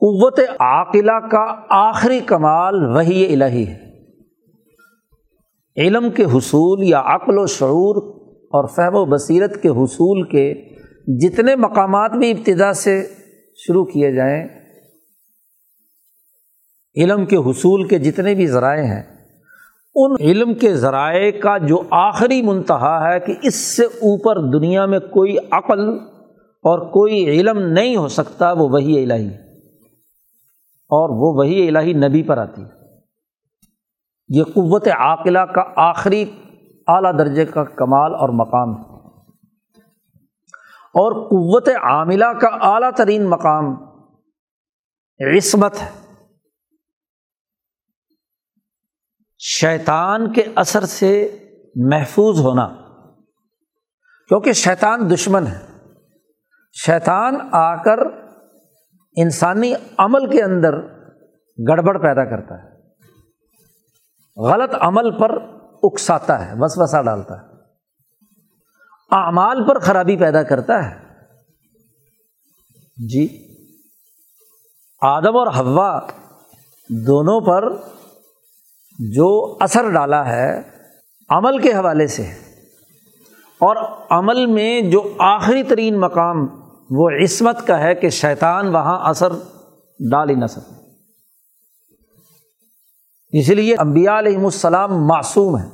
قوت 0.00 0.38
عاقلہ 0.58 1.18
کا 1.30 1.44
آخری 1.68 2.20
کمال 2.20 2.84
وہی 2.96 3.24
الہی 3.32 3.66
ہے۔ 3.68 3.78
علم 5.76 6.10
کے 6.10 6.24
حصول 6.24 6.82
یا 6.82 7.02
عقل 7.04 7.38
و 7.38 7.46
شعور 7.46 7.96
اور 8.52 8.68
فہم 8.68 8.94
و 8.94 9.04
بصیرت 9.04 9.62
کے 9.62 9.68
حصول 9.68 10.22
کے 10.22 10.46
جتنے 11.20 11.56
مقامات 11.56 12.10
بھی 12.10 12.30
ابتدا 12.30 12.72
سے 12.72 12.94
شروع 13.58 13.84
کیے 13.84 14.12
جائیں، 14.12 14.44
علم 16.96 17.26
کے 17.26 17.36
حصول 17.36 17.86
کے 17.88 17.98
جتنے 17.98 18.34
بھی 18.34 18.46
ذرائع 18.46 18.84
ہیں، 18.84 19.02
ان 19.94 20.16
علم 20.20 20.54
کے 20.54 20.74
ذرائع 20.76 21.30
کا 21.40 21.58
جو 21.58 21.82
آخری 21.90 22.40
منتہا 22.42 22.96
ہے 23.04 23.20
کہ 23.20 23.34
اس 23.42 23.54
سے 23.54 23.84
اوپر 23.84 24.40
دنیا 24.50 24.86
میں 24.86 24.98
کوئی 24.98 25.36
عقل 25.50 25.88
اور 26.64 26.90
کوئی 26.90 27.24
علم 27.30 27.58
نہیں 27.72 27.96
ہو 27.96 28.08
سکتا، 28.08 28.52
وہ 28.52 28.68
وہی 28.68 29.02
الہی 29.02 29.30
اور 30.90 31.10
وہ 31.10 31.38
وہی 31.38 31.68
الہی 31.68 31.92
نبی 31.92 32.22
پر 32.22 32.38
آتی۔ 32.38 32.62
یہ 34.28 34.44
قوت 34.44 34.88
عاقلہ 34.88 35.38
کا 35.38 35.64
آخری 35.76 36.30
اعلیٰ 36.86 37.18
درجے 37.18 37.46
کا 37.46 37.64
کمال 37.64 38.14
اور 38.14 38.28
مقام 38.28 38.74
ہے۔ 38.76 39.00
اور 40.72 41.12
قوت 41.12 41.68
عاملہ 41.68 42.24
کا 42.24 42.48
اعلیٰ 42.48 42.90
ترین 42.96 43.30
مقام 43.30 43.64
عصمت 45.36 45.82
ہے۔ 45.82 45.90
شیطان 49.38 50.32
کے 50.32 50.42
اثر 50.56 50.84
سے 50.84 51.38
محفوظ 51.76 52.40
ہونا۔ 52.40 52.68
کیونکہ 54.28 54.52
شیطان 54.52 55.10
دشمن 55.10 55.46
ہے۔ 55.46 55.66
شیطان 56.86 57.36
آ 57.52 57.82
کر 57.82 58.29
انسانی 59.16 59.72
عمل 59.98 60.30
کے 60.30 60.42
اندر 60.42 60.74
گڑبڑ 61.68 61.98
پیدا 61.98 62.24
کرتا 62.24 62.54
ہے۔ 62.54 62.68
غلط 64.36 64.74
عمل 64.80 65.10
پر 65.18 65.30
اکساتا 65.82 66.46
ہے 66.46 66.52
وس 66.58 66.72
وسا 66.76 67.02
ڈالتا 67.02 67.40
ہے۔ 67.40 67.46
اعمال 69.10 69.66
پر 69.68 69.78
خرابی 69.78 70.16
پیدا 70.16 70.42
کرتا 70.42 70.90
ہے۔ 70.90 70.98
جی 73.08 73.26
آدم 75.02 75.36
اور 75.36 75.46
ہوا 75.46 76.00
دونوں 76.90 77.40
پر 77.40 77.68
جو 78.98 79.56
اثر 79.60 79.90
ڈالا 79.90 80.26
ہے 80.28 80.62
عمل 81.28 81.58
کے 81.58 81.72
حوالے 81.72 82.06
سے، 82.06 82.22
اور 83.60 83.76
عمل 84.10 84.46
میں 84.46 84.80
جو 84.80 85.16
آخری 85.18 85.62
ترین 85.62 86.00
مقام 86.00 86.59
وہ 86.90 87.10
عصمت 87.22 87.66
کا 87.66 87.80
ہے 87.80 87.94
کہ 87.94 88.08
شیطان 88.08 88.68
وہاں 88.68 89.08
اثر 89.08 89.28
ڈال 90.10 90.30
ہی 90.30 90.34
نہ 90.34 90.46
سکے۔ 90.46 90.80
اس 93.38 93.48
لیے 93.48 93.74
امبیا 93.78 94.18
علیہم 94.18 94.44
السلام 94.44 95.06
معصوم 95.06 95.56
ہیں۔ 95.56 95.70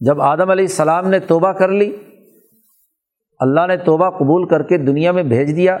جب 0.00 0.22
آدم 0.22 0.50
علیہ 0.50 0.64
السلام 0.64 1.08
نے 1.08 1.18
توبہ 1.18 1.52
کر 1.52 1.68
لی، 1.68 1.96
اللہ 3.38 3.66
نے 3.66 3.76
توبہ 3.76 4.10
قبول 4.10 4.48
کر 4.48 4.62
کے 4.62 4.78
دنیا 4.78 5.12
میں 5.12 5.22
بھیج 5.22 5.56
دیا 5.56 5.74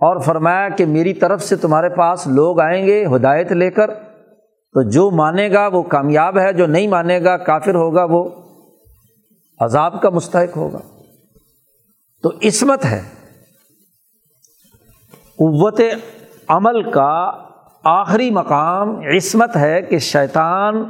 اور 0.00 0.20
فرمایا 0.20 0.68
کہ 0.68 0.86
میری 0.86 1.14
طرف 1.14 1.42
سے 1.42 1.56
تمہارے 1.56 1.88
پاس 1.88 2.26
لوگ 2.26 2.60
آئیں 2.60 2.86
گے 2.86 3.06
ہدایت 3.16 3.52
لے 3.52 3.70
کر، 3.70 3.94
تو 4.74 4.90
جو 4.90 5.10
مانے 5.10 5.52
گا 5.52 5.66
وہ 5.66 5.82
کامیاب 5.82 6.38
ہے، 6.38 6.52
جو 6.52 6.66
نہیں 6.66 6.88
مانے 6.88 7.24
گا 7.24 7.36
کافر 7.36 7.74
ہوگا 7.74 8.06
وہ 8.10 8.28
عذاب 9.60 10.02
کا 10.02 10.10
مستحق 10.10 10.56
ہوگا۔ 10.56 10.99
تو 12.22 12.32
عصمت 12.42 12.84
ہے۔ 12.84 13.02
قوت 15.24 15.80
عمل 16.48 16.90
کا 16.90 17.30
آخری 17.84 18.30
مقام 18.30 18.96
عصمت 18.98 19.56
ہے 19.56 19.82
کہ 19.82 19.98
شیطان 19.98 20.84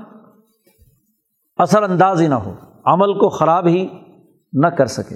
اثر 1.56 1.82
انداز 1.82 2.22
ہی 2.22 2.26
نہ 2.26 2.34
ہو، 2.34 2.54
عمل 2.84 3.18
کو 3.18 3.28
خراب 3.28 3.66
ہی 3.66 3.88
نہ 4.52 4.66
کر 4.66 4.86
سکے۔ 4.86 5.14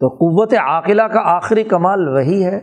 تو 0.00 0.08
قوت 0.08 0.52
عاقلہ 0.52 1.02
کا 1.02 1.20
آخری 1.20 1.64
کمال 1.64 2.08
وہی 2.08 2.44
ہے 2.44 2.56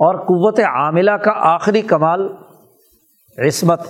اور 0.00 0.14
قوت 0.18 0.60
عاملہ 0.60 1.10
کا 1.10 1.32
آخری 1.36 1.82
کمال 1.82 2.28
عصمت 3.38 3.80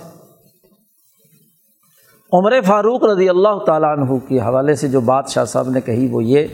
عمر 2.33 2.61
فاروق 2.61 3.03
رضی 3.03 3.29
اللہ 3.29 3.63
تعالیٰ 3.65 3.97
عنہ 3.97 4.17
کے 4.27 4.39
حوالے 4.39 4.75
سے 4.75 4.87
جو 4.87 5.01
بات 5.01 5.29
شاہ 5.29 5.45
صاحب 5.45 5.69
نے 5.69 5.81
کہی 5.81 6.07
وہ 6.11 6.23
یہ 6.23 6.47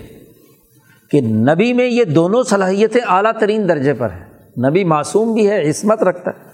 کہ 1.12 1.22
نبی 1.22 1.74
میں 1.74 1.86
یہ 1.86 2.03
دونوں 2.03 2.43
صلاحیتیں 2.43 3.01
اعلیٰ 3.07 3.32
ترین 3.39 3.70
درجے 3.70 3.93
پر 3.93 4.09
ہیں۔ 4.09 4.32
نبی 4.70 4.84
معصوم 4.84 5.34
بھی 5.34 5.49
ہے، 5.49 5.70
عصمت 5.70 6.03
رکھتا 6.03 6.32
ہے۔ 6.32 6.51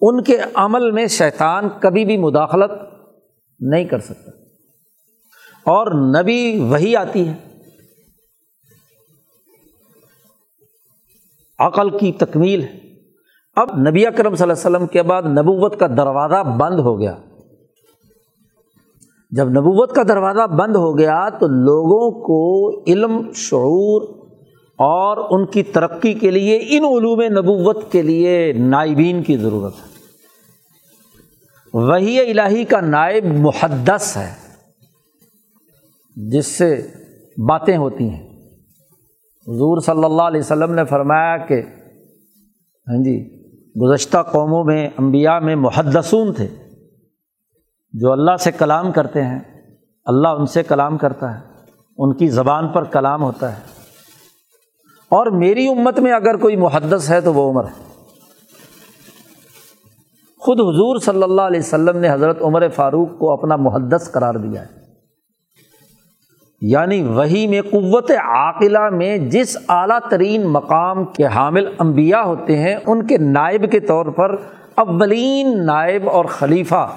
ان 0.00 0.22
کے 0.22 0.38
عمل 0.54 0.90
میں 0.90 1.06
شیطان 1.06 1.68
کبھی 1.80 2.04
بھی 2.04 2.16
مداخلت 2.16 2.70
نہیں 3.60 3.84
کر 3.84 3.98
سکتا۔ 3.98 4.30
اور 5.64 6.14
نبی 6.22 6.60
وہی 6.60 6.96
آتی 6.96 7.28
ہے۔ 7.28 7.34
عقل 11.58 11.98
کی 11.98 12.12
تکمیل 12.12 12.62
ہے۔ 12.62 12.78
اب 13.56 13.68
نبی 13.88 14.06
اکرم 14.06 14.34
صلی 14.34 14.50
اللہ 14.50 14.66
علیہ 14.66 14.76
وسلم 14.76 14.86
کے 14.86 15.02
بعد 15.02 15.22
نبوت 15.22 15.80
کا 15.80 15.86
دروازہ 15.86 16.42
بند 16.42 16.78
ہو 16.78 17.00
گیا۔ 17.00 17.16
جب 19.36 19.48
نبوت 19.48 19.94
کا 19.94 20.02
دروازہ 20.08 20.46
بند 20.46 20.76
ہو 20.76 20.98
گیا 20.98 21.28
تو 21.28 21.46
لوگوں 21.46 22.10
کو 22.10 22.42
علم، 22.86 23.32
شعور 23.34 24.02
اور 24.78 25.16
ان 25.30 25.46
کی 25.46 25.62
ترقی 25.62 26.14
کے 26.14 26.30
لیے، 26.30 26.56
ان 26.56 26.84
علوم 26.84 27.22
نبوت 27.22 27.92
کے 27.92 28.02
لیے 28.02 28.52
نائبین 28.52 29.22
کی 29.22 29.36
ضرورت 29.36 29.72
ہے۔ 29.74 29.88
وہی 31.74 32.20
الہی 32.20 32.64
کا 32.64 32.80
نائب 32.80 33.24
محدث 33.24 34.16
ہے، 34.16 34.32
جس 36.16 36.46
سے 36.46 36.88
باتیں 37.48 37.76
ہوتی 37.76 38.08
ہیں۔ 38.08 38.22
حضور 39.46 39.80
صلی 39.80 40.04
اللہ 40.04 40.22
علیہ 40.22 40.40
وسلم 40.40 40.74
نے 40.74 40.84
فرمایا 40.84 41.36
کہ 41.36 41.62
ہاں 42.88 43.02
جی 43.04 43.16
گزشتہ 43.82 44.18
قوموں 44.32 44.64
میں، 44.64 44.88
انبیاء 44.98 45.38
میں 45.38 45.56
محدثون 45.56 46.32
تھے۔ 46.32 46.63
جو 47.94 48.12
اللہ 48.12 48.36
سے 48.36 48.52
کلام 48.52 48.92
کرتے 48.92 49.24
ہیں، 49.24 49.40
اللہ 50.04 50.28
ان 50.28 50.46
سے 50.46 50.62
کلام 50.62 50.98
کرتا 50.98 51.34
ہے۔ 51.34 51.40
ان 51.98 52.14
کی 52.14 52.28
زبان 52.28 52.68
پر 52.68 52.84
کلام 52.84 53.22
ہوتا 53.22 53.52
ہے۔ 53.52 53.60
اور 55.08 55.26
میری 55.26 55.68
امت 55.68 55.98
میں 55.98 56.12
اگر 56.12 56.36
کوئی 56.36 56.56
محدث 56.56 57.10
ہے 57.10 57.20
تو 57.20 57.34
وہ 57.34 57.50
عمر 57.50 57.64
ہے۔ 57.64 58.02
خود 60.38 60.60
حضور 60.60 60.98
صلی 60.98 61.22
اللہ 61.22 61.42
علیہ 61.42 61.60
وسلم 61.60 61.98
نے 61.98 62.10
حضرت 62.10 62.42
عمر 62.42 62.68
فاروق 62.68 63.18
کو 63.18 63.32
اپنا 63.32 63.56
محدث 63.56 64.12
قرار 64.12 64.34
دیا 64.34 64.62
ہے۔ 64.62 64.66
یعنی 66.60 67.02
وہی 67.02 67.46
میں 67.46 67.62
قوت 67.62 68.10
عاقلہ 68.10 68.90
میں 68.92 69.18
جس 69.18 69.56
اعلیٰ 69.68 69.98
ترین 70.10 70.46
مقام 70.46 71.04
کے 71.04 71.26
حامل 71.26 71.66
انبیاء 71.78 72.22
ہوتے 72.22 72.58
ہیں، 72.58 72.76
ان 72.86 73.06
کے 73.06 73.18
نائب 73.18 73.72
کے 73.72 73.80
طور 73.80 74.06
پر 74.06 74.36
اولین 74.74 75.66
نائب 75.66 76.10
اور 76.10 76.24
خلیفہ۔ 76.24 76.88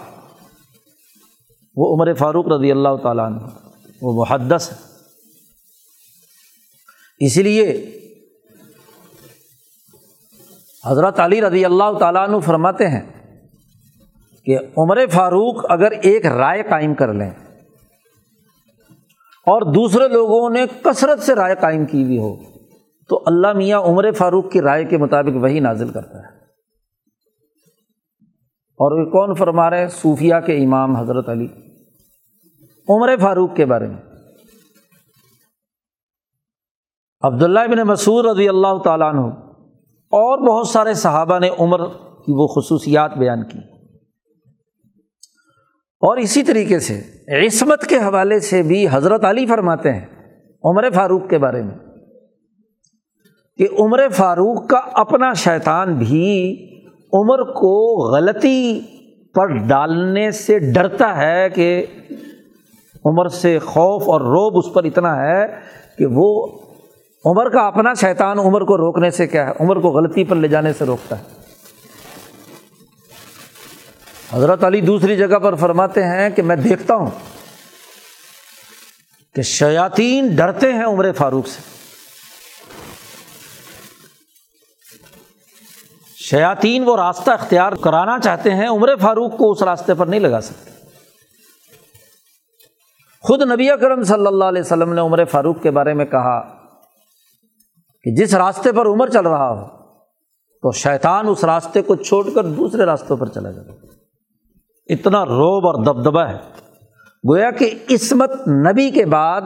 وہ 1.78 1.94
عمر 1.94 2.14
فاروق 2.14 2.48
رضی 2.48 2.72
اللہ 2.72 2.96
تعالیٰ 3.04 3.26
عنہ، 3.26 3.40
وہ 4.02 4.14
محدث 4.16 4.70
ہے 4.72 4.76
اسی 7.22 7.44
لیے 7.44 7.66
حضرت 10.84 11.20
علی 11.20 11.42
رضی 11.42 11.64
اللہ 11.66 11.98
تعالیٰ 12.00 12.28
عنہ 12.28 12.40
فرماتے 12.40 12.88
ہیں 12.88 13.02
کہ 14.48 14.58
عمر 14.78 15.00
فاروق 15.12 15.66
اگر 15.70 15.92
ایک 16.02 16.26
رائے 16.26 16.64
قائم 16.64 16.94
کر 16.94 17.14
لیں 17.14 17.30
اور 19.48 19.62
دوسرے 19.74 20.08
لوگوں 20.08 20.50
نے 20.50 20.66
کثرت 20.84 21.20
سے 21.20 21.36
رائے 21.36 21.56
قائم 21.62 21.86
کی 21.86 22.04
ہوئی 22.04 22.18
ہو، 22.18 22.36
تو 23.10 23.24
اللہ 23.26 23.54
میاں 23.54 23.80
عمر 23.82 24.12
فاروق 24.12 24.52
کی 24.52 24.62
رائے 24.62 24.84
کے 24.86 24.98
مطابق 24.98 25.36
وہی 25.44 25.60
نازل 25.60 25.90
کرتا 25.90 26.18
ہے۔ 26.20 26.37
اور 28.78 28.92
وہ 28.92 29.12
کون 29.12 29.36
فرما 29.36 29.70
رہے 29.70 29.82
ہیں؟ 29.82 29.88
صوفیہ 29.88 30.36
کے 30.46 30.66
امام 30.66 30.96
حضرت 30.96 31.30
علی۔ 31.30 31.48
عمر 32.90 33.18
فاروق 33.18 33.56
کے 33.56 33.66
بارے 33.66 33.88
میں۔ 33.88 33.98
عبداللہ 37.22 37.60
بن 37.72 37.88
مسعود 37.88 38.26
رضی 38.26 38.50
اللہ 38.50 38.78
تعالیٰ 38.84 39.10
عنہ۔ 39.10 39.28
اور 39.90 40.38
بہت 40.38 40.68
سارے 40.68 40.94
صحابہ 40.94 41.40
نے 41.40 41.50
عمر 41.60 41.88
کی 41.88 42.34
وہ 42.34 42.48
خصوصیات 42.48 43.18
بیان 43.18 43.48
کی۔ 43.48 43.58
اور 46.00 46.18
اسی 46.18 46.44
طریقے 46.44 46.80
سے 46.80 47.02
عصمت 47.48 47.86
کے 47.86 47.98
حوالے 47.98 48.40
سے 48.40 48.62
بھی 48.62 48.88
حضرت 48.92 49.24
علی 49.24 49.46
فرماتے 49.46 49.94
ہیں 49.94 50.06
عمر 50.64 50.90
فاروق 50.90 51.30
کے 51.30 51.38
بارے 51.38 51.62
میں 51.62 51.76
کہ 53.58 53.68
عمر 53.80 54.10
فاروق 54.10 54.68
کا 54.68 54.78
اپنا 54.78 55.34
شیطان 55.34 55.94
بھی 55.94 56.67
عمر 57.14 57.44
کو 57.44 57.98
غلطی 58.16 58.82
پر 59.34 59.46
ڈالنے 59.46 60.32
سے 60.32 60.60
ڈرتا 60.60 61.18
ہے 61.18 61.50
کہ 61.50 61.86
عمر 63.06 63.28
سے 63.28 63.60
خوف 63.60 64.10
اور 64.10 64.22
روب 64.22 64.58
اس 64.58 64.74
پر 64.74 64.84
اتنا 64.84 65.22
ہے 65.22 65.46
کہ 65.98 66.06
وہ 66.06 66.48
عمر 67.26 67.50
کا 67.50 67.68
اپنا 67.68 67.94
شیطان 67.94 68.40
عمر 68.40 68.62
کو 68.62 68.78
روکنے 68.78 69.12
سے 69.12 69.28
کیا 69.28 69.48
ہے؟ 69.48 69.52
عمر 69.60 69.80
کو 69.80 69.90
غلطی 69.90 70.24
پر 70.24 70.36
لے 70.36 70.48
جانے 70.48 70.74
سے 70.74 70.86
روکتا 70.86 71.20
ہے۔ 71.20 71.24
حضرت 74.34 74.64
علی 74.64 74.82
دوسری 74.82 75.18
جگہ 75.18 75.40
پر 75.40 75.56
فرماتے 75.56 76.04
ہیں 76.04 76.30
کہ 76.30 76.42
میں 76.42 76.56
دیکھتا 76.56 76.96
ہوں 76.96 77.10
کہ 79.36 79.42
شیاطین 79.42 80.36
ڈرتے 80.36 80.74
ہیں 80.74 80.86
عمر 80.86 81.12
فاروق 81.12 81.48
سے۔ 81.48 81.77
شیاطین 86.30 86.84
وہ 86.86 86.98
راستہ 86.98 87.32
اختیار 87.32 87.72
کرانا 87.72 88.20
چاہتے 88.20 88.54
ہیں، 88.54 88.68
عمر 88.68 88.96
فاروق 88.96 89.38
کو 89.38 89.52
اس 89.52 89.64
راستے 89.64 89.94
پر 89.94 90.06
نہیں 90.06 90.20
لگا 90.20 90.42
سکتے۔ 90.42 90.72
خود 93.22 93.42
نبی 93.42 93.68
کرم 93.82 94.04
صلی 94.04 94.28
اللہ 94.28 94.46
علیہ 94.46 94.62
وسلم 94.62 94.94
نے 94.94 95.02
عمر 95.02 95.26
فاروق 95.26 95.62
کے 95.62 95.72
بارے 95.72 95.94
میں 95.94 96.06
کہا 96.06 96.40
کہ 98.04 98.16
جس 98.16 98.36
راستے 98.36 98.72
پر 98.72 98.86
عمر 98.86 99.08
چل 99.08 99.26
رہا 99.26 99.50
ہو، 99.50 99.68
تو 100.62 100.72
شیطان 100.72 101.28
اس 101.28 101.44
راستے 101.44 101.82
کو 101.82 101.96
چھوڑ 101.96 102.30
کر 102.36 102.44
دوسرے 102.44 102.86
راستوں 102.86 103.18
پر 103.18 103.28
چلا 103.28 103.52
جائے 103.52 103.72
اتنا 104.94 105.26
روب 105.26 105.68
اور 105.68 105.84
دبدبا 105.84 106.30
ہے۔ 106.30 106.38
گویا 107.30 107.52
کہ 107.52 107.70
عصمت 107.90 108.32
نبی 108.48 108.92
کے 108.92 109.06
بعد، 109.06 109.42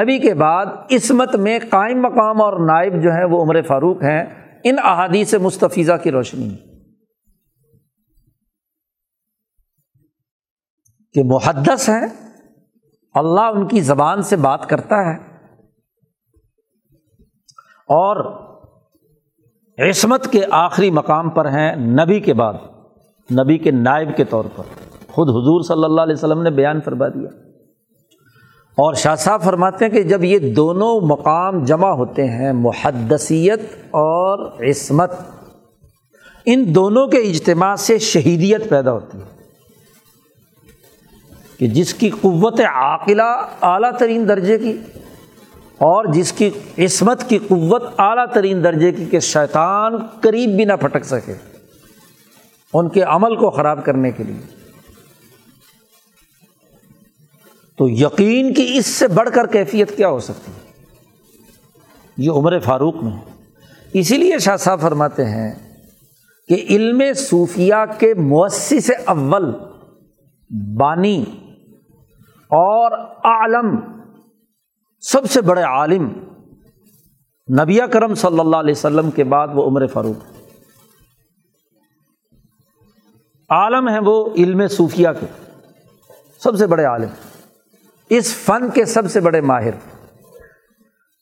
نبی 0.00 0.18
کے 0.18 0.34
بعد 0.34 0.66
عصمت 0.66 1.36
میں 1.36 1.58
قائم 1.70 2.02
مقام 2.02 2.42
اور 2.42 2.52
نائب 2.52 3.02
جو 3.02 3.10
ہیں 3.10 3.24
وہ 3.24 3.42
عمر 3.42 3.62
فاروق 3.62 4.02
ہیں۔ 4.02 4.43
ان 4.64 4.76
احادیث 4.84 5.34
مستفیضہ 5.34 5.92
کی 6.02 6.10
روشنی 6.10 6.56
کہ 11.12 11.22
محدث 11.24 11.88
ہیں، 11.88 12.06
اللہ 13.14 13.40
ان 13.40 13.68
کی 13.68 13.80
زبان 13.80 14.22
سے 14.22 14.36
بات 14.36 14.68
کرتا 14.68 14.96
ہے 14.96 15.16
اور 17.88 18.44
عصمت 19.88 20.32
کے 20.32 20.40
آخری 20.50 20.90
مقام 20.90 21.30
پر 21.30 21.44
ہیں 21.44 21.76
نبی 21.76 22.20
کے 22.20 22.34
بعد، 22.34 22.54
نبی 23.32 23.58
کے 23.58 23.70
نائب 23.70 24.16
کے 24.16 24.24
طور 24.24 24.44
پر۔ 24.56 24.64
خود 25.08 25.28
حضور 25.28 25.62
صلی 25.62 25.84
اللہ 25.84 26.00
علیہ 26.00 26.14
وسلم 26.14 26.42
نے 26.42 26.50
بیان 26.50 26.80
فرما 26.80 27.08
دیا۔ 27.08 27.43
اور 28.78 28.94
شاہ 28.94 29.14
صاحب 29.14 29.42
فرماتے 29.42 29.84
ہیں 29.84 29.92
کہ 29.92 30.02
جب 30.02 30.24
یہ 30.24 30.38
دونوں 30.38 31.00
مقام 31.00 31.64
جمع 31.64 31.88
ہوتے 31.88 32.28
ہیں، 32.28 32.52
محدثیت 32.52 33.60
اور 33.90 34.62
عصمت، 34.62 35.12
ان 36.46 36.64
دونوں 36.74 37.06
کے 37.06 37.18
اجتماع 37.18 37.76
سے 37.76 37.98
شہیدیت 37.98 38.68
پیدا 38.68 38.92
ہوتی 38.92 39.18
ہے 39.18 39.32
کہ 41.58 41.66
جس 41.66 41.94
کی 41.94 42.10
قوت 42.10 42.60
عاقلہ 42.60 43.46
اعلیٰ 43.62 43.92
ترین 43.98 44.28
درجے 44.28 44.58
کی 44.58 44.76
اور 45.78 46.04
جس 46.12 46.32
کی 46.32 46.50
عصمت 46.78 47.28
کی 47.28 47.38
قوت 47.38 47.82
اعلیٰ 47.98 48.26
ترین 48.32 48.64
درجے 48.64 48.92
کی 48.92 49.04
کہ 49.04 49.20
شیطان 49.20 49.96
قریب 50.20 50.50
بھی 50.50 50.64
نہ 50.64 50.72
پھٹک 50.72 51.04
سکے 51.04 51.34
ان 52.74 52.88
کے 52.88 53.02
عمل 53.02 53.36
کو 53.36 53.50
خراب 53.50 53.84
کرنے 53.84 54.10
کے 54.10 54.24
لیے۔ 54.24 54.63
تو 57.78 57.88
یقین 57.88 58.54
کی 58.54 58.70
اس 58.74 58.86
سے 58.86 59.08
بڑھ 59.08 59.30
کر 59.34 59.46
کیفیت 59.46 59.96
کیا 59.96 60.08
ہو 60.08 60.18
سکتی 60.20 60.52
ہے؟ 60.52 60.72
یہ 62.16 62.30
عمر 62.30 62.58
فاروق 62.58 63.02
میں 63.02 63.12
اسی 63.92 64.16
لیے 64.16 64.38
شاہ 64.38 64.56
صاحب 64.56 64.80
فرماتے 64.80 65.24
ہیں 65.24 65.52
کہ 66.48 66.54
علم 66.70 67.02
صوفیہ 67.16 67.74
کے 67.98 68.14
مؤثر 68.14 68.92
اول، 69.06 69.52
بانی 70.80 71.24
اور 72.50 72.98
عالم 73.24 73.76
سب 75.00 75.30
سے 75.30 75.40
بڑے 75.40 75.62
عالم 75.62 76.08
نبی 77.48 77.78
کرم 77.92 78.14
صلی 78.14 78.40
اللہ 78.40 78.56
علیہ 78.56 78.74
وسلم 78.76 79.10
کے 79.10 79.24
بعد 79.24 79.48
وہ 79.54 79.64
عمر 79.66 79.86
فاروق۔ 79.86 80.24
عالم 83.50 83.88
ہیں 83.88 84.00
وہ 84.04 84.30
علم 84.36 84.66
صوفیہ 84.68 85.08
کے، 85.20 85.26
سب 86.38 86.56
سے 86.56 86.66
بڑے 86.66 86.84
عالم۔ 86.84 87.33
اس 88.10 88.34
فن 88.36 88.68
کے 88.74 88.84
سب 88.84 89.10
سے 89.10 89.20
بڑے 89.20 89.40
ماہر، 89.40 89.74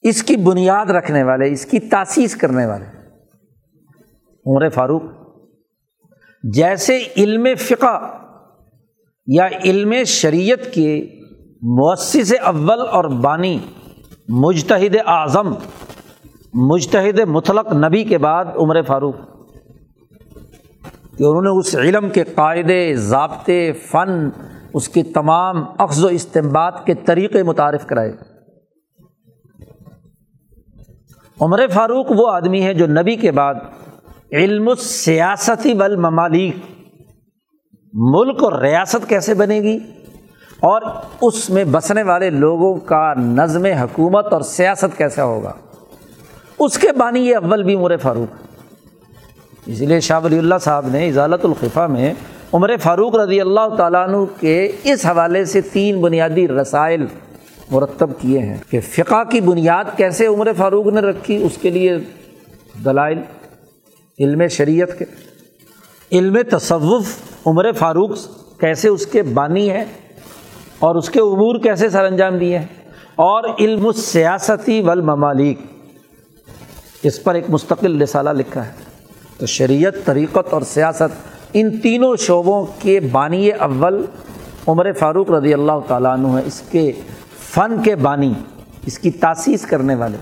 اس 0.05 0.23
کی 0.23 0.37
بنیاد 0.37 0.87
رکھنے 0.87 1.23
والے، 1.23 1.51
اس 1.53 1.65
کی 1.67 1.79
تاسیس 1.81 2.37
کرنے 2.37 2.67
والے۔ 2.67 2.85
عمر 4.47 4.69
فاروق، 4.69 5.03
جیسے 6.45 6.99
علم 7.17 7.47
فقہ 7.59 7.97
یا 9.27 9.49
علم 9.65 9.93
شریعت 10.07 10.73
کے 10.75 10.91
مؤثر 11.63 12.35
اول 12.43 12.81
اور 12.81 13.05
بانی 13.05 13.59
مجتہد 14.29 14.97
اعظم، 15.07 15.55
مجتہد 16.55 17.19
مطلق 17.29 17.73
نبی 17.73 18.05
کے 18.05 18.19
بعد 18.19 18.45
عمر 18.57 18.83
فاروق، 18.83 19.15
کہ 21.19 21.25
انہوں 21.25 21.43
نے 21.43 21.59
اس 21.59 21.75
علم 21.75 22.09
کے 22.11 22.25
قاعدے، 22.25 22.95
ضابطے، 22.95 23.73
فن 23.73 24.29
اس 24.75 24.89
کے 24.89 25.03
تمام 25.03 25.65
اخذ 25.79 26.05
و 26.05 26.07
استعمال 26.07 26.73
کے 26.85 26.95
طریقے 26.95 27.43
متعارف 27.43 27.87
کرائے۔ 27.87 28.13
عمر 31.41 31.69
فاروق 31.69 32.07
وہ 32.11 32.31
آدمی 32.31 32.65
ہے 32.65 32.75
جو 32.75 32.87
نبی 32.87 33.17
کے 33.17 33.31
بعد 33.31 33.55
علم 34.33 34.75
سیاستی 34.75 35.75
بل 35.75 35.97
ممالک 35.97 36.57
ملک 37.93 38.43
اور 38.43 38.53
ریاست 38.53 39.09
کیسے 39.09 39.35
بنے 39.35 39.61
گی؟ 39.61 39.79
اور 40.61 40.83
اس 41.21 41.51
میں 41.51 41.65
بسنے 41.65 42.03
والے 42.03 42.31
لوگوں 42.31 42.75
کا 42.75 43.15
نظم 43.15 43.65
حکومت 43.65 44.33
اور 44.33 44.41
سیاست 44.41 44.99
کیسا 44.99 45.25
ہوگا؟ 45.25 45.53
اس 46.59 46.79
کے 46.79 46.93
بانی 46.93 47.21
یہ 47.21 47.37
اول 47.37 47.63
بھی 47.63 47.75
عمر 47.75 47.97
فاروق۔ 47.97 48.37
اسی 49.67 49.87
لیے 49.87 50.01
شاہ 50.01 50.21
ولی 50.25 50.39
اللہ 50.39 50.55
صاحب 50.61 50.87
نے 50.87 51.09
اضالت 51.09 51.45
الخفا 51.45 51.87
میں 51.87 52.15
عمر 52.55 52.77
فاروق 52.77 53.15
رضی 53.15 53.41
اللہ 53.41 53.75
تعالیٰ 53.77 54.09
عنہ 54.09 54.17
کے 54.41 54.73
اس 54.85 55.07
حوالے 55.07 55.45
سے 55.45 55.61
تین 55.61 56.01
بنیادی 56.01 56.49
رسائل 56.49 57.07
مرتب 57.71 58.11
کیے 58.19 58.39
ہیں 58.39 58.57
کہ 58.71 58.81
فقہ 58.81 59.25
کی 59.31 59.41
بنیاد 59.41 59.85
کیسے 59.97 60.27
عمر 60.27 60.49
فاروق 60.57 60.87
نے 60.87 61.01
رکھی، 61.01 61.45
اس 61.45 61.59
کے 61.61 61.71
لیے 61.71 61.99
دلائل، 62.85 63.19
علم 64.21 64.47
شریعت 64.47 64.99
کے۔ 64.99 65.05
علم 66.13 66.39
تصوف 66.51 67.05
عمر 67.47 67.73
فاروق 67.73 68.11
کیسے 68.61 68.89
اس 68.89 69.07
کے 69.07 69.23
بانی 69.23 69.71
ہے 69.71 69.85
اور 70.79 70.95
اس 70.95 71.11
کے 71.11 71.21
امور 71.21 71.59
کیسے 71.59 71.91
سر 71.91 72.05
انجام 72.05 72.39
دیے 72.39 72.59
ہیں۔ 72.59 72.67
اور 73.15 73.43
علم 73.61 73.93
سیاستی 73.93 74.81
و 74.81 74.91
اس 77.03 77.23
پر 77.23 77.35
ایک 77.35 77.45
مستقل 77.49 78.03
رسالہ 78.03 78.31
لکھا 78.31 78.67
ہے۔ 78.67 78.73
تو 79.39 79.47
شریعت، 79.47 79.93
طریقت 80.05 80.55
اور 80.55 80.63
سیاست 80.63 81.32
ان 81.53 81.81
تینوں 81.81 82.17
شعبوں 82.17 82.67
کے 82.79 83.01
بانی 83.01 83.53
اول 83.53 84.05
عمر 84.67 84.93
فاروق 84.93 85.31
رضی 85.31 85.55
اللہ 85.55 85.81
تعالیٰ 85.87 86.13
عنہ 86.13 86.27
ہے 86.27 86.43
اس 86.45 86.63
کے 86.71 86.93
فن 87.39 87.83
کے 87.83 87.97
بانی، 87.97 88.33
اس 88.87 88.99
کی 88.99 89.11
تاسیس 89.11 89.67
کرنے 89.67 89.95
والے۔ 89.95 90.17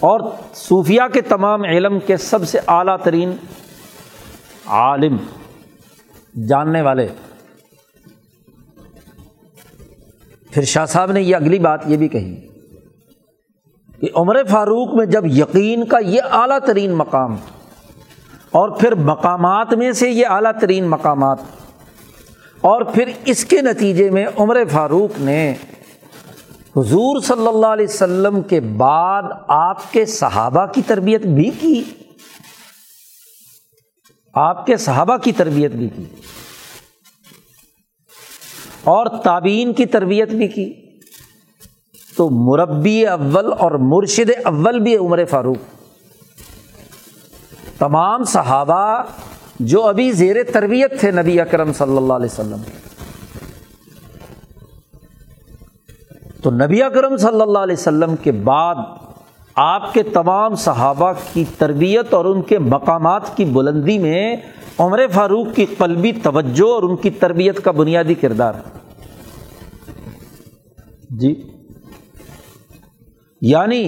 اور 0.00 0.20
صوفیہ 0.54 1.00
کے 1.12 1.20
تمام 1.20 1.62
علم 1.62 1.98
کے 2.00 2.16
سب 2.16 2.48
سے 2.48 2.58
اعلیٰ 2.66 2.96
ترین 3.02 3.32
عالم، 4.66 5.16
جاننے 6.46 6.82
والے۔ 6.82 7.08
پھر 10.50 10.62
شاہ 10.62 10.86
صاحب 10.86 11.12
نے 11.12 11.22
یہ 11.22 11.36
اگلی 11.36 11.58
بات 11.58 11.80
یہ 11.86 11.96
بھی 11.96 12.08
کہی 12.08 12.34
کہ 14.00 14.08
عمر 14.14 14.44
فاروق 14.44 14.94
میں 14.94 15.06
جب 15.06 15.26
یقین 15.26 15.84
کا 15.84 15.98
یہ 15.98 16.20
اعلیٰ 16.30 16.58
ترین 16.58 16.92
مقام 16.92 17.36
اور 18.54 18.68
پھر 18.68 18.94
مقامات 18.94 19.74
میں 19.74 19.92
سے 19.92 20.10
یہ 20.10 20.26
اعلیٰ 20.26 20.52
ترین 20.60 20.88
مقامات۔ 20.88 21.38
اور 22.60 22.82
پھر 22.82 23.10
اس 23.24 23.44
کے 23.44 23.62
نتیجے 23.62 24.10
میں 24.10 24.26
عمر 24.36 24.56
فاروق 24.72 25.18
نے 25.18 25.54
حضور 26.76 27.20
صلی 27.20 27.46
اللہ 27.46 27.66
علیہ 27.66 27.86
وسلم 27.88 28.42
کے 28.42 28.60
بعد 28.60 29.22
آپ 29.48 29.92
کے 29.92 30.04
صحابہ 30.04 30.66
کی 30.66 30.82
تربیت 30.86 31.26
بھی 31.26 31.50
کی۔ 31.60 31.82
آپ 34.34 34.66
کے 34.66 34.76
صحابہ 34.76 35.16
کی 35.16 35.32
تربیت 35.32 35.72
بھی 35.72 35.88
کی۔ 35.88 36.04
اور 38.84 39.06
تعبین 39.06 39.72
کی 39.72 39.86
تربیت 39.86 40.28
بھی 40.28 40.48
کی۔ 40.48 40.72
تو 42.16 42.30
مربی 42.30 43.06
اول 43.06 43.52
اور 43.58 43.70
مرشد 43.70 44.30
اول 44.44 44.80
بھی 44.80 44.96
عمر 44.96 45.24
فاروق۔ 45.24 45.73
تمام 47.84 48.24
صحابہ 48.24 48.84
جو 49.60 49.82
ابھی 49.82 50.10
زیر 50.12 50.42
تربیت 50.52 50.98
تھے 51.00 51.10
نبی 51.10 51.40
اکرم 51.40 51.72
صلی 51.72 51.96
اللہ 51.96 52.12
علیہ 52.12 52.32
وسلم 52.32 52.62
تو 56.42 56.50
نبی 56.50 56.82
اکرم 56.82 57.16
صلی 57.16 57.40
اللہ 57.40 57.58
علیہ 57.58 57.76
وسلم 57.78 58.16
کے 58.16 58.32
بعد 58.44 58.82
آپ 59.56 59.92
کے 59.94 60.02
تمام 60.02 60.54
صحابہ 60.54 61.12
کی 61.32 61.44
تربیت 61.58 62.14
اور 62.14 62.24
ان 62.24 62.42
کے 62.42 62.58
مقامات 62.58 63.36
کی 63.36 63.44
بلندی 63.52 63.98
میں 63.98 64.36
عمر 64.78 65.00
فاروق 65.12 65.54
کی 65.54 65.66
قلبی 65.78 66.12
توجہ 66.22 66.68
اور 66.68 66.82
ان 66.82 66.96
کی 66.96 67.10
تربیت 67.18 67.62
کا 67.64 67.70
بنیادی 67.70 68.14
کردار 68.14 68.54
جی؟ 71.10 71.34
یعنی 73.42 73.84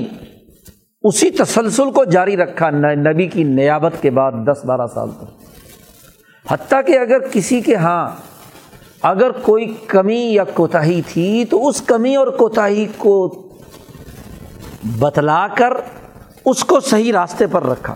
اسی 1.08 1.30
تسلسل 1.30 1.90
کو 1.90 2.04
جاری 2.04 2.36
رکھا 2.36 2.70
نبی 2.94 3.26
کی 3.26 3.44
نیابت 3.44 3.92
کے 4.02 4.10
بعد 4.10 4.32
دس 4.32 4.64
بارہ 4.64 4.86
سال 4.94 5.10
تک۔ 5.10 5.46
حتیٰ 6.52 6.80
کہ 6.86 6.98
اگر 6.98 7.18
کسی 7.32 7.60
کے 7.60 7.74
ہاں 7.74 8.08
اگر 9.02 9.30
کوئی 9.30 9.74
کمی 9.86 10.32
یا 10.32 10.44
کوتاہی 10.44 11.02
تھی 11.02 11.44
تو 11.44 11.68
اس 11.68 11.82
کمی 11.82 12.16
اور 12.16 12.26
کوتاہی 12.26 12.86
کو 12.96 13.48
بتلا 14.98 15.46
کر 15.48 15.72
اس 16.44 16.64
کو 16.64 16.80
صحیح 16.80 17.12
راستے 17.12 17.46
پر 17.46 17.62
رکھا۔ 17.62 17.94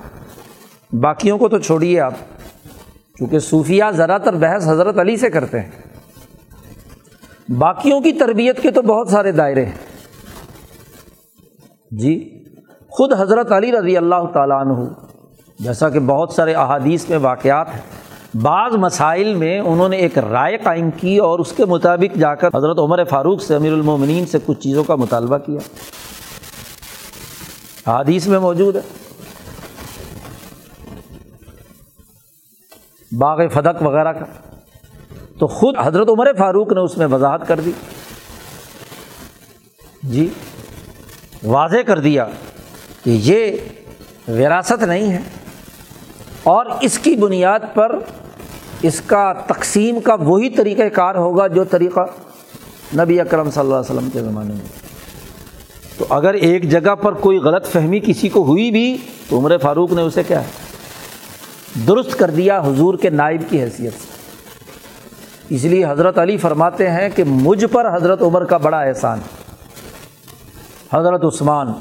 باقیوں 0.93 1.39
کو 1.39 1.49
تو 1.49 1.59
چھوڑیے 1.59 2.01
آپ 2.01 2.15
کیونکہ 3.17 3.39
صوفیہ 3.39 3.85
ذرا 3.91 4.19
تر 4.19 4.33
بحث 4.33 4.69
حضرت 4.69 4.99
علی 4.99 5.17
سے 5.17 5.31
کرتے 5.31 5.61
ہیں۔ 5.61 5.71
باقیوں 7.53 8.01
کی 8.01 8.13
تربیت 8.13 8.63
کے 8.63 8.71
تو 8.71 8.83
بہت 8.83 9.09
سارے 9.09 9.33
دائرے 9.33 9.65
ہیں۔ 9.65 9.79
جی؟ 11.91 12.40
خود 12.91 13.13
حضرت 13.13 13.53
علی 13.53 13.73
رضی 13.73 13.97
اللہ 13.97 14.27
تعالیٰ 14.33 14.61
عنہ، 14.61 14.89
جیسا 15.59 15.89
کہ 15.89 16.01
بہت 16.01 16.33
سارے 16.33 16.55
احادیث 16.55 17.09
میں 17.09 17.19
واقعات 17.19 17.69
ہیں، 17.69 17.81
بعض 18.43 18.73
مسائل 18.73 19.35
میں 19.35 19.61
انہوں 19.61 19.89
نے 19.89 19.97
ایک 19.97 20.19
رائے 20.19 20.57
قائم 20.57 20.91
کی 20.91 21.19
اور 21.19 21.39
اس 21.39 21.53
کے 21.53 21.65
مطابق 21.65 22.19
جا 22.19 22.35
کر 22.35 22.49
حضرت 22.55 22.79
عمر 22.79 23.05
فاروق 23.05 23.43
سے، 23.43 23.57
امیر 23.57 23.73
المومنین 23.73 24.27
سے 24.27 24.39
کچھ 24.47 24.61
چیزوں 24.61 24.85
کا 24.85 24.95
مطالبہ 24.95 25.39
کیا۔ 25.39 25.59
احادیث 27.87 28.27
میں 28.27 28.39
موجود 28.39 28.77
ہے۔ 28.77 28.81
باغ 33.19 33.49
فدق 33.49 33.83
وغیرہ 33.83 34.13
کا۔ 34.13 34.25
تو 35.39 35.47
خود 35.47 35.75
حضرت 35.79 36.09
عمر 36.09 36.33
فاروق 36.39 36.73
نے 36.73 36.81
اس 36.81 36.99
میں 36.99 37.07
وضاحت 37.07 37.49
کر 37.49 37.61
دی۔ 37.61 37.73
جی 40.03 40.29
واضح 41.45 41.83
کر 41.87 41.99
دیا۔ 41.99 42.27
کہ 43.05 43.11
یہ 43.11 43.57
وراثت 44.29 44.83
نہیں 44.83 45.13
ہے 45.13 45.21
اور 46.43 46.67
اس 46.81 46.99
کی 46.99 47.17
بنیاد 47.17 47.61
پر 47.75 47.99
اس 48.83 49.01
کا 49.01 49.33
تقسیم 49.33 50.01
کا 50.01 50.15
وہی 50.15 50.51
طریقۂ 50.51 50.83
کار 50.95 51.15
ہوگا 51.15 51.47
جو 51.47 51.65
طریقہ 51.65 52.01
نبی 52.97 53.21
اکرم 53.21 53.51
صلی 53.51 53.61
اللہ 53.61 53.75
علیہ 53.75 53.95
وسلم 53.95 54.11
کے 54.11 54.21
زمانے 54.21 54.55
میں۔ 54.55 54.91
تو 55.99 56.07
اگر 56.11 56.35
ایک 56.35 56.71
جگہ 56.71 56.95
پر 56.95 57.13
کوئی 57.13 57.39
غلط 57.39 57.67
فہمی 57.67 58.01
کسی 58.01 58.29
کو 58.29 58.45
ہوئی 58.45 58.71
بھی 58.71 58.97
تو 59.29 59.39
عمر 59.39 59.59
فاروق 59.59 59.93
نے 59.93 60.03
اسے 60.03 60.23
کیا 60.23 60.41
ہے؟ 60.41 60.47
درست 61.89 62.19
کر 62.19 62.31
دیا 62.31 62.61
حضور 62.61 62.95
کے 62.95 63.11
نائب 63.11 63.43
کی 63.49 63.63
حیثیت 63.63 63.93
سے۔ 63.93 64.11
اس 65.49 65.65
لیے 65.65 65.85
حضرت 65.89 66.19
علی 66.19 66.37
فرماتے 66.37 66.91
ہیں 66.91 67.09
کہ 67.17 67.25
مجھ 67.25 67.65
پر 67.73 67.97
حضرت 67.97 68.23
عمر 68.23 68.45
کا 68.45 68.57
بڑا 68.57 68.81
احسان 68.81 69.21
حضرت 70.93 71.25
عثمان 71.25 71.73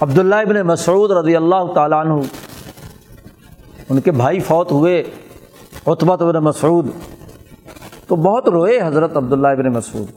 عبداللہ 0.00 0.34
ابن 0.34 0.60
مسعود 0.60 1.10
رضی 1.10 1.36
اللہ 1.36 1.72
تعالیٰ 1.74 2.06
عنہ، 2.06 2.12
ان 3.88 4.00
کے 4.00 4.10
بھائی 4.10 4.40
فوت 4.40 4.72
ہوئے 4.72 5.02
اتبت 5.86 6.22
ابن 6.22 6.44
مسعود۔ 6.44 6.86
تو 8.06 8.16
بہت 8.16 8.48
روئے 8.48 8.80
حضرت 8.80 9.16
عبداللہ 9.16 9.48
ابن 9.48 9.72
مسعود۔ 9.72 10.08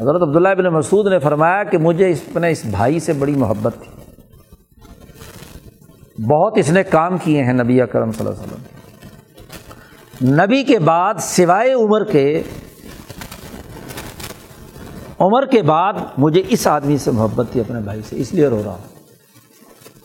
حضرت 0.00 0.22
عبداللہ 0.22 0.48
ابن 0.48 0.64
مسعود 0.64 1.06
نے 1.06 1.18
فرمایا 1.18 1.64
کہ 1.64 1.78
مجھے 1.78 2.10
اس 2.10 2.20
اپنے 2.30 2.50
اس 2.50 2.64
بھائی 2.64 3.00
سے 3.00 3.12
بڑی 3.12 3.34
محبت 3.34 3.74
تھی۔ 3.74 3.90
بہت 6.22 6.52
اس 6.56 6.70
نے 6.70 6.82
کام 6.82 7.18
کیے 7.18 7.44
ہیں 7.44 7.52
نبی 7.52 7.80
اکرم 7.82 8.12
صلی 8.12 8.26
اللہ 8.26 8.42
علیہ 8.42 8.52
وسلم۔ 8.52 10.44
نبی 10.44 10.62
کے 10.62 10.78
بعد 10.78 11.14
سوائے 11.20 11.72
عمر 11.72 12.04
کے 12.04 12.42
عمر 15.20 15.46
کے 15.46 15.62
بعد 15.62 15.92
مجھے 16.18 16.42
اس 16.48 16.66
آدمی 16.66 16.98
سے 16.98 17.10
محبت 17.10 17.46
تھی، 17.52 17.60
اپنے 17.60 17.80
بھائی 17.80 18.00
سے، 18.08 18.16
اس 18.16 18.32
لیے 18.32 18.48
رو 18.48 18.62
رہا 18.64 18.70
ہوں۔ 18.70 19.12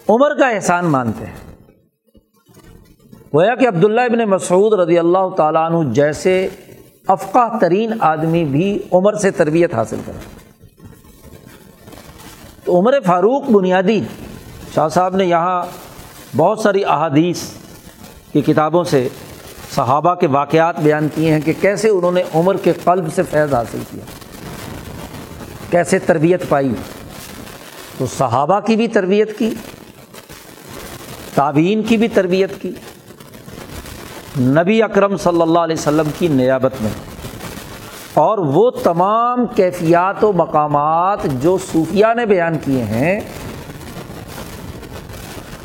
عمر 0.09 0.35
کا 0.39 0.49
احسان 0.49 0.85
مانتے 0.85 1.25
ہیں۔ 1.25 1.53
گویا 3.33 3.55
کہ 3.55 3.67
عبداللہ 3.67 4.01
ابن 4.01 4.29
مسعود 4.29 4.73
رضی 4.73 4.99
اللہ 4.99 5.29
تعالیٰ 5.37 5.71
عنہ 5.71 5.93
جیسے 5.93 6.47
افقہ 7.07 7.57
ترین 7.61 7.93
آدمی 7.99 8.45
بھی 8.45 8.79
عمر 8.91 9.13
سے 9.13 9.31
تربیت 9.31 9.73
حاصل 9.73 9.95
کرے 10.05 10.47
تو 12.63 12.79
عمر 12.79 12.99
فاروق 13.05 13.43
بنیادی 13.49 14.01
شاہ 14.75 14.87
صاحب 14.87 15.15
نے 15.15 15.25
یہاں 15.25 15.65
بہت 16.37 16.59
ساری 16.59 16.85
احادیث 16.85 17.41
کی 18.33 18.41
کتابوں 18.41 18.83
سے 18.83 19.09
صحابہ 19.75 20.15
کے 20.15 20.27
واقعات 20.27 20.79
بیان 20.79 21.07
کیے 21.15 21.33
ہیں 21.33 21.41
کہ 21.41 21.53
کیسے 21.61 21.89
انہوں 21.89 22.11
نے 22.11 22.23
عمر 22.35 22.57
کے 22.57 22.73
قلب 22.83 23.13
سے 23.15 23.23
فیض 23.23 23.53
حاصل 23.53 23.79
کیا۔ 23.91 24.22
کیسے 25.73 25.99
تربیت 25.99 26.49
پائی؟ 26.49 26.73
تو 27.97 28.05
صحابہ 28.05 28.59
کی 28.59 28.75
بھی 28.75 28.87
تربیت 28.87 29.37
کی 29.37 29.53
تعبین 31.33 31.83
کی 31.83 31.97
بھی 31.97 32.07
تربیت 32.07 32.61
کی، 32.61 32.71
نبی 34.39 34.83
اکرم 34.83 35.17
صلی 35.17 35.41
اللہ 35.41 35.59
علیہ 35.59 35.75
وسلم 35.79 36.09
کی 36.19 36.27
نیابت 36.27 36.71
میں۔ 36.81 36.89
اور 38.13 38.37
وہ 38.37 38.69
تمام 38.69 39.45
کیفیات 39.45 40.23
و 40.23 40.33
مقامات 40.33 41.23
جو 41.23 41.57
صوفیہ 41.71 42.05
نے 42.15 42.25
بیان 42.25 42.57
کیے 42.57 42.83
ہیں، 42.83 43.19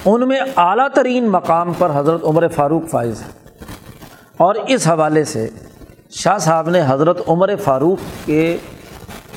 ان 0.05 0.29
میں 0.29 0.41
اعلیٰ 0.57 0.89
ترین 0.95 1.29
مقام 1.29 1.73
پر 1.79 1.91
حضرت 1.95 2.25
عمر 2.25 2.49
فاروق 2.49 2.91
فائز 2.91 3.23
ہے 3.23 3.29
اور 4.37 4.55
اس 4.55 4.89
حوالے 4.89 5.25
سے 5.25 5.49
شاہ 6.11 6.39
صاحب 6.39 6.71
نے 6.71 6.83
حضرت 6.87 7.23
عمر 7.29 7.57
فاروق 7.57 8.27
کے 8.27 8.57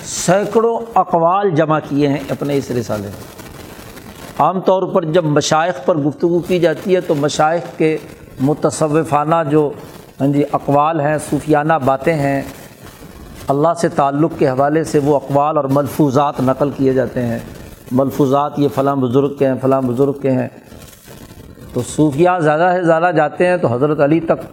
سینکڑوں 0.04 0.80
اقوال 0.96 1.50
جمع 1.50 1.80
کیے 1.90 2.08
ہیں 2.08 2.18
اپنے 2.30 2.58
اس 2.58 2.72
رسالے 2.72 3.04
میں۔ 3.04 3.42
عام 4.40 4.62
طور 4.62 4.84
پر 4.84 5.06
جب 5.06 5.26
مشائق 5.26 5.86
پر 5.86 5.98
گفتگو 5.98 6.40
کی 6.40 6.60
جاتی 6.60 6.96
ہے 6.96 7.02
تو 7.02 7.16
مشائق 7.16 7.78
کے 7.78 7.98
متصوفانہ 8.40 9.36
جو 9.50 9.72
ہاں 10.22 10.28
جی 10.28 10.44
اقوال 10.52 11.00
ہیں، 11.00 11.18
صوفیانہ 11.30 11.74
باتیں 11.86 12.14
ہیں، 12.14 12.42
اللہ 13.48 13.68
سے 13.78 13.90
تعلق 13.90 14.32
کے 14.40 14.50
حوالے 14.50 14.84
سے 14.84 15.00
وہ 15.00 15.16
اقوال 15.16 15.58
اور 15.58 15.66
ملفوظات 15.66 16.40
نقل 16.40 16.70
کیے 16.78 16.94
جاتے 16.94 17.26
ہیں۔ 17.26 17.40
ملفوظات 17.92 18.60
یہ 18.60 18.68
فلاں 18.76 18.96
بزرگ 18.96 19.34
کے 19.34 19.48
ہیں، 19.48 19.56
فلاں 19.62 19.82
بزرگ 19.82 20.14
کے 20.14 20.32
ہیں۔ 20.32 20.48
تو 21.74 21.82
صوفیہ 21.82 22.30
زیادہ 22.40 22.74
سے 22.76 22.84
زیادہ 22.84 23.12
جاتے 23.16 23.48
ہیں 23.48 23.58
تو 23.58 23.68
حضرت 23.68 24.00
علی 24.00 24.20
تک 24.20 24.46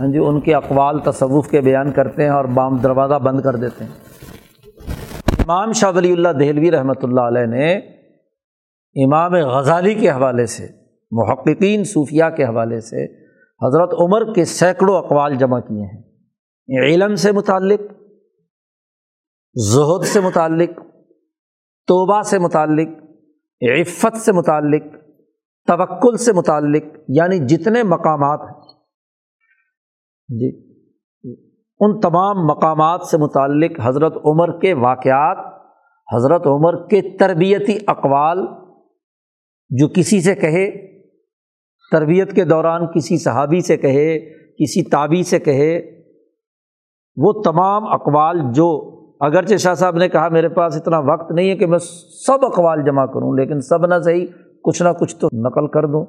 ہاں 0.00 0.06
جی 0.06 0.18
ان 0.18 0.40
کے 0.40 0.54
اقوال 0.54 0.98
تصوف 0.98 1.48
کے 1.48 1.60
بیان 1.60 1.92
کرتے 1.92 2.22
ہیں 2.22 2.30
اور 2.30 2.44
بام 2.44 2.76
دروازہ 2.76 3.14
بند 3.14 3.40
کر 3.40 3.56
دیتے 3.56 3.84
ہیں۔ 3.84 4.05
امام 5.48 5.72
شاہ 5.72 5.92
ولی 5.96 6.12
اللہ 6.12 6.28
دہلوی 6.28 6.70
رحمۃ 6.70 7.02
اللہ 7.02 7.20
علیہ 7.20 7.46
نے 7.46 7.72
امام 9.04 9.34
غزالی 9.34 9.94
کے 9.94 10.10
حوالے 10.10 10.46
سے، 10.46 10.66
محققین 11.10 11.84
صوفیہ 11.84 12.24
کے 12.36 12.44
حوالے 12.44 12.80
سے 12.80 13.04
حضرت 13.66 13.94
عمر 14.00 14.34
کے 14.34 14.44
سینکڑوں 14.44 14.98
اقوال 14.98 15.34
جمع 15.34 15.60
کیے 15.60 15.84
ہیں۔ 15.84 16.02
علم 16.86 17.14
سے 17.14 17.32
متعلق، 17.32 17.80
زہد 19.54 20.04
سے 20.04 20.20
متعلق، 20.20 20.70
توبہ 21.86 22.22
سے 22.22 22.38
متعلق، 22.38 22.88
عفت 23.80 24.16
سے 24.16 24.32
متعلق، 24.32 24.82
توکل 25.66 26.16
سے 26.16 26.32
متعلق 26.32 26.82
یعنی 27.08 27.38
جتنے 27.38 27.82
مقامات 27.82 28.40
ہیں۔ 28.40 28.60
جی۔ 30.28 30.65
ان 31.80 32.00
تمام 32.00 32.46
مقامات 32.46 33.02
سے 33.02 33.18
متعلق 33.18 33.70
حضرت 33.82 34.16
عمر 34.24 34.58
کے 34.58 34.74
واقعات، 34.74 35.38
حضرت 36.14 36.46
عمر 36.46 36.88
کے 36.88 37.16
تربیتی 37.16 37.78
اقوال، 37.86 38.38
جو 39.70 39.88
کسی 39.88 40.20
سے 40.20 40.34
کہے، 40.34 40.70
تربیت 41.92 42.32
کے 42.32 42.44
دوران 42.44 42.86
کسی 42.86 43.18
صحابی 43.18 43.60
سے 43.60 43.76
کہے، 43.76 44.18
کسی 44.30 44.90
تابی 44.90 45.22
سے 45.22 45.38
کہے، 45.38 45.80
وہ 47.16 47.32
تمام 47.44 47.86
اقوال 47.86 48.40
جو 48.54 48.96
اگرچہ 49.20 49.56
شاہ 49.56 49.74
صاحب 49.74 49.96
نے 49.96 50.08
کہا 50.08 50.28
میرے 50.28 50.48
پاس 50.48 50.76
اتنا 50.76 50.98
وقت 50.98 51.32
نہیں 51.32 51.50
ہے 51.50 51.56
کہ 51.56 51.66
میں 51.66 51.78
سب 52.26 52.38
اقوال 52.42 52.84
جمع 52.86 53.06
کروں، 53.06 53.36
لیکن 53.36 53.60
سب 53.60 53.86
نہ 53.86 53.94
صحیح، 54.04 54.26
کچھ 54.64 54.82
نہ 54.82 54.88
کچھ 55.00 55.16
تو 55.16 55.26
نقل 55.26 55.66
کر 55.66 55.82
دوں۔ 55.82 56.06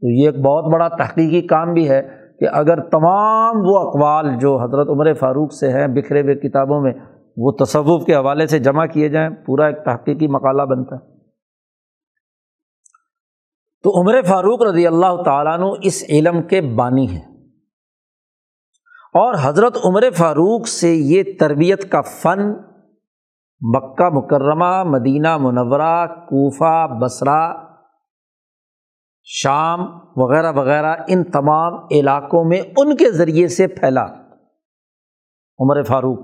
تو 0.00 0.22
یہ 0.22 0.26
ایک 0.26 0.38
بہت 0.38 0.72
بڑا 0.72 0.88
تحقیقی 0.88 1.46
کام 1.46 1.72
بھی 1.72 1.90
ہے۔ 1.90 2.27
کہ 2.38 2.46
اگر 2.52 2.80
تمام 2.80 3.56
وہ 3.56 3.78
اقوال 3.78 4.38
جو 4.38 4.56
حضرت 4.62 4.88
عمر 4.88 5.14
فاروق 5.14 5.52
سے 5.52 5.68
ہیں 5.68 5.86
بکھرے 5.86 6.22
ہوئے 6.22 6.34
کتابوں 6.34 6.80
میں، 6.80 6.92
وہ 7.36 7.52
تصوف 7.52 8.04
کے 8.04 8.14
حوالے 8.14 8.46
سے 8.46 8.58
جمع 8.58 8.86
کیے 8.86 9.08
جائیں، 9.08 9.30
پورا 9.46 9.66
ایک 9.66 9.84
تحقیقی 9.84 10.26
مقالہ 10.26 10.62
بنتا 10.62 10.96
ہے۔ 10.96 11.18
تو 13.82 14.00
عمر 14.00 14.22
فاروق 14.22 14.62
رضی 14.62 14.86
اللہ 14.86 15.22
تعالیٰ 15.22 15.54
عنہ 15.54 15.64
اس 15.82 16.04
علم 16.08 16.42
کے 16.42 16.60
بانی 16.60 17.08
ہیں۔ 17.08 17.38
اور 19.14 19.34
حضرت 19.42 19.78
عمر 19.84 20.10
فاروق 20.10 20.68
سے 20.68 20.94
یہ 20.94 21.22
تربیت 21.40 21.92
کا 21.92 22.00
فن 22.00 22.52
مکہ 23.60 24.08
مکرمہ، 24.08 24.82
مدینہ 24.84 25.36
منورہ، 25.36 26.06
کوفہ 26.06 26.86
بصرا 27.00 27.67
شام 29.30 29.80
وغیرہ 30.16 30.52
وغیرہ 30.52 30.96
ان 31.08 31.24
تمام 31.24 31.74
علاقوں 31.90 32.44
میں 32.44 32.60
ان 32.76 32.96
کے 32.96 33.10
ذریعے 33.10 33.48
سے 33.48 33.66
پھیلا۔ 33.66 34.04
عمر 35.58 35.82
فاروق۔ 35.82 36.18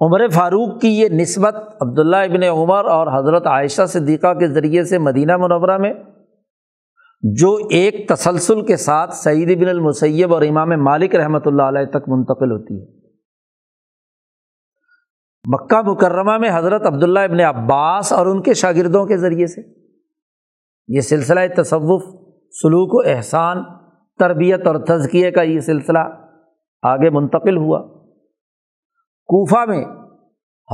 عمر 0.00 0.28
فاروق 0.28 0.80
کی 0.80 1.00
یہ 1.00 1.08
نسبت 1.08 1.56
عبداللہ 1.80 2.16
ابن 2.16 2.42
عمر 2.42 2.84
اور 2.84 3.06
حضرت 3.18 3.46
عائشہ 3.46 3.86
صدیقہ 3.86 4.34
کے 4.34 4.48
ذریعے 4.48 4.84
سے 4.84 4.98
مدینہ 4.98 5.36
منورہ 5.36 5.78
میں، 5.78 5.94
جو 7.22 7.58
ایک 7.70 8.08
تسلسل 8.08 8.66
کے 8.66 8.76
ساتھ 8.76 9.14
سعید 9.14 9.62
بن 9.62 9.68
المسیب 9.68 10.34
اور 10.34 10.42
امام 10.42 10.68
مالک 10.68 11.14
رحمۃ 11.14 11.46
اللہ 11.46 11.62
علیہ 11.62 11.84
تک 11.84 12.08
منتقل 12.08 12.50
ہوتی 12.52 12.80
ہے۔ 12.80 13.08
مکہ 15.48 15.90
مکرمہ 15.90 16.38
میں 16.38 16.50
حضرت 16.54 16.86
عبداللہ 16.86 17.18
ابن 17.18 17.40
عباس 17.40 18.12
اور 18.12 18.26
ان 18.26 18.42
کے 18.42 18.54
شاگردوں 18.54 19.06
کے 19.06 19.16
ذریعے 19.16 19.46
سے۔ 19.46 19.79
یہ 20.94 21.00
سلسلہ 21.00 21.40
تصوف، 21.56 22.02
سلوک 22.62 22.94
و 22.94 23.10
احسان، 23.10 23.62
تربیت 24.18 24.66
اور 24.66 24.76
تزکیے 24.86 25.30
کا 25.30 25.42
یہ 25.42 25.60
سلسلہ 25.60 25.98
آگے 26.82 27.10
منتقل 27.10 27.56
ہوا۔ 27.56 27.80
کوفہ 29.28 29.64
میں 29.66 29.84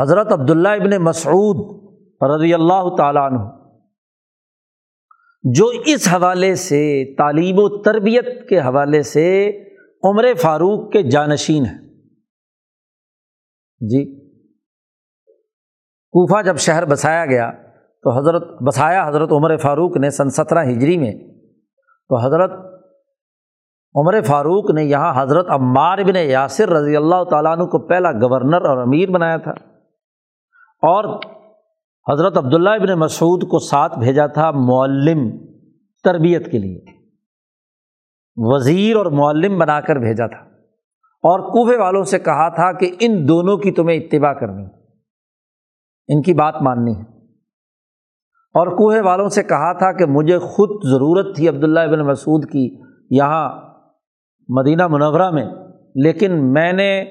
حضرت 0.01 0.33
عبداللہ 0.33 0.69
ابن 0.69 0.97
مسعود 1.03 1.59
رضی 2.23 2.55
اللہ 2.55 2.95
تعالیٰ 2.97 3.23
عنہ، 3.23 3.41
جو 5.45 5.67
اس 5.87 6.09
حوالے 6.09 6.55
سے، 6.55 7.15
تعلیم 7.17 7.57
و 7.59 7.69
تربیت 7.83 8.49
کے 8.49 8.61
حوالے 8.61 9.03
سے 9.03 9.27
عمر 10.03 10.35
فاروق 10.35 10.93
کے 10.93 11.03
جانشین 11.03 11.67
ہیں۔ 11.67 11.79
جی 13.81 14.05
کوفہ 16.15 16.43
جب 16.43 16.57
شہر 16.57 16.85
بسایا 16.85 17.27
گیا 17.27 17.51
تو 18.03 18.19
حضرت 18.19 18.63
بسایا 18.63 19.09
حضرت 19.09 19.33
عمر 19.33 19.57
فاروق 19.57 19.97
نے 19.97 20.11
سن 20.11 20.31
سترہ 20.31 20.65
ہجری 20.65 20.99
میں 20.99 21.15
تو 22.09 22.17
حضرت 22.17 22.51
عمر 23.95 24.23
فاروق 24.23 24.71
نے 24.71 24.85
یہاں 24.85 25.23
حضرت 25.23 25.47
عمار 25.49 25.99
بن 25.99 26.17
یاسر 26.17 26.69
رضی 26.69 26.97
اللہ 26.97 27.25
تعالیٰ 27.25 27.53
عنہ 27.53 27.65
کو 27.65 27.79
پہلا 27.79 28.13
گورنر 28.13 28.65
اور 28.65 28.79
امیر 28.79 29.11
بنایا 29.11 29.37
تھا 29.37 29.51
اور 30.83 31.21
حضرت 32.13 32.37
عبداللہ 32.37 32.71
ابن 32.71 32.93
مسعود 32.93 33.43
کو 33.43 33.59
ساتھ 33.59 33.99
بھیجا 33.99 34.27
تھا 34.27 34.51
معلم 34.51 35.47
تربیت 36.05 36.53
کے 36.53 36.59
لیے، 36.59 36.81
وزیر 38.37 38.97
اور 38.97 39.07
معلم 39.07 39.59
بنا 39.59 39.81
کر 39.81 39.97
بھیجا 39.97 40.27
تھا۔ 40.27 40.39
اور 41.17 41.41
کوفے 41.41 41.77
والوں 41.77 42.03
سے 42.03 42.19
کہا 42.19 42.49
تھا 42.49 42.73
کہ 42.73 42.97
ان 43.01 43.29
دونوں 43.29 43.57
کی 43.57 43.73
تمہیں 43.73 43.97
اتباع 43.97 44.33
کرنی 44.33 44.67
ان 46.09 46.23
کی 46.23 46.35
بات 46.35 46.63
ماننی 46.63 46.97
ہے۔ 46.97 47.16
اور 48.59 48.67
کوہے 48.67 49.01
والوں 49.01 49.29
سے 49.29 49.43
کہا 49.43 49.73
تھا 49.73 49.93
کہ 49.93 50.07
مجھے 50.07 50.39
خود 50.39 50.71
ضرورت 50.91 51.37
تھی 51.37 51.49
عبداللہ 51.49 51.81
ابن 51.81 52.01
مسعود 52.01 52.45
کی 52.45 52.69
یہاں 53.11 53.49
مدینہ 54.49 54.87
منورہ 54.87 55.31
میں، 55.31 55.45
لیکن 55.95 56.53
میں 56.53 56.73
نے 56.73 57.03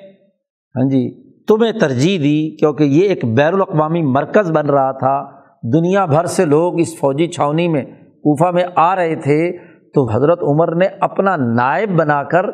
ہاں 0.76 0.89
جی 0.89 1.04
تمہیں 1.46 1.72
ترجیح 1.72 2.18
دی 2.18 2.56
کیونکہ 2.58 2.84
یہ 2.84 3.10
ایک 3.10 3.26
بین 3.26 3.54
الاقوامی 3.54 4.02
مرکز 4.02 4.52
بن 4.52 4.66
رہا 4.66 4.91
تھا۔ 4.91 5.24
دنیا 5.74 6.06
بھر 6.06 6.26
سے 6.26 6.46
لوگ 6.46 6.80
اس 6.80 7.00
فوجی 7.00 7.28
چھاونی 7.28 7.68
میں 7.68 7.84
کوفہ 8.24 8.52
میں 8.52 8.64
آ 8.76 8.96
رہے 8.96 9.16
تھے۔ 9.16 9.58
تو 9.93 10.10
حضرت 10.12 10.43
عمر 10.43 10.76
نے 10.76 10.86
اپنا 11.02 11.36
نائب 11.36 11.89
بنا 11.89 12.24
کر 12.24 12.46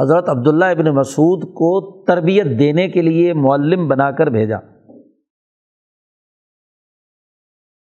حضرت 0.00 0.28
عبداللہ 0.28 0.64
ابن 0.64 0.90
مسعود 0.90 1.42
کو 1.42 1.70
تربیت 2.04 2.46
دینے 2.58 2.88
کے 2.88 3.02
لیے 3.02 3.32
معلم 3.32 3.88
بنا 3.88 4.10
کر 4.10 4.26
بھیجا۔ 4.26 4.56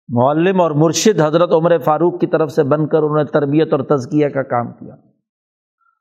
معلم 0.10 0.62
اور 0.62 0.72
مرشد 0.72 1.22
حضرت 1.22 1.52
عمر 1.52 1.78
فاروق 1.78 2.20
کی 2.20 2.28
طرف 2.28 2.52
سے 2.52 2.64
بن 2.64 2.88
کر 2.88 2.98
انہوں 2.98 3.18
نے 3.18 3.26
تربیت 3.26 3.74
اور 3.74 3.80
تزکیہ 3.80 4.30
کا 4.30 4.44
کام 4.44 4.74
کیا۔ 4.74 4.94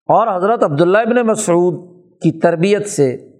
اور 0.08 0.36
حضرت 0.36 0.62
عبداللہ 0.62 0.98
ابن 0.98 1.26
مسعود 1.26 1.74
کی 2.22 2.40
تربیت 2.40 2.88
سے 2.88 3.32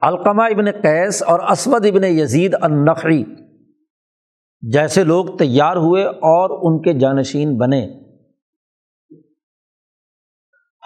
علقمہ 0.00 0.42
ابن 0.42 0.64
قیس 0.82 1.22
اور 1.22 1.40
اسود 1.40 1.86
ابن 1.86 2.04
یزید 2.04 2.56
النقی 2.60 3.24
جیسے 4.72 5.04
لوگ 5.04 5.26
تیار 5.38 5.76
ہوئے 5.76 6.04
اور 6.04 6.58
ان 6.62 6.82
کے 6.82 6.92
جانشین 6.92 7.58
بنے۔ 7.58 8.00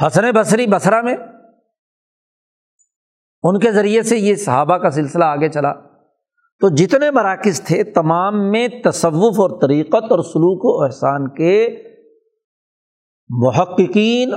حسن 0.07 0.31
بصری 0.35 0.67
بصرا 0.67 1.01
میں 1.01 1.17
ان 3.43 3.59
کے 3.59 3.73
ذریعے 3.73 4.03
سے 4.03 4.19
یہ 4.19 4.35
صحابہ 4.35 4.77
کا 4.77 4.91
سلسلہ 4.91 5.25
آگے 5.25 5.49
چلا۔ 5.49 5.94
تو 6.61 6.69
جتنے 6.69 7.11
مراکز 7.11 7.63
تھے 7.63 7.85
تمام 7.85 8.51
میں 8.51 8.69
تصوف 8.85 9.41
اور 9.41 9.61
طریقت 9.61 10.11
اور 10.11 10.19
سلوک 10.19 10.65
و 10.65 10.85
احسان 10.85 11.29
کے 11.29 11.85
محققین 13.29 14.31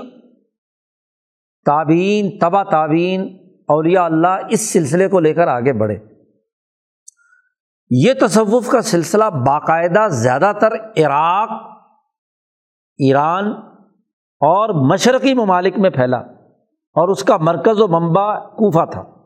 تعبین 1.66 2.40
تبا 2.40 2.64
تعبین 2.64 3.38
اولیاء 3.68 4.04
اللہ 4.04 4.38
اس 4.50 4.74
سلسلے 4.74 5.08
کو 5.08 5.20
لے 5.20 5.34
کر 5.34 5.48
آگے 5.48 5.74
بڑھے۔ 5.74 5.98
یہ 7.90 8.14
تصوف 8.22 8.70
کا 8.70 8.82
سلسلہ 8.82 9.26
باقاعدہ 9.26 10.08
زیادہ 10.08 10.52
تر 10.62 10.74
عراق، 10.74 11.50
ایران 12.98 13.48
اور 14.42 14.94
مشرقی 14.94 15.34
ممالک 15.34 15.74
میں 15.78 15.90
پھیلا 15.90 16.18
اور 16.96 17.10
اس 17.10 17.24
کا 17.24 17.38
مرکز 17.38 17.82
و 17.82 17.88
منبع 17.88 18.40
کوفہ 18.40 18.86
تھا۔ 18.92 19.17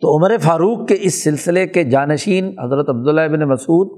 تو 0.00 0.16
عمر 0.16 0.36
فاروق 0.38 0.88
کے 0.88 0.96
اس 1.00 1.24
سلسلے 1.24 1.66
کے 1.66 1.84
جانشین 1.84 2.54
حضرت 2.58 2.88
عبداللہ 2.88 3.20
ابن 3.20 3.48
مسعود، 3.48 3.88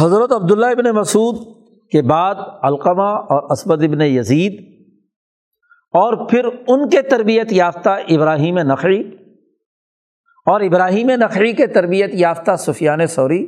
حضرت 0.00 0.32
عبداللہ 0.32 0.66
ابن 0.66 0.90
مسعود 0.96 1.36
کے 1.92 2.02
بعد 2.02 2.34
علقمہ 2.62 3.08
اور 3.34 3.50
اسبد 3.50 3.82
ابن 3.82 4.00
یزید 4.00 4.60
اور 5.94 6.28
پھر 6.28 6.44
ان 6.44 6.88
کے 6.88 7.02
تربیت 7.02 7.52
یافتہ 7.52 7.90
ابراہیم 7.90 8.58
نقری 8.58 9.00
اور 10.46 10.60
ابراہیم 10.60 11.10
نقری 11.10 11.52
کے 11.52 11.66
تربیت 11.66 12.10
یافتہ 12.12 12.56
سفیان 12.56 13.06
سوری 13.06 13.46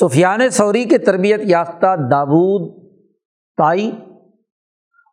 سفیان 0.00 0.50
سوری 0.50 0.84
کے 0.84 0.98
تربیت 0.98 1.40
یافتہ 1.44 1.96
دابود 2.10 2.68
تائی 3.58 3.90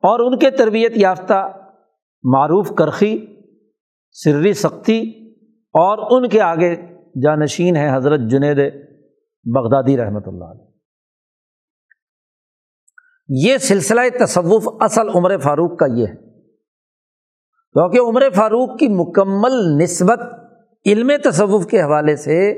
اور 0.03 0.19
ان 0.19 0.37
کے 0.37 0.51
تربیت 0.51 0.91
یافتہ 0.95 1.51
معروف 2.23 2.75
کرخی 2.77 3.17
سری 4.11 4.53
سختی 4.53 5.01
اور 5.65 5.97
ان 6.11 6.29
کے 6.29 6.41
آگے 6.41 6.75
جانشین 7.23 7.75
ہیں 7.75 7.97
حضرت 7.97 8.19
جنید 8.19 8.57
بغدادی 9.55 9.97
رحمۃ 9.97 10.19
اللہ 10.25 10.43
علیہ۔ 10.43 10.67
یہ 13.29 13.57
سلسلہ 13.57 14.01
تصوف 14.19 14.67
اصل 14.79 15.09
عمر 15.15 15.37
فاروق 15.37 15.79
کا 15.79 15.85
یہ 15.85 16.05
ہے۔ 16.07 16.15
کیونکہ 17.73 17.97
عمر 17.97 18.29
فاروق 18.35 18.79
کی 18.79 18.87
مکمل 18.87 19.83
نسبت 19.83 20.19
علم 20.85 21.11
تصوف 21.23 21.65
کے 21.65 21.81
حوالے 21.81 22.15
سے 22.15 22.51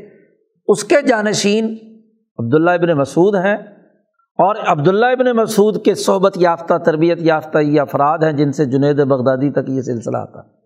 اس 0.68 0.84
کے 0.84 0.96
جانشین 1.02 1.66
عبداللہ 2.40 2.72
ابن 2.72 2.98
مسعود 2.98 3.36
ہیں 3.36 3.58
اور 4.38 4.56
عبداللہ 4.68 5.06
ابن 5.06 5.38
مسعود 5.38 5.86
کے 5.86 5.96
صحبت 5.96 6.34
یافتہ، 6.36 6.78
تربیت 6.78 7.18
یافتہ 7.22 7.58
یہ 7.58 7.82
افراد 7.82 8.18
ہیں 8.24 8.32
جن 8.32 8.52
سے 8.52 8.66
جنید 8.66 8.96
بغدادی 8.96 9.52
تک 9.52 9.70
یہ 9.70 9.82
سلسلہ 9.82 10.18
آتا۔ 10.18 10.40
ہے 10.40 10.59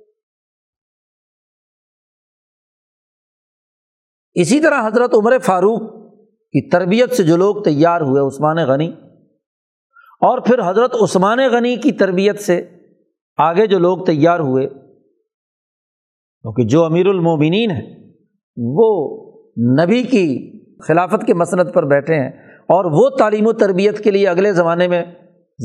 اسی 4.33 4.59
طرح 4.59 4.87
حضرت 4.87 5.13
عمر 5.13 5.39
فاروق 5.39 5.81
کی 6.27 6.69
تربیت 6.69 7.11
سے 7.11 7.23
جو 7.23 7.37
لوگ 7.37 7.55
تیار 7.63 8.01
ہوئے، 8.01 8.27
عثمان 8.27 8.57
غنی۔ 8.57 8.91
اور 10.21 10.39
پھر 10.39 10.69
حضرت 10.69 10.95
عثمان 11.01 11.39
غنی 11.51 11.75
کی 11.75 11.91
تربیت 11.91 12.39
سے 12.39 12.69
آگے 13.37 13.67
جو 13.67 13.79
لوگ 13.79 13.97
تیار 14.05 14.39
ہوئے، 14.39 14.67
کیونکہ 16.41 16.63
جو 16.63 16.85
امیر 16.85 17.07
المومنین 17.07 17.71
ہیں، 17.71 18.13
وہ 18.57 19.21
نبی 19.83 20.03
کی 20.03 20.53
خلافت 20.87 21.25
کے 21.25 21.33
مسند 21.33 21.73
پر 21.73 21.85
بیٹھے 21.85 22.15
ہیں۔ 22.15 22.29
اور 22.63 22.85
وہ 22.85 23.09
تعلیم 23.09 23.47
و 23.47 23.53
تربیت 23.53 24.03
کے 24.03 24.11
لیے 24.11 24.27
اگلے 24.27 24.53
زمانے 24.53 24.87
میں 24.87 25.05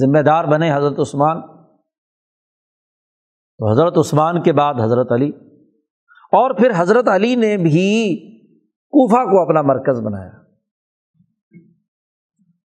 ذمہ 0.00 0.18
دار 0.18 0.44
بنے 0.44 0.74
حضرت 0.74 0.98
عثمان۔ 0.98 1.40
تو 3.58 3.70
حضرت 3.70 3.98
عثمان 3.98 4.42
کے 4.42 4.52
بعد 4.52 4.74
حضرت 4.82 5.12
علی۔ 5.12 5.30
اور 6.32 6.50
پھر 6.50 6.70
حضرت 6.76 7.08
علی 7.08 7.34
نے 7.34 7.56
بھی 7.56 8.37
کوفہ 8.90 9.30
کو 9.30 9.42
اپنا 9.42 9.62
مرکز 9.62 10.00
بنایا۔ 10.00 10.30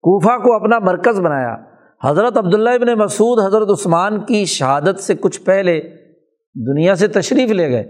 کوفہ 0.02 0.38
کو 0.44 0.54
اپنا 0.54 0.78
مرکز 0.78 1.20
بنایا۔ 1.20 1.56
حضرت 2.04 2.36
عبداللہ 2.36 2.70
ابن 2.70 2.98
مسعود، 2.98 3.46
حضرت 3.46 3.68
عثمان 3.70 4.24
کی 4.24 4.44
شہادت 4.44 5.00
سے 5.00 5.14
کچھ 5.14 5.40
پہلے 5.40 5.80
دنیا 6.54 6.94
سے 6.94 7.08
تشریف 7.08 7.50
لے 7.50 7.70
گئے۔ 7.70 7.84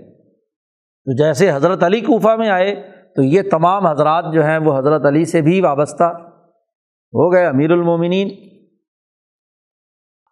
تو 1.05 1.16
جیسے 1.16 1.53
حضرت 1.53 1.83
علی 1.83 2.01
کوفہ 2.01 2.37
میں 2.37 2.49
آئے، 2.49 2.93
تو 3.16 3.22
یہ 3.22 3.43
تمام 3.51 3.87
حضرات 3.87 4.24
جو 4.33 4.45
ہیں، 4.45 4.59
وہ 4.59 4.79
حضرت 4.79 5.05
علی 5.05 5.24
سے 5.24 5.41
بھی 5.41 5.61
وابستہ 5.61 6.05
ہو 7.12 7.33
گئے، 7.33 7.47
امیر 7.47 7.70
المومنین۔ 7.70 8.29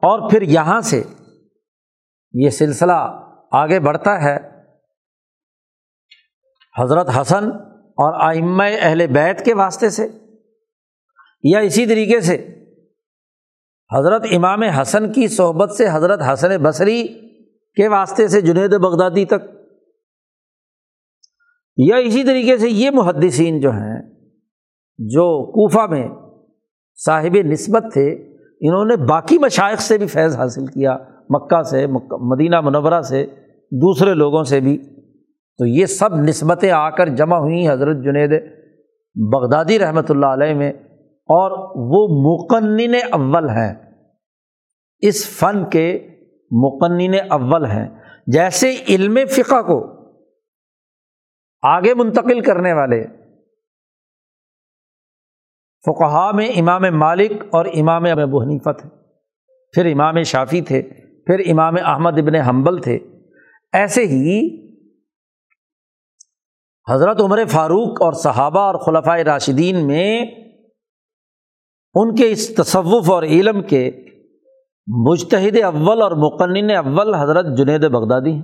اور 0.03 0.31
پھر 0.31 0.43
یہاں 0.43 0.81
سے 0.81 1.03
یہ 2.33 2.51
سلسلہ 2.51 3.27
آگے 3.51 3.81
بڑھتا 3.81 4.23
ہے۔ 4.23 4.63
حضرت 6.79 7.09
حسن 7.21 7.45
اور 7.97 8.21
آئمہ 8.21 8.63
اہل 8.81 9.07
بیت 9.07 9.45
کے 9.45 9.55
واسطے 9.55 9.91
سے 9.91 10.09
یا 11.43 11.59
اسی 11.59 11.87
طریقے 11.87 12.21
سے 12.21 12.35
حضرت 13.99 14.27
امام 14.33 14.63
حسن 14.63 15.13
کی 15.13 15.29
صحبت 15.29 15.71
سے 15.71 15.87
حضرت 15.93 16.21
حسن 16.33 16.57
بصری 16.57 17.09
کے 17.75 17.89
واسطے 17.89 18.29
سے 18.29 18.41
جنید 18.41 18.75
بغدادی 18.75 19.25
تک 19.25 19.57
یا 21.77 21.97
اسی 21.97 22.25
طریقے 22.25 22.59
سے 22.59 22.69
یہ 22.69 22.91
محدثین 22.91 23.61
جو 23.61 23.71
ہیں، 23.71 24.03
جو 24.99 25.47
کوفہ 25.53 25.87
میں 25.87 26.09
صاحب 27.07 27.37
نسبت 27.45 27.85
تھے، 27.93 28.13
انہوں 28.61 28.85
نے 28.85 28.97
باقی 28.97 29.39
مشائق 29.39 29.81
سے 29.81 29.99
بھی 29.99 30.07
فیض 30.07 30.37
حاصل 30.37 30.67
کیا، 30.67 30.97
مکہ 31.31 31.63
سے 31.63 31.87
مدینہ 32.21 32.61
منورہ 32.61 33.01
سے، 33.01 33.27
دوسرے 33.73 34.15
لوگوں 34.15 34.43
سے 34.43 34.61
بھی۔ 34.61 34.96
تو 35.59 35.67
یہ 35.67 35.87
سب 35.87 36.17
نسبتیں 36.19 36.71
آ 36.71 36.89
کر 36.91 37.09
جمع 37.09 37.37
ہوئیں 37.37 37.69
حضرت 37.69 37.97
جنید 38.05 38.33
بغدادی 39.17 39.79
رحمۃ 39.79 40.11
اللہ 40.11 40.27
علیہ 40.27 40.55
میں، 40.55 40.73
اور 41.29 41.51
وہ 41.93 42.01
مقنن 42.23 42.95
اول 43.13 43.49
ہیں۔ 43.49 43.73
اس 45.03 45.27
فن 45.29 45.65
کے 45.71 45.87
مقنن 46.51 47.15
اول 47.31 47.65
ہیں۔ 47.65 47.89
جیسے 48.27 48.75
علم 48.89 49.19
فقہ 49.31 49.61
کو 49.63 49.79
آگے 51.63 51.95
منتقل 51.95 52.41
کرنے 52.41 52.73
والے 52.73 53.03
فقہا 55.85 56.31
میں 56.33 56.49
امام 56.57 56.83
مالک 56.93 57.33
اور 57.51 57.67
امام 57.75 58.05
ابو 58.05 58.43
حنیفہ 58.43 58.73
تھے، 58.73 58.89
پھر 59.75 59.93
امام 59.93 60.23
شافی 60.23 60.61
تھے، 60.61 60.83
پھر 61.27 61.41
امام 61.47 61.75
احمد 61.85 62.19
ابن 62.19 62.35
حنبل 62.35 62.81
تھے۔ 62.81 62.99
ایسے 63.73 64.05
ہی 64.07 64.39
حضرت 66.91 67.21
عمر 67.21 67.45
فاروق 67.45 68.03
اور 68.03 68.13
صحابہ 68.13 68.61
اور 68.61 68.75
خلفۂ 68.75 69.21
راشدین 69.21 69.87
میں 69.87 70.27
ان 71.95 72.15
کے 72.15 72.31
اس 72.31 72.55
تصوف 72.55 73.11
اور 73.11 73.23
علم 73.23 73.63
کے 73.63 73.91
مجتہد 74.87 75.57
اول 75.65 76.03
اور 76.03 76.13
مقنن 76.13 76.71
اول 76.71 77.15
حضرت 77.15 77.59
جنید 77.59 77.89
بغدادی 77.89 78.33
ہیں۔ 78.33 78.43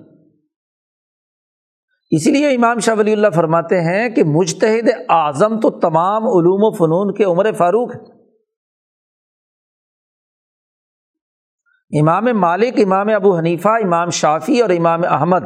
اسی 2.10 2.30
لیے 2.30 2.48
امام 2.48 2.78
شاہ 2.78 2.94
ولی 2.98 3.12
اللہ 3.12 3.30
فرماتے 3.34 3.80
ہیں 3.80 4.08
کہ 4.08 4.24
مجتہد 4.24 4.88
اعظم 5.08 5.60
تو 5.60 5.70
تمام 5.70 6.22
علوم 6.22 6.60
و 6.64 6.70
فنون 6.72 7.14
کے 7.14 7.24
عمر 7.24 7.52
فاروق 7.52 7.94
ہیں۔ 7.94 8.22
امام 12.00 12.24
مالک، 12.24 12.74
امام 12.84 13.08
ابو 13.14 13.38
حنیفہ، 13.38 13.68
امام 13.68 14.10
شافی 14.10 14.60
اور 14.60 14.70
امام 14.70 15.00
احمد، 15.08 15.42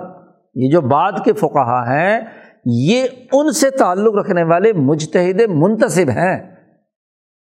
یہ 0.55 0.71
جو 0.73 0.81
بعد 0.81 1.13
کے 1.25 1.33
فقہ 1.33 1.85
ہیں 1.89 2.46
یہ 2.71 3.07
ان 3.33 3.53
سے 3.53 3.71
تعلق 3.71 4.15
رکھنے 4.15 4.43
والے 4.43 4.73
مجتہد 4.73 5.41
منتصب 5.49 6.11
ہیں۔ 6.11 6.57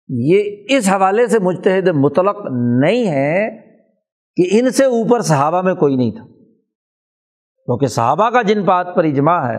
یہ 0.08 0.42
اس 0.68 0.88
حوالے 0.88 1.26
سے 1.26 1.38
مجتہد 1.38 1.88
مطلق 1.88 2.36
نہیں 2.80 3.06
ہے 3.06 3.50
کہ 4.36 4.48
ان 4.52 4.70
سے 4.70 4.84
اوپر 4.84 5.20
صحابہ 5.20 5.62
میں 5.62 5.74
کوئی 5.74 5.96
نہیں 5.96 6.10
تھا۔ 6.10 6.24
کیونکہ 7.64 7.86
صحابہ 7.86 8.30
کا 8.30 8.42
جن 8.42 8.64
بات 8.64 8.86
پر 8.96 9.04
اجماع 9.04 9.48
ہے، 9.48 9.58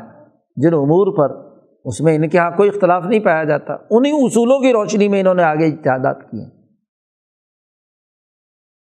جن 0.55 0.73
امور 0.73 1.17
پر، 1.17 1.59
اس 1.85 2.01
میں 2.01 2.15
ان 2.15 2.29
کے 2.29 2.37
یہاں 2.37 2.51
کوئی 2.51 2.69
اختلاف 2.69 3.05
نہیں 3.05 3.19
پایا 3.19 3.43
جاتا۔ 3.43 3.73
انہیں 3.91 4.13
اصولوں 4.13 4.59
کی 4.59 4.71
روشنی 4.71 5.07
میں 5.07 5.19
انہوں 5.19 5.33
نے 5.33 5.43
آگے 5.43 5.65
اتحادات 5.65 6.31
کیے 6.31 6.45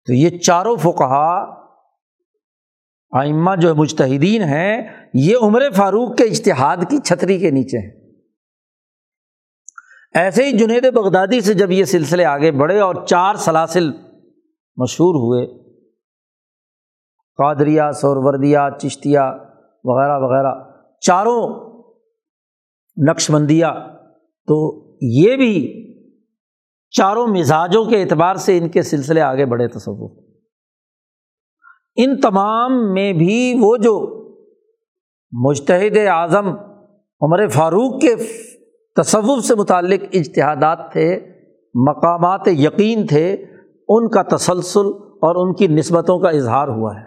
تو 0.08 0.14
یہ 0.14 0.38
چاروں 0.38 0.76
فقہا 0.76 1.63
آئمہ 3.20 3.56
جو 3.56 3.76
مجتہدین 3.76 4.42
ہیں، 4.42 4.88
یہ 5.14 5.36
عمر 5.42 5.70
فاروق 5.70 6.18
کے 6.18 6.24
اشتہاد 6.24 6.78
کی 6.90 6.98
چھتری 6.98 7.40
کے 7.40 7.52
نیچے 7.52 7.78
ہیں۔ 7.78 7.92
ایسے 10.14 10.46
ہی 10.46 10.52
جنید 10.52 10.94
بغدادی 10.94 11.42
سے 11.42 11.54
جب 11.54 11.72
یہ 11.72 11.84
سلسلے 11.84 12.26
آگے 12.26 12.52
بڑھے 12.52 12.80
اور 12.80 12.96
چار 13.06 13.36
سلاسل 13.36 13.92
مشہور 14.78 15.16
ہوئے 15.16 15.46
قادریا 17.40 17.92
سوروردیا 17.92 18.70
چشتیا 18.82 19.24
وغیرہ 19.84 20.18
وغیرہ، 20.20 20.54
چاروں 21.00 21.42
نقش 23.08 23.32
بندیا 23.32 23.74
تو 24.48 24.58
یہ 25.02 25.36
بھی 25.36 25.54
چاروں 26.90 27.28
مزاجوں 27.28 27.86
کے 27.86 28.02
اعتبار 28.02 28.36
سے 28.36 28.58
ان 28.58 28.70
کے 28.70 28.82
سلسلے 28.82 29.22
آگے 29.22 29.46
بڑھے 29.46 29.68
تصور 29.68 30.23
ان 31.96 32.20
تمام 32.20 32.94
میں 32.94 33.14
بھی 33.14 33.58
وہ 33.60 33.78
جو 33.78 34.24
مشتحد 35.32 35.98
اعظم 36.08 36.48
عمر 37.22 37.48
فاروق 37.48 38.02
کے 38.02 38.16
تصوف 38.96 39.44
سے 39.44 39.56
متعلق 39.56 40.04
اجتہادات 40.14 40.92
تھے، 40.92 41.20
مقامات 41.76 42.48
یقین 42.48 43.08
تھے، 43.08 43.46
ان 43.90 44.10
کا 44.10 44.38
تسلسل 44.38 44.86
اور 45.06 45.48
ان 45.48 45.54
کی 45.54 45.68
نسبتوں 45.68 46.20
کا 46.20 46.30
اظہار 46.30 46.68
ہوا 46.68 46.96
ہے۔ 46.96 47.06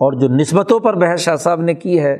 اور 0.00 0.12
جو 0.12 0.28
نسبتوں 0.28 0.80
پر 0.80 0.94
بحث 0.94 1.20
شاہ 1.20 1.36
صاحب 1.36 1.60
نے 1.60 1.74
کی 1.74 2.00
ہے، 2.00 2.18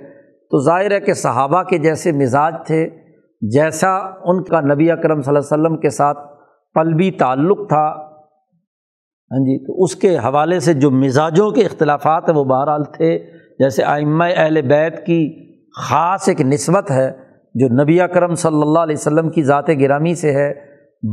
تو 0.51 0.59
ظاہر 0.59 0.91
ہے 0.91 1.01
کہ 1.01 1.13
صحابہ 1.13 1.63
کے 1.63 1.79
جیسے 1.79 2.13
مزاج 2.13 2.55
تھے، 2.67 2.91
جیسا 3.41 3.97
ان 3.99 4.45
کا 4.45 4.61
نبی 4.61 4.91
اکرم 4.91 5.23
صلی 5.23 5.37
اللہ 5.37 5.55
علیہ 5.55 5.63
وسلم 5.63 5.81
کے 5.81 5.91
ساتھ 5.91 6.19
قلبی 6.75 7.11
تعلق 7.11 7.69
تھا 7.69 8.04
ہاں 9.31 9.39
جی 9.39 9.67
تو 9.67 9.83
اس 9.83 9.97
کے 9.97 10.19
حوالے 10.19 10.61
سے 10.61 10.75
جو 10.75 10.91
مزاجوں 10.91 11.51
کے 11.51 11.61
اختلافات 11.61 12.29
ہیں 12.29 12.37
وہ 12.37 12.45
بہرحال 12.45 12.85
تھے۔ 12.85 13.19
جیسے 13.59 13.85
آئمہ 13.85 14.25
اہل 14.37 14.63
بیت 14.63 15.07
کی 15.07 15.53
خاص 15.81 16.29
ایک 16.29 16.41
نسبت 16.41 16.91
ہے، 16.91 17.11
جو 17.55 17.83
نبی 17.83 18.01
اکرم 18.01 18.35
صلی 18.35 18.63
اللہ 18.63 18.79
علیہ 18.79 18.97
وسلم 18.99 19.31
کی 19.31 19.43
ذات 19.43 19.69
گرامی 19.81 20.15
سے 20.15 20.33
ہے، 20.33 20.53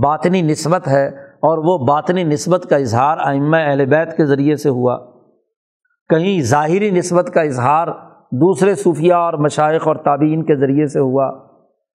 باطنی 0.03 0.41
نسبت 0.41 0.87
ہے، 0.87 1.07
اور 1.21 1.57
وہ 1.57 1.85
باطنی 1.85 2.23
نسبت 2.23 2.67
کا 2.69 2.75
اظہار 2.75 3.17
آئمہ 3.19 3.57
اہل 3.57 3.85
بیت 3.85 4.17
کے 4.17 4.25
ذریعے 4.25 4.55
سے 4.55 4.69
ہوا۔ 4.69 4.97
کہیں 6.09 6.41
ظاہری 6.41 6.89
نسبت 6.89 7.31
کا 7.33 7.41
اظہار 7.41 7.87
دوسرے 8.31 8.75
صوفیہ 8.75 9.13
اور 9.13 9.33
مشائق 9.33 9.87
اور 9.87 9.95
تعبین 9.95 10.43
کے 10.43 10.55
ذریعے 10.55 10.85
سے 10.85 10.99
ہوا۔ 10.99 11.31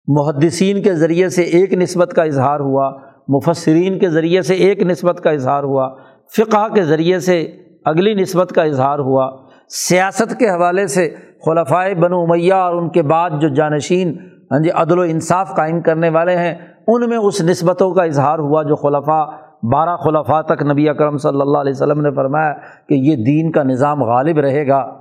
محدثین 0.06 0.82
کے 0.82 0.94
ذریعے 0.94 1.28
سے 1.28 1.42
ایک 1.42 1.74
نسبت 1.74 2.12
کا 2.16 2.22
اظہار 2.22 2.60
ہوا۔ 2.60 3.11
مفسرین 3.28 3.98
کے 3.98 4.08
ذریعے 4.08 4.42
سے 4.42 4.54
ایک 4.54 4.82
نسبت 4.82 5.20
کا 5.20 5.30
اظہار 5.30 5.62
ہوا، 5.62 5.94
فقہ 6.36 6.68
کے 6.74 6.82
ذریعے 6.82 7.18
سے 7.18 7.40
اگلی 7.84 8.14
نسبت 8.14 8.50
کا 8.50 8.62
اظہار 8.62 8.98
ہوا۔ 8.98 9.30
سیاست 9.68 10.38
کے 10.38 10.48
حوالے 10.48 10.86
سے 10.86 11.14
خلفائے 11.44 11.94
بن 11.94 12.12
امیہ 12.12 12.54
اور 12.54 12.74
ان 12.74 12.88
کے 12.88 13.02
بعد 13.02 13.30
جو 13.40 13.48
جانشین 13.48 14.18
ہاں 14.50 14.58
جی 14.58 14.70
عدل 14.70 14.98
و 14.98 15.02
انصاف 15.02 15.56
قائم 15.56 15.80
کرنے 15.80 16.08
والے 16.08 16.36
ہیں، 16.36 16.54
ان 16.86 17.08
میں 17.08 17.18
اس 17.18 17.42
نسبتوں 17.42 17.94
کا 17.94 18.04
اظہار 18.04 18.38
ہوا 18.38 18.62
جو 18.62 18.76
خلفاء، 18.76 19.24
بارہ 19.72 19.96
خلفاء 19.96 20.40
تک 20.40 20.62
نبی 20.62 20.88
اکرم 20.88 21.16
صلی 21.16 21.40
اللہ 21.40 21.58
علیہ 21.58 21.72
وسلم 21.74 22.00
نے 22.00 22.10
فرمایا 22.10 22.52
کہ 22.88 22.94
یہ 22.94 23.16
دین 23.16 23.52
کا 23.52 23.62
نظام 23.62 24.02
غالب 24.02 24.38
رہے 24.38 24.68
گا۔ 24.68 24.94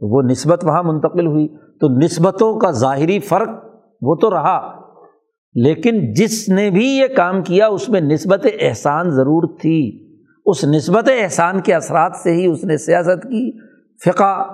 وہ 0.00 0.22
نسبت 0.22 0.64
وہاں 0.64 0.82
منتقل 0.82 1.26
ہوئی۔ 1.26 1.48
تو 1.80 1.88
نسبتوں 1.88 2.60
کا 2.60 2.70
ظاہری 2.70 3.18
فرق 3.18 3.48
وہ 4.02 4.14
تو 4.14 4.30
رہا۔ 4.30 4.85
لیکن 5.56 6.12
جس 6.12 6.48
نے 6.48 6.70
بھی 6.70 6.86
یہ 6.86 7.06
کام 7.16 7.42
کیا، 7.42 7.66
اس 7.66 7.88
میں 7.88 8.00
نسبت 8.00 8.46
احسان 8.60 9.10
ضرور 9.10 9.58
تھی۔ 9.60 10.06
اس 10.46 10.64
نسبت 10.64 11.08
احسان 11.22 11.60
کے 11.60 11.74
اثرات 11.74 12.12
سے 12.16 12.32
ہی 12.32 12.46
اس 12.46 12.64
نے 12.64 12.76
سیاست 12.76 13.22
کی، 13.22 13.58
فقہ 14.04 14.46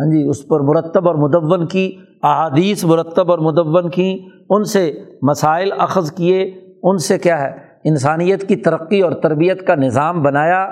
ہاں 0.00 0.10
جی 0.10 0.28
اس 0.28 0.48
پر 0.48 0.60
مرتب 0.60 1.08
اور 1.08 1.14
مدون 1.14 1.66
کی، 1.66 1.96
احادیث 2.22 2.84
مرتب 2.84 3.30
اور 3.30 3.38
مدون 3.38 3.90
کی، 3.90 4.28
ان 4.50 4.64
سے 4.64 5.00
مسائل 5.22 5.72
اخذ 5.78 6.12
کیے، 6.12 6.42
ان 6.82 6.98
سے 6.98 7.18
کیا 7.18 7.40
ہے، 7.40 7.50
انسانیت 7.84 8.48
کی 8.48 8.56
ترقی 8.56 9.00
اور 9.00 9.12
تربیت 9.12 9.66
کا 9.66 9.74
نظام 9.74 10.22
بنایا۔ 10.22 10.68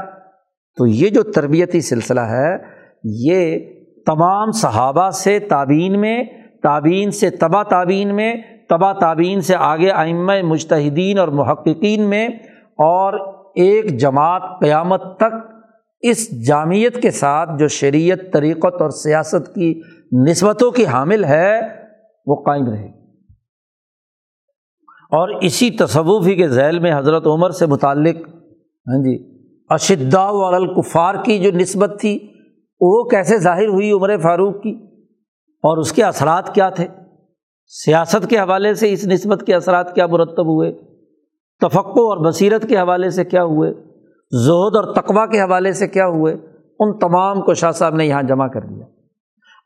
تو 0.76 0.86
یہ 0.86 1.08
جو 1.08 1.22
تربیتی 1.22 1.80
سلسلہ 1.80 2.20
ہے، 2.20 2.56
یہ 3.04 3.58
تمام 4.06 4.50
صحابہ 4.50 5.10
سے 5.10 5.38
تعبین 5.38 6.00
میں 6.00 6.24
تعبین 6.62 7.10
سے 7.10 7.30
تبا 7.30 7.62
تعبین 7.62 8.16
میں 8.16 8.34
تبا 8.72 8.92
تعبین 8.92 9.40
سے 9.40 9.56
آگے 9.56 9.90
آئمہ 9.90 10.32
مشتحدین 10.42 11.18
اور 11.18 11.28
محققین 11.28 12.02
میں 12.02 12.28
اور 12.68 13.34
ایک 13.54 13.98
جماعت 13.98 14.42
قیامت 14.60 15.16
تک 15.16 15.34
اس 16.00 16.46
جامعت 16.46 17.02
کے 17.02 17.10
ساتھ 17.10 17.50
جو 17.58 17.68
شریعت، 17.68 18.18
طریقت 18.32 18.82
اور 18.82 18.90
سیاست 18.90 19.54
کی 19.54 19.80
نسبتوں 20.30 20.70
کی 20.70 20.86
حامل 20.86 21.24
ہے، 21.24 21.60
وہ 22.26 22.42
قائم 22.46 22.66
رہے۔ 22.66 22.86
اور 24.88 25.28
اسی 25.40 25.70
تصوفی 25.70 26.34
کے 26.34 26.48
ذیل 26.48 26.78
میں 26.78 26.98
حضرت 26.98 27.26
عمر 27.26 27.50
سے 27.50 27.66
متعلق 27.66 28.16
ہاں 28.88 29.02
جی 29.02 29.42
اشدا 29.68 30.56
الکفار 30.56 31.14
کی 31.24 31.38
جو 31.38 31.50
نسبت 31.52 32.00
تھی، 32.00 32.18
وہ 32.80 33.04
کیسے 33.04 33.38
ظاہر 33.38 33.66
ہوئی 33.66 33.92
عمر 33.92 34.18
فاروق 34.18 34.62
کی؟ 34.62 34.74
اور 35.40 35.78
اس 35.78 35.92
کے 35.92 36.04
اثرات 36.04 36.54
کیا 36.54 36.68
تھے؟ 36.68 37.01
سیاست 37.66 38.30
کے 38.30 38.38
حوالے 38.38 38.74
سے 38.74 38.92
اس 38.92 39.06
نسبت 39.06 39.42
کے 39.46 39.54
اثرات 39.54 39.94
کیا 39.94 40.06
مرتب 40.06 40.46
ہوئے؟ 40.46 40.72
تفقع 41.60 42.00
اور 42.00 42.26
بصیرت 42.26 42.68
کے 42.68 42.76
حوالے 42.76 43.10
سے 43.10 43.24
کیا 43.24 43.44
ہوئے؟ 43.44 43.70
زہد 44.30 44.76
اور 44.76 44.94
تقوا 44.94 45.26
کے 45.26 45.40
حوالے 45.40 45.72
سے 45.72 45.88
کیا 45.88 46.06
ہوئے؟ 46.06 46.34
ان 46.80 46.98
تمام 46.98 47.42
کو 47.42 47.54
شاہ 47.54 47.70
صاحب 47.70 47.94
نے 47.94 48.06
یہاں 48.06 48.22
جمع 48.22 48.46
کر 48.46 48.60
دیا۔ 48.60 48.84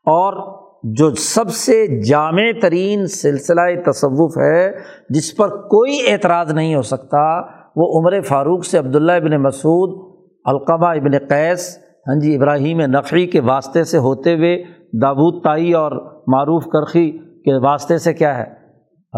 اور 0.05 0.57
جو 0.83 1.09
سب 1.15 1.49
سے 1.49 2.01
جامع 2.01 2.43
ترین 2.61 3.07
سلسلہ 3.07 3.61
تصوف 3.85 4.37
ہے، 4.37 4.71
جس 5.09 5.37
پر 5.37 5.47
کوئی 5.47 5.99
اعتراض 6.07 6.53
نہیں 6.53 6.75
ہو 6.75 6.81
سکتا، 6.81 7.41
وہ 7.75 8.01
عمر 8.01 8.21
فاروق 8.21 8.65
سے 8.65 8.77
عبداللہ 8.77 9.11
ابن 9.11 9.43
مسعود 9.43 10.17
القمہ 10.45 10.85
ابن 10.85 11.17
قیس 11.29 11.77
ہاں 12.07 12.19
جی 12.19 12.35
ابراہیم 12.35 12.81
نقوی 12.81 13.25
کے 13.25 13.41
واسطے 13.41 13.83
سے 13.83 13.97
ہوتے 13.97 14.35
ہوئے 14.35 14.63
دابود 15.01 15.43
تائی 15.43 15.73
اور 15.73 15.91
معروف 16.27 16.63
کرخی 16.65 17.17
کے 17.47 17.65
واسطے 17.65 17.97
سے 17.97 18.13
کیا 18.13 18.37
ہے؟ 18.37 18.67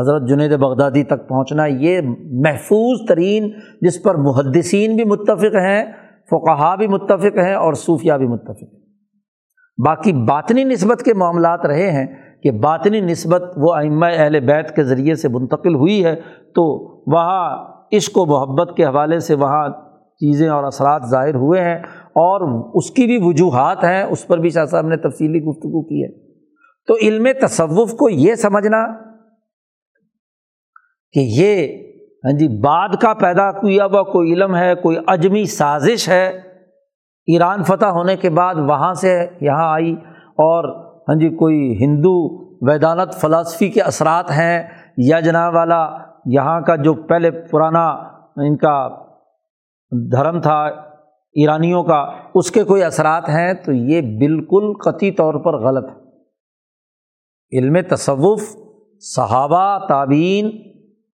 حضرت 0.01 0.29
جنید 0.29 0.57
بغدادی 0.57 1.03
تک 1.03 1.29
پہنچنا 1.29 1.65
یہ 1.65 2.01
محفوظ 2.31 3.07
ترین 3.07 3.51
جس 3.81 4.03
پر 4.03 4.15
محدثین 4.15 4.95
بھی 4.95 5.03
متفق 5.05 5.55
ہیں 5.55 5.85
فقہا 6.31 6.75
بھی 6.75 6.87
متفق 6.87 7.37
ہیں 7.37 7.53
اور 7.53 7.73
صوفیہ 7.73 8.13
بھی 8.13 8.27
متفق 8.27 8.63
ہیں۔ 8.63 8.79
باقی 9.85 10.13
باطنی 10.13 10.63
نسبت 10.63 11.03
کے 11.03 11.13
معاملات 11.13 11.65
رہے 11.65 11.91
ہیں 11.91 12.07
کہ 12.43 12.51
باطنی 12.51 13.01
نسبت 13.01 13.43
وہ 13.57 13.75
ائمہ 13.75 14.05
اہل 14.05 14.39
بیت 14.39 14.75
کے 14.75 14.83
ذریعے 14.83 15.15
سے 15.15 15.27
منتقل 15.27 15.75
ہوئی 15.75 16.05
ہے 16.05 16.15
تو 16.55 16.63
وہاں 17.15 17.57
عشق 17.93 18.17
و 18.17 18.25
محبت 18.25 18.77
کے 18.77 18.85
حوالے 18.85 19.19
سے 19.19 19.35
وہاں 19.35 19.69
چیزیں 20.15 20.49
اور 20.49 20.63
اثرات 20.63 21.01
ظاہر 21.09 21.35
ہوئے 21.35 21.61
ہیں 21.61 21.77
اور 21.99 22.69
اس 22.75 22.91
کی 22.91 23.05
بھی 23.05 23.17
وجوہات 23.21 23.83
ہیں، 23.83 24.03
اس 24.03 24.27
پر 24.27 24.37
بھی 24.37 24.49
شاہ 24.49 24.65
صاحب 24.65 24.87
نے 24.87 24.97
تفصیلی 24.97 25.39
گفتگو 25.39 25.81
کی 25.81 26.03
ہے۔ 26.03 26.28
تو 26.89 26.95
علم 27.01 27.27
تصوف 27.41 27.91
کو 27.91 28.09
یہ 28.09 28.35
سمجھنا 28.35 28.93
کہ 31.11 31.19
یہ 31.19 31.67
ہاں 32.25 32.31
جی 32.31 32.61
بعد 32.61 32.89
کا 33.01 33.13
پیدا 33.13 33.51
کیا 33.51 33.85
ہوا، 33.85 34.03
کوئی 34.03 34.33
علم 34.33 34.55
ہے، 34.55 34.75
کوئی 34.75 34.97
اجمی 35.07 35.45
سازش 35.45 36.09
ہے۔ 36.09 36.27
ایران 37.27 37.63
فتح 37.63 37.85
ہونے 37.85 38.15
کے 38.15 38.29
بعد 38.29 38.55
وہاں 38.55 38.93
سے 38.93 39.27
یہاں 39.41 39.73
آئی 39.73 39.93
اور 40.29 40.85
ہاں 40.95 41.19
جی 41.19 41.29
کوئی 41.29 41.77
ہندو 41.79 42.45
ویدانت 42.71 43.13
فلاسفی 43.13 43.69
کے 43.69 43.81
اثرات 43.81 44.31
ہیں۔ 44.31 44.63
یا 44.97 45.19
جناب 45.19 45.55
والا، 45.55 45.89
یہاں 46.25 46.61
کا 46.61 46.75
جو 46.75 46.93
پہلے 46.93 47.31
پرانا 47.31 47.87
ان 48.35 48.57
کا 48.57 48.89
دھرم 50.11 50.41
تھا، 50.41 50.63
ایرانیوں 51.33 51.83
کا، 51.83 52.11
اس 52.35 52.51
کے 52.51 52.63
کوئی 52.63 52.83
اثرات 52.83 53.29
ہیں؟ 53.29 53.53
تو 53.53 53.71
یہ 53.71 54.01
بالکل 54.01 54.73
قطعی 54.85 55.11
طور 55.11 55.33
پر 55.33 55.53
غلط 55.53 55.89
ہے۔ 55.89 55.98
علم 57.51 57.77
تصوف، 57.89 58.41
صحابہ 58.99 59.87
تعبین 59.87 60.51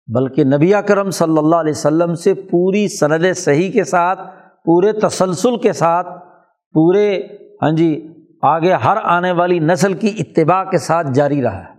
بلکہ 0.07 0.43
نبی 0.43 0.71
کرم 0.87 1.09
صلی 1.09 1.37
اللہ 1.37 1.55
علیہ 1.55 1.71
وسلم 1.71 2.15
سے 2.15 2.33
پوری 2.33 2.87
سند 2.87 3.25
صحیح 3.35 3.71
کے 3.71 3.83
ساتھ، 3.83 4.19
پورے 4.65 4.91
تسلسل 4.91 5.57
کے 5.57 5.73
ساتھ، 5.73 6.07
پورے 6.73 7.19
ہاں 7.61 7.71
جی 7.71 8.07
آگے 8.41 8.73
ہر 8.73 8.97
آنے 9.03 9.31
والی 9.31 9.59
نسل 9.59 9.93
کی 9.93 10.11
اتباع 10.19 10.63
کے 10.63 10.77
ساتھ 10.77 11.07
جاری 11.13 11.41
رہا 11.41 11.59
ہے۔ 11.59 11.73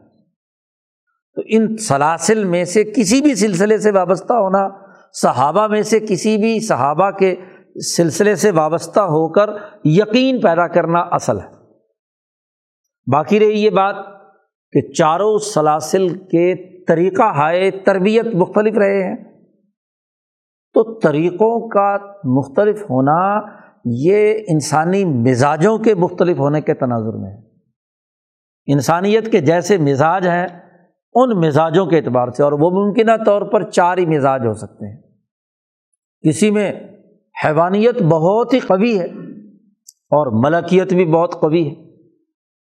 تو 1.34 1.42
ان 1.46 1.76
سلاسل 1.76 2.44
میں 2.44 2.64
سے 2.64 2.84
کسی 2.84 3.20
بھی 3.20 3.34
سلسلے 3.34 3.78
سے 3.78 3.90
وابستہ 3.90 4.32
ہونا، 4.32 4.68
صحابہ 5.12 5.66
میں 5.66 5.82
سے 5.82 6.00
کسی 6.00 6.36
بھی 6.36 6.60
صحابہ 6.60 7.10
کے 7.10 7.34
سلسلے 7.96 8.36
سے 8.36 8.50
وابستہ 8.50 9.00
ہو 9.00 9.28
کر 9.28 9.50
یقین 9.84 10.40
پیدا 10.40 10.66
کرنا 10.68 10.98
اصل 10.98 11.38
ہے۔ 11.38 11.48
باقی 13.12 13.40
رہی 13.40 13.64
یہ 13.64 13.70
بات 13.70 13.96
کہ 14.74 14.92
چاروں 14.92 15.38
سلاسل 15.38 16.08
کے 16.08 16.54
طریقہ 16.84 17.22
ہائے 17.22 17.70
تربیت 17.70 18.26
مختلف 18.34 18.78
رہے 18.78 19.04
ہیں۔ 19.04 19.16
تو 20.74 20.98
طریقوں 20.98 21.68
کا 21.68 21.96
مختلف 22.24 22.82
ہونا 22.82 23.40
یہ 23.84 24.34
انسانی 24.48 25.04
مزاجوں 25.04 25.78
کے 25.78 25.94
مختلف 25.94 26.38
ہونے 26.38 26.60
کے 26.60 26.74
تناظر 26.74 27.16
میں 27.16 27.30
ہے۔ 27.30 27.42
انسانیت 28.66 29.32
کے 29.32 29.40
جیسے 29.40 29.78
مزاج 29.78 30.28
ہیں، 30.28 30.46
ان 31.14 31.40
مزاجوں 31.40 31.86
کے 31.86 31.98
اعتبار 31.98 32.28
سے، 32.28 32.42
اور 32.42 32.52
وہ 32.52 32.70
ممکنہ 32.70 33.24
طور 33.26 33.42
پر 33.42 33.70
چار 33.70 33.98
ہی 33.98 34.06
مزاج 34.06 34.46
ہو 34.46 34.54
سکتے 34.54 34.94
ہیں۔ 34.94 35.02
کسی 36.28 36.50
میں 36.50 36.72
حیوانیت 37.44 38.02
بہت 38.02 38.54
ہی 38.54 38.58
قوی 38.58 39.00
ہے 39.00 39.06
اور 39.86 40.50
ملکیت 40.50 40.92
بھی 40.92 41.04
بہت 41.04 41.40
قوی 41.40 41.68
ہے۔ 41.68 41.83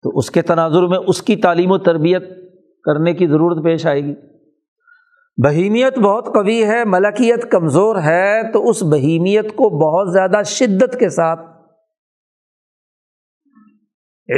تو 0.03 0.17
اس 0.17 0.31
کے 0.31 0.41
تناظر 0.41 0.87
میں 0.87 0.97
اس 1.07 1.21
کی 1.21 1.35
تعلیم 1.35 1.71
و 1.71 1.77
تربیت 1.77 2.23
کرنے 2.83 3.13
کی 3.13 3.27
ضرورت 3.27 3.63
پیش 3.63 3.85
آئے 3.85 4.01
گی۔ 4.01 4.15
بہیمیت 5.45 5.99
بہت 5.99 6.25
قوی 6.25 6.65
ہے، 6.65 6.85
ملکیت 6.85 7.51
کمزور 7.51 7.95
ہے، 7.95 8.51
تو 8.51 8.69
اس 8.69 8.83
بہیمیت 8.83 9.49
کو 9.49 9.69
بہت 9.69 10.13
زیادہ 10.13 10.43
شدت 10.45 10.99
کے 10.99 11.09
ساتھ 11.09 11.39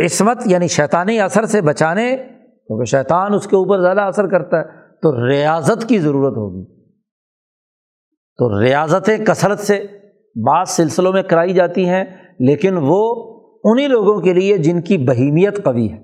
عصمت 0.05 0.37
یعنی 0.45 0.67
شیطانی 0.67 1.19
اثر 1.19 1.45
سے 1.45 1.61
بچانے، 1.61 2.17
کیونکہ 2.67 2.85
شیطان 2.85 3.33
اس 3.33 3.47
کے 3.47 3.55
اوپر 3.55 3.81
زیادہ 3.81 4.01
اثر 4.01 4.27
کرتا 4.27 4.57
ہے، 4.57 4.63
تو 5.01 5.27
ریاضت 5.27 5.89
کی 5.89 5.99
ضرورت 5.99 6.33
ہوگی۔ 6.33 6.85
تو 8.37 8.61
ریاضتیں 8.61 9.17
کثرت 9.17 9.59
سے 9.59 9.87
بعض 10.47 10.69
سلسلوں 10.69 11.13
میں 11.13 11.23
کرائی 11.23 11.53
جاتی 11.53 11.89
ہیں، 11.89 12.03
لیکن 12.39 12.77
وہ 12.81 13.34
انہیں 13.65 13.87
لوگوں 13.87 14.21
کے 14.21 14.33
لیے 14.33 14.57
جن 14.57 14.81
کی 14.81 14.97
بہیمیت 14.97 15.63
قوی 15.63 15.91
ہے۔ 15.91 16.01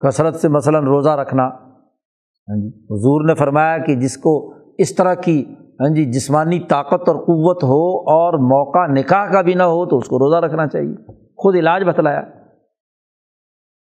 کثرت 0.00 0.34
سے 0.34 0.48
مثلاً 0.48 0.84
روزہ 0.84 1.10
رکھنا۔ 1.10 1.42
ہاں 1.42 2.60
جی 2.60 2.68
حضور 2.68 3.28
نے 3.28 3.34
فرمایا 3.34 3.78
کہ 3.78 3.94
جس 3.94 4.16
کو 4.16 4.52
اس 4.78 4.94
طرح 4.94 5.14
کی 5.14 5.44
ہاں 5.80 5.94
جی 5.94 6.04
جسمانی 6.04 6.60
طاقت 6.60 7.08
اور 7.08 7.16
قوت 7.16 7.64
ہو 7.64 8.00
اور 8.00 8.32
موقع 8.34 8.92
نکاح 8.92 9.32
کا 9.32 9.42
بھی 9.42 9.54
نہ 9.54 9.62
ہو 9.62 9.86
تو 9.86 9.96
اس 9.96 10.06
کو 10.06 10.18
روزہ 10.18 10.36
رکھنا 10.36 10.66
چاہیے۔ 10.66 10.94
خود 11.36 11.56
علاج 11.56 11.82
بتلایا۔ 11.84 12.22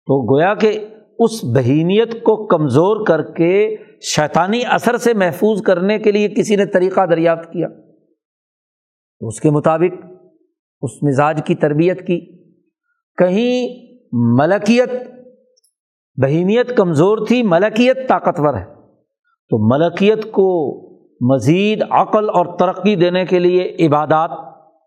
تو 0.06 0.34
گویا 0.34 0.54
کہ 0.54 0.86
اس 1.18 1.44
بہیمیت 1.44 2.12
کو 2.12 2.46
کمزور 2.46 3.06
کر 3.06 3.22
کے 3.22 3.76
شیطانی 4.02 4.62
اثر 4.70 4.96
سے 4.96 5.14
محفوظ 5.14 5.62
کرنے 5.62 5.98
کے 5.98 6.12
لیے 6.12 6.28
کسی 6.28 6.56
نے 6.56 6.66
طریقہ 6.66 7.06
دریافت 7.06 7.52
کیا۔ 7.52 7.68
تو 9.20 9.28
اس 9.28 9.40
کے 9.40 9.50
مطابق 9.50 10.11
اس 10.82 10.90
مزاج 11.02 11.42
کی 11.44 11.54
تربیت 11.54 12.06
کی، 12.06 12.36
کہیں 13.16 13.68
ملکیت، 14.12 14.90
بہیمیت 16.22 16.76
کمزور 16.76 17.18
تھی، 17.26 17.42
ملکیت 17.42 18.08
طاقتور 18.08 18.54
ہے۔ 18.54 18.64
تو 19.50 19.78
ملکیت 19.78 20.22
کو 20.32 20.82
مزید 21.34 21.82
عقل 21.90 22.28
اور 22.28 22.58
ترقی 22.58 22.96
دینے 22.96 23.26
کے 23.26 23.38
لیے 23.38 23.76
عبادات 23.86 24.30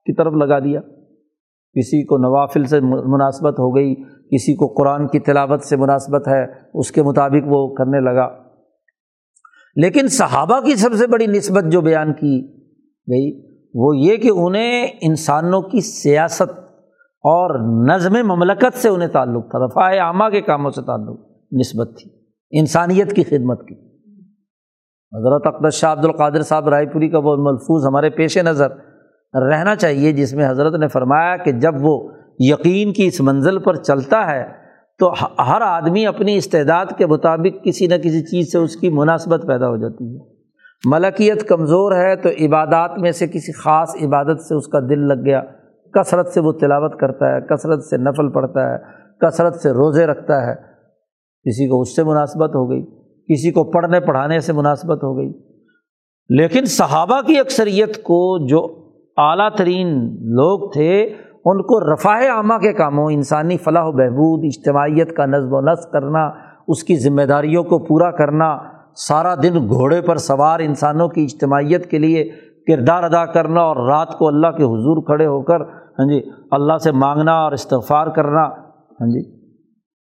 کی 0.06 0.14
طرف 0.14 0.34
لگا 0.34 0.60
دیا۔ 0.60 0.80
کسی 1.80 2.06
کو 2.06 2.18
نوافل 2.18 2.64
سے 2.64 2.80
مناسبت 2.82 3.54
ہو 3.54 3.76
گئی، 3.76 3.96
کسی 4.36 4.56
کو 4.56 4.68
قرآن 4.68 5.08
کی 5.08 5.20
تلاوت 5.20 5.62
سے 5.62 5.76
مناسبت 5.76 6.28
ہے، 6.28 6.46
اس 6.74 6.92
کے 6.92 7.04
مطابق 7.04 7.44
وہ 7.46 7.76
کرنے 7.76 8.00
لگا۔ 8.00 8.30
لیکن 9.76 10.08
صحابہ 10.08 10.60
کی 10.60 10.76
سب 10.76 10.94
سے 10.94 11.08
بڑی 11.08 11.28
نسبت 11.28 11.64
جو 11.72 11.82
بیان 11.82 12.14
کی 12.14 12.54
گئی 13.12 13.55
وہ 13.78 13.98
یہ 13.98 14.18
کہ 14.18 14.30
انہیں 14.34 14.88
انسانوں 15.02 15.62
کی 15.62 15.82
سیاست 15.82 16.60
اور 17.24 17.60
نظم 17.88 18.14
مملکت 18.14 18.78
سے 18.78 18.90
انہیں 18.90 19.10
تعلق 19.10 19.50
تھا 19.50 19.66
رفاع 19.66 20.00
عامہ 20.00 20.30
کے 20.30 20.42
کاموں 20.42 20.72
سے 20.72 20.82
تعلق 20.82 21.20
نسبت 21.60 21.98
تھی، 21.98 22.12
انسانیت 22.60 23.16
کی 23.16 23.24
خدمت 23.24 23.68
کی۔ 23.68 23.76
حضرت 25.18 25.48
اقدس 25.48 25.74
شاہ 25.74 25.92
عبد 25.92 26.06
القادر 26.06 26.42
صاحب 26.42 26.70
رائے 26.70 26.86
پوری 26.86 27.10
کا 27.10 27.18
وہ 27.18 27.36
ملفوظ 27.38 27.86
ہمارے 27.86 28.10
پیش 28.10 28.38
نظر 28.38 28.72
رہنا 29.50 29.76
چاہیے، 29.76 30.12
جس 30.12 30.34
میں 30.34 30.50
حضرت 30.50 30.74
نے 30.74 30.88
فرمایا 30.88 31.38
کہ 31.38 31.52
جب 31.52 31.74
وہ 31.80 32.12
یقین 32.40 32.94
کی 32.94 33.08
اس 33.08 33.22
منزل 33.22 33.60
پر 33.60 33.76
چلتا 33.76 34.32
ہے 34.32 34.44
تو 35.00 35.14
ہر 35.40 35.62
آدمی 35.62 36.06
اپنی 36.06 36.38
استعداد 36.38 36.86
کے 36.98 37.08
مطابق 37.08 37.64
کسی 37.64 37.88
نہ 37.88 37.96
کسی 37.96 38.26
چیز 38.26 38.52
سے 38.52 38.58
اس 38.58 38.76
کی 38.76 38.90
مناسبت 38.90 39.46
پیدا 39.48 39.70
ہو 39.70 39.78
جاتی 39.78 40.16
ہے۔ 40.16 40.35
ملکیت 40.86 41.48
کمزور 41.48 41.92
ہے 41.92 42.16
تو 42.16 42.30
عبادات 42.30 42.98
میں 42.98 43.12
سے 43.12 43.28
کسی 43.28 43.52
خاص 43.52 43.96
عبادت 43.96 44.42
سے 44.42 44.56
اس 44.56 44.68
کا 44.68 44.80
دل 44.80 45.08
لگ 45.08 45.26
گیا۔ 45.26 45.42
کثرت 45.94 46.28
سے 46.28 46.40
وہ 46.40 46.52
تلاوت 46.52 47.00
کرتا 47.00 47.36
ہے، 47.36 47.42
کثرت 47.42 47.84
سے 47.84 47.98
نفل 47.98 48.30
پڑھتا 48.30 48.74
ہے، 48.74 48.78
کثرت 49.22 49.56
سے 49.56 49.70
روزے 49.70 50.06
رکھتا 50.06 50.46
ہے۔ 50.46 50.56
کسی 51.46 51.68
کو 51.68 51.82
اس 51.82 51.96
سے 51.96 52.04
مناسبت 52.04 52.56
ہو 52.56 52.70
گئی، 52.70 52.86
کسی 53.34 53.52
کو 53.52 53.64
پڑھنے، 53.64 54.00
پڑھانے 54.00 54.40
سے 54.40 54.54
مناسبت 54.54 55.04
ہو 55.04 55.18
گئی۔ 55.18 55.34
لیکن 56.30 56.66
صحابہ 56.66 57.22
کی 57.22 57.40
اکثریت 57.40 58.04
کو 58.04 58.48
جو 58.48 58.90
اعلیٰ 59.18 59.50
ترین 59.58 59.88
لوگ 60.14 60.72
تھے، 60.72 61.04
ان 61.46 61.62
کو 61.62 61.94
رفاہ 61.94 62.30
عامہ 62.30 62.54
کے 62.54 62.74
کاموں، 62.74 63.12
انسانی 63.12 63.58
فلاح 63.58 63.84
و 63.86 63.92
بہبود، 63.92 64.40
اجتماعیت 64.44 65.16
کا 65.16 65.26
نظم 65.26 65.50
و 65.52 65.62
نسق 65.62 65.92
کرنا، 65.92 66.30
اس 66.68 66.84
کی 66.84 66.96
ذمہ 66.96 67.22
داریوں 67.22 67.64
کو 67.64 67.80
پورا 67.80 68.12
کرنا 68.12 68.75
سارا 68.96 69.36
دن 69.36 69.68
گھوڑے 69.68 70.02
پر 70.02 70.18
سوار 70.18 70.60
انسانوں 70.60 71.08
کی 71.08 71.24
اجتماعیت 71.24 71.92
کے 71.92 72.00
لیے 72.00 72.30
کردار 72.68 73.04
ادا 73.04 73.26
کرنا 73.26 73.62
اور 73.62 73.88
رات 73.88 74.18
کو 74.18 74.28
اللہ 74.28 74.48
کے 74.48 74.64
حضور 74.64 75.04
کھڑے 75.04 75.26
ہو 75.26 75.42
کر 75.42 75.62
ہاں 75.62 76.08
جی 76.08 76.22
اللہ 76.52 76.78
سے 76.78 76.92
مانگنا 76.92 77.34
اور 77.34 77.52
استغفار 77.52 78.08
کرنا 78.08 78.44
ہاں 79.02 79.08
جی 79.08 79.46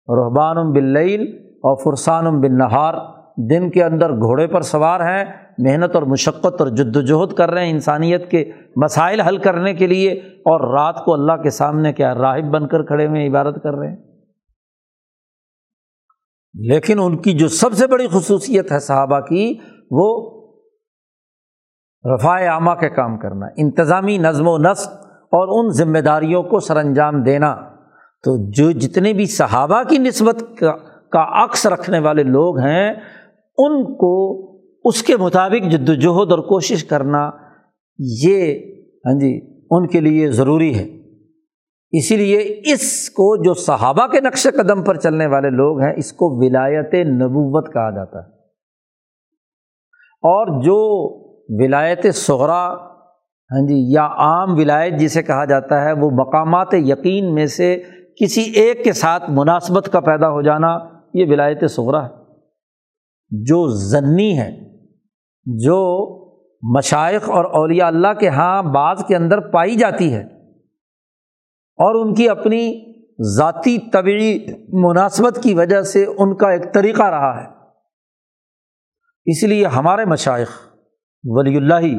رحبان 0.08 0.72
بلعیل 0.72 1.22
اور 1.54 1.76
فرسان 1.84 2.42
بن 2.42 2.58
نہار 2.58 2.94
دن 3.38 3.70
کے 3.70 3.84
اندر 3.84 4.12
گھوڑے 4.12 4.48
پر 4.48 4.62
سوار 4.62 5.00
ہیں، 5.00 5.26
محنت 5.58 5.96
اور 5.96 6.04
مشقت 6.04 6.62
اور 6.62 6.68
جد 6.68 6.96
وجہد 6.96 7.34
کر 7.34 7.52
رہے 7.52 7.66
ہیں 7.66 7.72
انسانیت 7.72 8.32
کے 8.32 8.52
مسائل 8.76 9.22
حل 9.22 9.38
کرنے 9.38 9.74
کے 9.74 9.88
لیے 9.88 10.12
اور 10.12 10.74
رات 10.74 11.06
کو 11.06 11.14
اللہ 11.14 11.42
کے 11.44 11.50
سامنے 11.50 11.94
کیا 11.94 12.16
راہب 12.16 12.52
بن 12.52 12.68
کر 12.68 12.84
کھڑے 12.84 13.08
ہوئے 13.08 13.28
عبادت 13.28 13.64
کر 13.64 13.74
رہے 13.74 13.90
ہیں۔ 13.90 14.13
لیکن 16.54 17.00
ان 17.00 17.18
کی 17.18 17.34
جو 17.34 17.48
سب 17.48 17.74
سے 17.74 17.88
بڑی 17.88 18.08
خصوصیت 18.08 18.72
ہے 18.72 18.80
صحابہ 18.80 19.20
کی، 19.20 19.54
وہ 19.92 20.30
رفاع 22.14 22.48
عامہ 22.48 22.72
کے 22.72 22.90
کام 22.90 23.18
کرنا، 23.18 23.46
انتظامی 23.58 24.18
نظم 24.18 24.48
و 24.48 24.58
نسق 24.58 24.88
اور 25.08 25.66
ان 25.66 25.72
ذمہ 25.72 26.00
داریوں 26.00 26.44
کو 26.44 26.60
سر 26.60 26.78
انجام 26.78 27.24
دینا۔ 27.24 27.56
تو 28.24 28.52
جو 28.52 28.72
جتنے 28.72 29.14
بھی 29.14 29.26
صحابہ 29.26 29.84
کی 29.84 29.98
نسبت 29.98 30.44
کا 30.60 30.72
کا 31.10 31.44
عکس 31.44 31.68
رکھنے 31.68 32.00
والے 32.00 32.24
لوگ 32.24 32.58
ہیں، 32.58 32.94
ان 33.58 33.96
کو 33.96 34.44
اس 34.84 35.04
کے 35.04 35.18
مطابق 35.18 35.72
جد 35.72 35.90
وجہد 35.90 36.32
اور 36.32 36.40
کوشش 36.40 36.84
کرنا، 36.84 37.30
یہ 38.00 38.60
ہاں 39.06 39.20
جی 39.20 39.62
ان 39.72 39.88
کے 39.88 40.00
لیے 40.02 40.32
ضروری 40.32 40.76
ہے۔ 40.76 41.03
اسی 41.94 42.18
لیے 42.18 42.62
اس 42.74 43.10
کو 43.10 43.44
جو 43.44 43.54
صحابہ 43.54 44.08
کے 44.08 44.22
نقش 44.22 44.48
قدم 44.58 44.84
پر 44.84 44.98
چلنے 44.98 45.28
والے 45.28 45.50
لوگ 45.50 45.82
ہیں، 45.82 45.94
اس 45.98 46.14
کو 46.14 46.46
ولایت 46.46 46.94
نبوت 46.94 47.74
کہا 47.74 47.90
جاتا 47.90 48.20
ہے۔ 48.20 48.34
اور 50.24 50.62
جو 50.62 51.10
ولایت 51.64 52.06
صغرا 52.14 52.74
ہاں 53.52 53.68
جی 53.68 53.94
یا 53.94 54.06
عام 54.06 54.54
ولایت 54.54 54.94
جسے 55.00 55.24
کہا 55.24 55.46
جاتا 55.46 55.84
ہے، 55.84 55.92
وہ 55.92 56.10
مقامات 56.10 56.74
یقین 56.74 57.34
میں 57.34 57.46
سے 57.46 57.82
کسی 58.22 58.42
ایک 58.42 58.84
کے 58.84 58.94
ساتھ 58.94 59.24
مناسبت 59.30 59.90
کا 59.94 60.00
پیدا 60.00 60.30
ہو 60.30 60.42
جانا، 60.42 60.78
یہ 61.14 61.26
ولایت 61.30 61.72
صغرا 61.72 62.06
ہے۔ 62.06 62.10
جو 63.30 63.68
ضنی 63.68 64.40
ہے 64.40 64.52
جو 65.46 66.10
مشائق 66.78 67.30
اور 67.30 67.46
اولیاء 67.46 67.88
اللہ 67.88 68.14
کے 68.20 68.28
ہاں 68.28 68.64
بعض 68.64 69.06
کے 69.06 69.16
اندر 69.16 69.40
پائی 69.40 69.76
جاتی 69.76 70.14
ہے 70.14 70.43
اور 71.76 71.96
ان 71.96 72.14
کی 72.14 72.30
اپنی 72.30 72.94
ذاتی 73.38 73.78
طبعی 73.78 74.40
مناسبت 74.74 75.40
کی 75.44 75.54
وجہ 75.54 75.82
سے 75.82 76.06
ان 76.06 76.36
کا 76.36 76.50
ایک 76.50 76.74
طریقہ 76.74 77.04
رہا 77.04 77.44
ہے۔ 77.44 77.48
اس 79.26 79.44
لیے 79.44 79.66
ہمارے 79.66 80.06
مشائق 80.06 80.50
ولی 81.24 81.58
اللہ، 81.58 81.98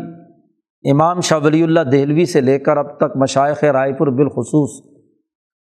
امام 0.91 1.21
شاہ 1.21 1.39
ولی 1.45 1.63
اللہ 1.63 1.81
دہلوی 1.81 2.25
سے 2.25 2.41
لے 2.41 2.59
کر 2.59 2.77
اب 2.77 2.97
تک 2.97 3.17
مشائق 3.17 3.65
رائے 3.65 3.93
پور 3.93 4.07
بالخصوص، 4.07 4.87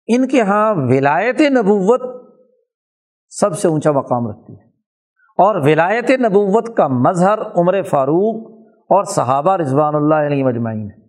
ان 0.06 0.28
کے 0.28 0.36
یہاں 0.36 0.74
ولایت 0.76 1.40
نبوت 1.40 2.24
سب 3.28 3.58
سے 3.58 3.68
اونچا 3.68 3.90
مقام 3.90 4.28
رکھتی 4.28 4.52
ہے۔ 4.52 4.74
اور 5.38 5.56
ولایت 5.56 6.10
نبوت 6.10 6.76
کا 6.76 6.88
مظہر 6.88 7.38
عمر 7.56 7.82
فاروق 7.82 8.50
اور 8.72 9.04
صحابہ 9.04 9.56
رضوان 9.56 9.94
اللہ 9.94 10.14
علیہ 10.14 10.44
مجمعین 10.44 10.88
ہے 10.90 11.03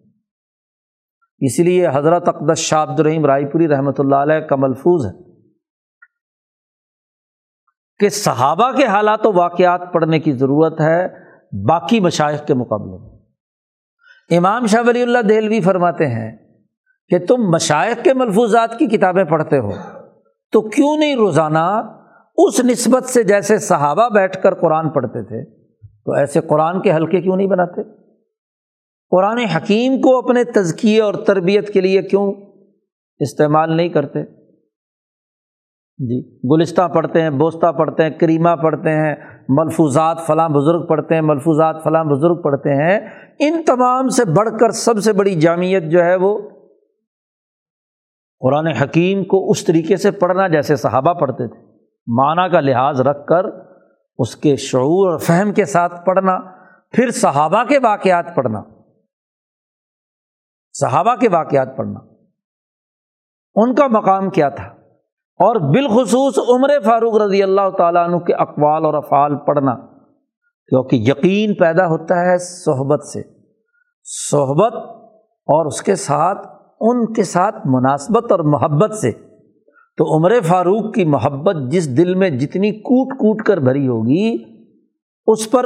اسی 1.39 1.63
لیے 1.63 1.87
حضرت 1.87 2.27
اقدس 2.27 2.57
شاہ 2.57 2.83
عبد 2.83 2.99
الرحیم 2.99 3.25
رائے 3.25 3.45
پوری 3.45 3.67
رحمۃ 3.67 3.99
اللہ 3.99 4.15
علیہ 4.15 4.39
کا 4.39 4.55
ملفوظ 4.55 5.05
ہے 5.05 5.11
کہ 7.99 8.09
صحابہ 8.09 8.71
کے 8.71 8.85
حالات 8.85 9.25
و 9.25 9.33
واقعات 9.33 9.81
پڑھنے 9.93 10.19
کی 10.19 10.31
ضرورت 10.31 10.81
ہے 10.81 11.07
باقی 11.67 11.99
مشائق 11.99 12.47
کے 12.47 12.53
مقابلے 12.53 12.97
میں۔ 12.97 14.37
امام 14.37 14.65
شاہ 14.65 14.83
ولی 14.87 15.01
اللہ 15.01 15.19
دہلوی 15.19 15.61
فرماتے 15.61 16.07
ہیں 16.07 16.37
کہ 17.09 17.19
تم 17.19 17.35
مشائق 17.49 18.03
کے 18.03 18.13
ملفوظات 18.13 18.79
کی 18.79 18.85
کتابیں 18.85 19.23
پڑھتے 19.23 19.59
ہو 19.59 19.71
تو 20.51 20.61
کیوں 20.61 20.97
نہیں 20.97 21.15
روزانہ 21.15 21.81
اس 22.37 22.59
نسبت 22.59 23.05
سے 23.05 23.23
جیسے 23.23 23.57
صحابہ 23.57 24.09
بیٹھ 24.09 24.43
کر 24.43 24.53
قرآن 24.53 24.89
پڑھتے 24.89 25.23
تھے 25.23 25.45
تو 26.05 26.11
ایسے 26.11 26.41
قرآن 26.41 26.81
کے 26.81 26.95
حلقے 26.95 27.21
کیوں 27.21 27.37
نہیں 27.37 27.47
بناتے؟ 27.47 28.04
قرآن 29.09 29.37
حکیم 29.37 30.01
کو 30.01 30.17
اپنے 30.17 30.43
تزکیے 30.43 31.01
اور 31.01 31.13
تربیت 31.13 31.73
کے 31.73 31.81
لیے 31.81 32.01
کیوں 32.01 32.33
استعمال 33.19 33.77
نہیں 33.77 33.89
کرتے؟ 33.89 34.23
جی 35.97 36.39
گلستہ 36.51 36.87
پڑھتے 36.87 37.21
ہیں 37.21 37.29
بوستہ 37.29 37.71
پڑھتے 37.71 38.03
ہیں، 38.03 38.09
کریمہ 38.09 38.49
پڑھتے 38.63 38.89
ہیں، 38.89 39.15
ملفوظات 39.49 40.17
فلاں 40.27 40.49
بزرگ 40.49 40.85
پڑھتے 40.85 41.15
ہیں، 41.15 41.21
ملفوظات 41.21 41.83
فلاں 41.83 42.03
بزرگ 42.03 42.41
پڑھتے 42.41 42.69
ہیں۔ 42.69 42.99
ان 43.39 43.63
تمام 43.63 44.07
سے 44.07 44.25
بڑھ 44.25 44.49
کر 44.59 44.69
سب 44.69 44.99
سے 44.99 45.13
بڑی 45.13 45.35
جامعت 45.35 45.91
جو 45.91 46.03
ہے 46.03 46.15
وہ 46.15 46.49
قرآن 48.39 48.67
حکیم 48.67 49.23
کو 49.23 49.49
اس 49.49 49.65
طریقے 49.65 49.95
سے 49.95 50.11
پڑھنا 50.11 50.47
جیسے 50.47 50.75
صحابہ 50.75 51.13
پڑھتے 51.13 51.47
تھے۔ 51.47 51.73
معنی 52.07 52.49
کا 52.49 52.59
لحاظ 52.59 53.01
رکھ 53.01 53.27
کر 53.27 53.45
اس 54.17 54.35
کے 54.35 54.55
شعور 54.55 55.11
اور 55.11 55.17
فہم 55.17 55.51
کے 55.51 55.65
ساتھ 55.65 56.05
پڑھنا، 56.05 56.39
پھر 56.91 57.09
صحابہ 57.09 57.63
کے 57.63 57.79
واقعات 57.79 58.35
پڑھنا۔ 58.35 58.74
صحابہ 60.79 61.15
کے 61.15 61.29
واقعات 61.29 61.77
پڑھنا۔ 61.77 61.99
ان 63.55 63.75
کا 63.75 63.87
مقام 63.87 64.29
کیا 64.29 64.49
تھا؟ 64.49 64.65
اور 65.39 65.55
بالخصوص 65.55 66.39
عمر 66.49 66.69
فاروق 66.85 67.15
رضی 67.15 67.43
اللہ 67.43 67.69
تعالیٰ 67.77 68.07
عنہ 68.07 68.17
کے 68.17 68.33
اقوال 68.33 68.85
اور 68.85 68.93
افعال 68.93 69.35
پڑھنا۔ 69.35 69.75
کیونکہ 70.67 70.95
یقین 70.95 71.53
پیدا 71.53 71.87
ہوتا 71.87 72.25
ہے 72.25 72.37
صحبت 72.37 73.03
سے۔ 73.03 73.21
صحبت 74.03 74.73
اور 75.25 75.65
اس 75.65 75.81
کے 75.81 75.95
ساتھ، 75.95 76.47
ان 76.79 77.13
کے 77.13 77.23
ساتھ 77.23 77.55
مناسبت 77.65 78.31
اور 78.31 78.39
محبت 78.39 78.93
سے۔ 78.93 79.11
تو 79.97 80.17
عمر 80.17 80.41
فاروق 80.41 80.93
کی 80.93 81.05
محبت 81.05 81.55
جس 81.71 81.97
دل 81.97 82.15
میں 82.15 82.29
جتنی 82.29 82.71
کوٹ 82.71 83.13
کوٹ 83.13 83.41
کر 83.41 83.57
بھری 83.57 83.87
ہوگی، 83.87 84.37
اس 85.27 85.51
پر 85.51 85.65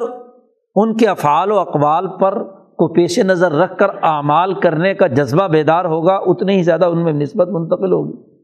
ان 0.75 0.97
کے 0.97 1.07
افعال 1.07 1.51
و 1.51 1.59
اقوال 1.59 2.07
پر 2.19 2.58
کو 2.79 2.93
پیش 2.93 3.19
نظر 3.19 3.51
رکھ 3.51 3.77
کر 3.77 3.87
اعمال 4.01 4.59
کرنے 4.59 4.93
کا 4.93 5.07
جذبہ 5.07 5.47
بیدار 5.47 5.85
ہوگا، 5.85 6.13
اتنی 6.13 6.57
ہی 6.57 6.63
زیادہ 6.63 6.85
ان 6.85 7.03
میں 7.03 7.13
نسبت 7.13 7.47
منتقل 7.47 7.91
ہوگی۔ 7.91 8.39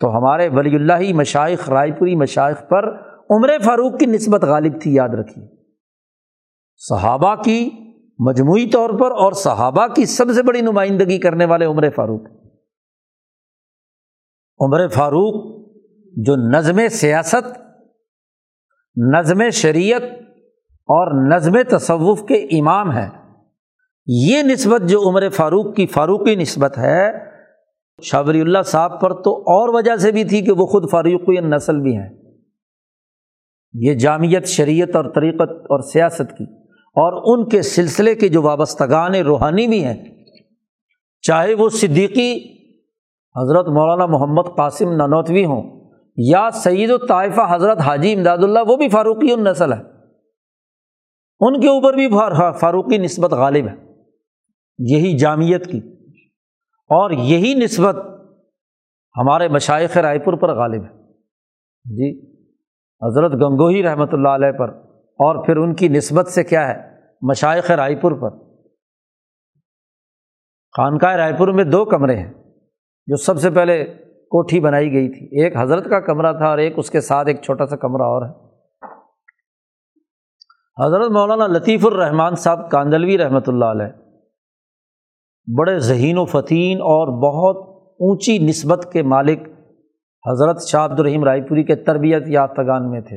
تو 0.00 0.10
ہمارے 0.10 0.48
ولی 0.48 0.76
اللہ 0.76 1.12
مشائق، 1.14 1.70
رائے 1.70 1.92
پوری 1.92 2.14
مشائق 2.14 2.70
پر 2.70 2.88
عمر 3.30 3.58
فاروق 3.58 3.98
کی 3.98 4.06
نسبت 4.06 4.44
غالب 4.44 4.80
تھی، 4.80 4.94
یاد 4.94 5.08
رکھیے۔ 5.08 5.48
صحابہ 6.76 7.34
کی 7.34 7.70
مجموعی 8.18 8.66
طور 8.66 8.90
پر 8.90 9.10
اور 9.10 9.32
صحابہ 9.32 9.86
کی 9.86 10.06
سب 10.06 10.30
سے 10.30 10.42
بڑی 10.42 10.60
نمائندگی 10.60 11.18
کرنے 11.18 11.44
والے 11.44 11.64
عمر 11.64 11.90
فاروق۔ 11.90 12.20
عمر 14.60 14.88
فاروق 14.88 15.66
جو 16.16 16.36
نظم 16.36 16.88
سیاست، 16.90 17.58
نظم 18.96 19.50
شریعت 19.50 20.02
اور 20.70 21.34
نظم 21.34 21.52
تصوف 21.68 22.22
کے 22.22 22.34
امام 22.34 22.90
ہیں۔ 22.90 23.25
یہ 24.06 24.42
نسبت 24.42 24.88
جو 24.88 25.08
عمر 25.08 25.28
فاروق 25.28 25.74
کی 25.76 25.86
فاروقی 25.86 26.34
نسبت 26.34 26.78
ہے 26.78 27.06
شابری 28.02 28.40
اللہ 28.40 28.62
صاحب 28.64 29.00
پر 29.00 29.12
تو 29.22 29.36
اور 29.52 29.74
وجہ 29.74 29.96
سے 29.96 30.12
بھی 30.12 30.24
تھی 30.24 30.44
کہ 30.44 30.52
وہ 30.52 30.66
خود 30.66 30.90
فاروقی 30.90 31.40
نسل 31.40 31.80
بھی 31.80 31.96
ہیں۔ 31.96 32.08
یہ 33.72 33.94
جامعت 33.94 34.46
شریعت 34.46 34.96
اور 34.96 35.04
طریقت 35.04 35.50
اور 35.50 35.80
سیاست 35.80 36.36
کی 36.38 36.44
اور 36.96 37.12
ان 37.24 37.48
کے 37.48 37.62
سلسلے 37.62 38.14
کے 38.14 38.28
جو 38.28 38.42
وابستگان 38.42 39.14
روحانی 39.14 39.66
بھی 39.66 39.84
ہیں، 39.84 40.04
چاہے 41.22 41.54
وہ 41.54 41.68
صدیقی 41.68 42.32
حضرت 43.36 43.68
مولانا 43.68 44.06
محمد 44.06 44.56
قاسم 44.56 44.92
ننوتوی 44.92 45.44
ہوں 45.44 45.90
یا 46.16 46.48
سعید 46.54 46.90
الطائفہ 46.90 47.46
حضرت 47.50 47.80
حاجی 47.80 48.12
امداد 48.12 48.38
اللہ، 48.38 48.58
وہ 48.66 48.76
بھی 48.76 48.88
فاروقی 48.88 49.32
النسل 49.32 49.72
ہے 49.72 49.80
ان 51.40 51.60
کے 51.60 51.68
اوپر 51.68 51.94
بھی 51.94 52.08
فاروقی 52.60 52.98
نسبت 52.98 53.32
غالب 53.32 53.68
ہے۔ 53.68 53.85
یہی 54.78 55.18
جامعت 55.18 55.66
کی۔ 55.66 55.78
اور 56.88 57.10
یہی 57.10 57.54
نسبت 57.54 57.96
ہمارے 59.16 59.48
مشائق 59.48 59.96
رائے 59.96 60.18
پور 60.18 60.34
پر 60.34 60.54
غالب 60.54 60.84
ہے۔ 60.84 61.12
جی 61.84 62.36
حضرت 63.02 63.32
گنگوہی 63.32 63.82
رحمۃ 63.82 64.06
اللہ 64.12 64.28
علیہ 64.28 64.52
پر۔ 64.52 64.68
اور 64.96 65.46
پھر 65.46 65.56
ان 65.56 65.74
کی 65.74 65.88
نسبت 65.88 66.28
سے 66.28 66.44
کیا 66.44 66.68
ہے؟ 66.68 66.96
مشائق 67.22 67.70
رائے 67.70 67.96
پور 67.96 68.12
پر۔ 68.12 68.30
خانقاہ 70.76 71.16
رائے 71.16 71.32
پور 71.38 71.48
میں 71.48 71.64
دو 71.64 71.84
کمرے 71.84 72.16
ہیں، 72.16 72.32
جو 73.06 73.16
سب 73.16 73.38
سے 73.38 73.50
پہلے 73.50 73.84
کوٹھی 74.04 74.60
بنائی 74.60 74.92
گئی 74.92 75.08
تھی۔ 75.08 75.42
ایک 75.42 75.56
حضرت 75.56 75.84
کا 75.84 76.00
کمرہ 76.00 76.32
تھا 76.32 76.46
اور 76.46 76.58
ایک 76.58 76.72
اس 76.76 76.90
کے 76.90 77.00
ساتھ 77.00 77.28
ایک 77.28 77.42
چھوٹا 77.42 77.66
سا 77.66 77.76
کمرہ 77.76 78.02
اور 78.02 78.22
ہے۔ 78.22 78.32
حضرت 80.86 81.10
مولانا 81.10 81.46
لطیف 81.46 81.86
الرحمان 81.86 82.34
صاحب 82.34 82.70
کاندلوی 82.70 83.18
رحمۃ 83.18 83.40
اللہ 83.46 83.64
علیہ۔ 83.64 84.05
بڑے 85.48 85.78
ذہین 85.78 86.18
و 86.18 86.24
فتین 86.24 86.80
اور 86.80 87.08
بہت 87.22 87.64
اونچی 88.00 88.38
نسبت 88.38 88.92
کے 88.92 89.02
مالک 89.02 89.48
حضرت 90.24 90.66
شاہ 90.68 90.84
عبد 90.84 91.00
الرحیم 91.00 91.24
رائے 91.24 91.40
پوری 91.40 91.64
کے 91.64 91.76
تربیت 91.76 92.28
یافتگان 92.28 92.90
میں 92.90 93.00
تھے 93.00 93.16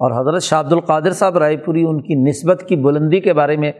اور 0.00 0.20
حضرت 0.20 0.42
شاہ 0.42 0.60
عبد 0.60 0.72
القادر 0.72 1.12
صاحب 1.12 1.38
رائے 1.38 1.56
پوری 1.56 1.82
ان 1.82 2.00
کی 2.02 2.14
نسبت 2.22 2.64
کی 2.68 2.76
بلندی 2.76 3.20
کے 3.20 3.32
بارے 3.32 3.56
میں 3.56 3.72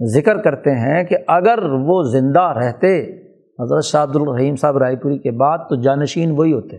ذکر 0.00 0.42
کرتے 0.42 0.70
ہیں 0.70 1.02
کہ 1.04 1.16
اگر 1.28 1.62
وہ 1.86 2.02
زندہ 2.02 2.52
رہتے 2.56 2.90
حضرت 3.58 3.84
شاہ 3.84 4.02
عبد 4.02 4.16
الرحیم 4.16 4.56
صاحب 4.56 4.78
رائے 4.78 4.96
پوری 4.96 5.18
کے 5.18 5.30
بعد 5.30 5.58
تو 5.58 5.80
جانشین 5.82 6.30
وہی 6.30 6.52
ہوتے 6.52 6.76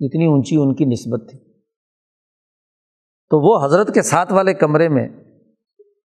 اتنی 0.00 0.26
اونچی 0.26 0.56
ان 0.56 0.74
کی 0.74 0.84
نسبت 0.84 1.28
تھی 1.30 1.38
تو 3.30 3.40
وہ 3.40 3.64
حضرت 3.64 3.94
کے 3.94 4.02
ساتھ 4.02 4.32
والے 4.32 4.54
کمرے 4.54 4.88
میں 4.88 5.08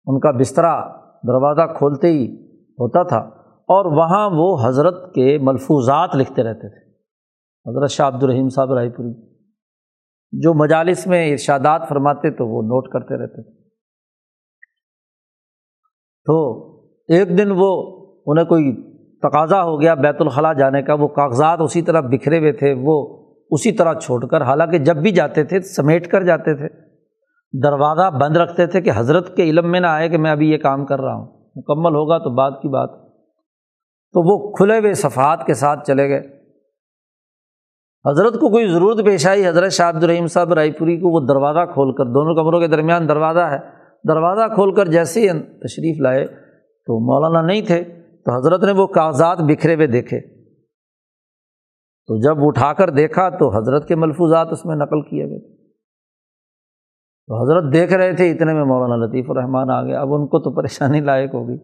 ان 0.08 0.20
کا 0.20 0.32
بسترا 0.32 0.76
دروازہ 1.28 1.74
کھولتے 1.74 2.08
ہی 2.08 2.49
ہوتا 2.80 3.04
تھا 3.04 3.18
اور 3.60 3.86
وہاں 3.86 4.30
وہ 4.34 4.68
حضرت 4.68 5.14
کے 5.16 5.38
ملفوظات 5.42 6.16
لکھتے 6.16 6.44
رہتے 6.44 6.70
تھے۔ 6.70 6.90
حضرت 7.70 7.90
شاہ 7.90 8.08
عبد 8.08 8.24
الرحیم 8.24 8.50
صاحب 8.50 8.74
رائے 8.74 8.90
پوری 8.90 9.30
جو 10.32 10.54
مجالس 10.54 11.08
میں 11.08 11.32
ارشادات 11.32 11.90
فرماتے 11.90 12.32
تو 12.32 12.48
وہ 12.48 12.62
نوٹ 12.62 12.88
کرتے 12.88 13.24
رہتے 13.24 13.44
تھے۔ 13.44 13.70
تو 16.26 16.76
ایک 17.08 17.38
دن 17.38 17.52
وہ 17.56 18.00
انہیں 18.26 18.46
کوئی 18.46 18.90
تقاضا 19.18 19.64
ہو 19.64 19.82
گیا 19.82 19.94
بیت 19.94 20.16
الخلاء 20.20 20.54
جانے 20.54 20.82
کا، 20.82 20.94
وہ 20.94 21.08
کاغذات 21.08 21.60
اسی 21.62 21.82
طرح 21.82 22.02
بکھرے 22.02 22.40
ہوئے 22.40 22.52
تھے، 22.52 22.74
وہ 22.78 23.26
اسی 23.52 23.72
طرح 23.72 23.94
چھوڑ 23.94 24.26
کر، 24.26 24.42
حالانکہ 24.42 24.78
جب 24.78 24.98
بھی 24.98 25.12
جاتے 25.12 25.44
تھے 25.44 25.62
سمیٹ 25.62 26.08
کر 26.08 26.24
جاتے 26.24 26.56
تھے، 26.56 26.68
دروازہ 27.62 28.10
بند 28.10 28.38
رکھتے 28.38 28.68
تھے 28.68 28.82
کہ 28.82 28.92
حضرت 28.96 29.36
کے 29.36 29.44
علم 29.44 29.72
میں 29.72 29.80
نہ 29.80 29.88
آئے 29.88 30.10
کہ 30.10 30.18
میں 30.18 30.32
ابھی 30.32 30.52
یہ 30.52 30.58
کام 30.58 30.86
کر 30.86 31.02
رہا 31.02 31.16
ہوں۔ 31.16 31.39
مکمل 31.56 31.96
ہوگا 31.96 32.18
تو 32.18 32.30
بعد 32.36 32.52
کی 32.52 32.68
بات۔ 32.68 32.90
تو 34.14 34.22
وہ 34.28 34.52
کھلے 34.52 34.80
ہوئے 34.80 34.94
صفحات 34.94 35.46
کے 35.46 35.54
ساتھ 35.54 35.88
چلے 35.88 36.10
گئے۔ 36.10 36.40
حضرت 38.10 38.34
کو 38.34 38.52
کوئی 38.52 38.68
ضرورت 38.68 39.06
پیش 39.06 39.28
آئی، 39.28 39.48
حضرت 39.48 39.72
شاہ 39.72 39.90
عبد 39.90 40.04
الرحیم 40.04 40.28
صاحب 40.28 40.54
رائے 40.54 40.72
پوری 40.72 40.98
کو 40.98 41.10
وہ 41.10 41.28
دروازہ 41.28 41.72
کھول 41.74 41.96
کر، 41.96 42.06
دونوں 42.06 42.36
کمروں 42.36 42.60
کے 42.60 42.68
درمیان 42.68 43.10
دروازہ 43.10 43.40
ہے۔ 43.40 43.58
دروازہ 44.08 44.54
کھول 44.54 44.76
کر 44.76 44.86
جیسے 44.86 45.22
ہی 45.22 45.28
تشریف 45.40 46.02
لائے 46.02 46.28
تو 46.58 47.00
مولانا 47.00 47.48
نہیں 47.48 47.62
تھے، 47.62 47.84
تو 48.26 48.38
حضرت 48.38 48.64
نے 48.64 48.72
وہ 48.72 48.88
کاغذات 48.88 49.38
بکھرے 49.38 49.76
ہوئے 49.76 49.88
دیکھے۔ 49.88 50.40
تو 52.08 52.22
جب 52.22 52.36
اٹھا 52.38 52.74
کر 52.74 52.90
دیکھا 52.90 53.30
تو 53.30 53.58
حضرت 53.58 53.88
کے 53.88 53.96
ملفوظات 53.96 54.48
اس 54.52 54.66
میں 54.66 54.76
نقل 54.76 55.02
کیے 55.02 55.26
گئے۔ 55.26 55.56
تھے 55.56 55.59
تو 57.30 57.44
حضرت 57.44 57.74
دیکھ 57.74 57.94
رہے 57.94 58.16
تھے 58.16 58.32
اتنے 58.32 58.54
میں 58.54 58.66
مولانا 58.66 58.96
لطیف 58.96 59.26
الرحمٰن 59.30 59.70
آ 59.70 59.84
گیا 59.84 60.02
اب 60.02 60.08
ان 60.14 60.28
کو 60.28 60.40
تو 60.40 60.56
پریشانی 60.56 61.00
لائق 61.00 61.34
ہوگی۔ 61.34 61.56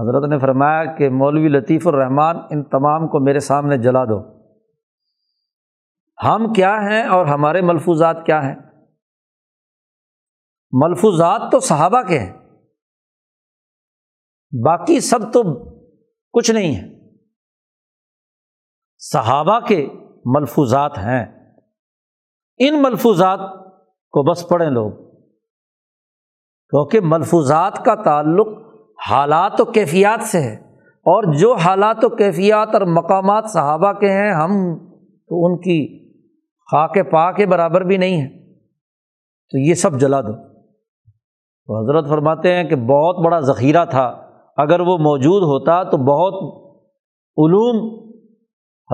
حضرت 0.00 0.30
نے 0.30 0.38
فرمایا 0.38 0.84
کہ 0.84 1.08
مولوی 1.08 1.48
لطیف 1.48 1.86
الرحمٰن 1.86 2.36
ان 2.50 2.64
تمام 2.64 3.08
کو 3.08 3.20
میرے 3.20 3.40
سامنے 3.40 3.78
جلا 3.78 4.04
دو۔ 4.04 4.40
ہم 6.24 6.52
کیا 6.52 6.76
ہیں 6.76 7.02
اور 7.02 7.26
ہمارے 7.26 7.60
ملفوظات 7.60 8.16
کیا 8.26 8.44
ہیں؟ 8.44 8.54
ملفوظات 10.72 11.40
تو 11.52 11.60
صحابہ 11.60 12.02
کے 12.02 12.18
ہیں۔ 12.18 12.32
باقی 14.64 15.00
سب 15.00 15.32
تو 15.32 15.42
کچھ 16.32 16.50
نہیں 16.50 16.76
ہے۔ 16.76 17.10
صحابہ 18.98 19.60
کے 19.60 19.88
ملفوظات 20.24 20.98
ہیں۔ 20.98 21.54
ان 22.58 22.82
ملفوظات 22.82 23.59
کو 24.10 24.30
بس 24.30 24.48
پڑھیں 24.48 24.70
لوگ۔ 24.70 24.90
کیونکہ 26.68 27.00
ملفوظات 27.02 27.84
کا 27.84 27.94
تعلق 27.94 28.48
حالات 29.10 29.60
و 29.60 29.64
کیفیات 29.64 30.22
سے 30.22 30.40
ہے۔ 30.40 30.70
اور 30.84 31.32
جو 31.32 31.54
حالات 31.54 32.04
و 32.04 32.08
کیفیات 32.08 32.68
اور 32.72 32.82
مقامات 32.82 33.44
صحابہ 33.52 33.92
کے 33.92 34.12
ہیں، 34.12 34.32
ہم 34.32 34.78
تو 35.28 35.46
ان 35.46 35.58
کی 35.58 36.08
خاک 36.70 37.10
پا 37.10 37.32
کے 37.32 37.46
برابر 37.46 37.80
بھی 37.80 37.96
نہیں 37.96 38.22
ہے 38.22 38.28
تو 39.50 39.58
یہ 39.58 39.74
سب 39.74 40.00
جلا 40.00 40.20
دو۔ 40.20 40.32
تو 41.66 41.82
حضرت 41.82 42.08
فرماتے 42.08 42.54
ہیں 42.54 42.64
کہ 42.64 42.76
بہت 42.76 43.24
بڑا 43.24 43.40
ذخیرہ 43.40 43.84
تھا۔ 43.84 44.26
اگر 44.56 44.80
وہ 44.80 44.98
موجود 44.98 45.42
ہوتا 45.42 45.82
تو 45.82 45.96
بہت 45.96 46.34
علوم 47.36 48.10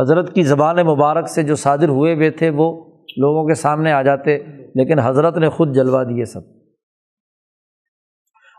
حضرت 0.01 0.35
کی 0.35 0.43
زبان 0.43 0.77
مبارک 0.77 1.29
سے 1.29 1.43
جو 1.43 1.57
صادر 1.57 1.89
ہوئے 1.89 2.15
ہوئے 2.15 2.31
تھے، 2.31 2.51
وہ 2.51 2.96
لوگوں 3.17 3.49
کے 3.49 3.55
سامنے 3.55 3.93
آ 3.93 4.03
جاتے، 4.03 4.39
لیکن 4.75 4.99
حضرت 4.99 5.37
نے 5.37 5.49
خود 5.49 5.75
جلوا 5.75 6.03
دیے 6.03 6.25
سب۔ 6.25 6.41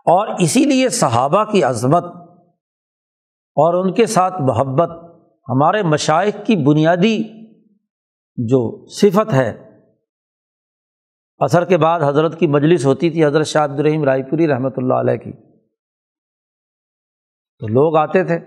اور 0.05 0.27
اسی 0.39 0.65
لیے 0.65 0.89
صحابہ 0.89 1.43
کی 1.43 1.63
عظمت 1.63 2.03
اور 3.55 3.85
ان 3.85 3.93
کے 3.93 4.05
ساتھ 4.05 4.41
محبت، 4.41 4.89
ہمارے 5.49 5.83
مشائق 5.83 6.35
کی 6.45 6.55
بنیادی 6.55 7.23
جو 8.35 8.87
صفت 8.87 9.33
ہے۔ 9.33 9.67
اثر 11.37 11.65
کے 11.65 11.77
بعد 11.77 11.99
حضرت 11.99 12.39
کی 12.39 12.47
مجلس 12.47 12.85
ہوتی 12.85 13.09
تھی 13.09 13.25
حضرت 13.25 13.45
شاہ 13.45 13.63
عبد 13.63 13.79
الرحیم 13.79 14.03
رائے 14.03 14.23
پوری 14.23 14.47
رحمۃ 14.47 14.69
اللہ 14.77 14.93
علیہ 14.93 15.17
کی۔ 15.17 15.31
تو 17.59 17.67
لوگ 17.67 17.95
آتے 17.95 18.23
تھے، 18.23 18.39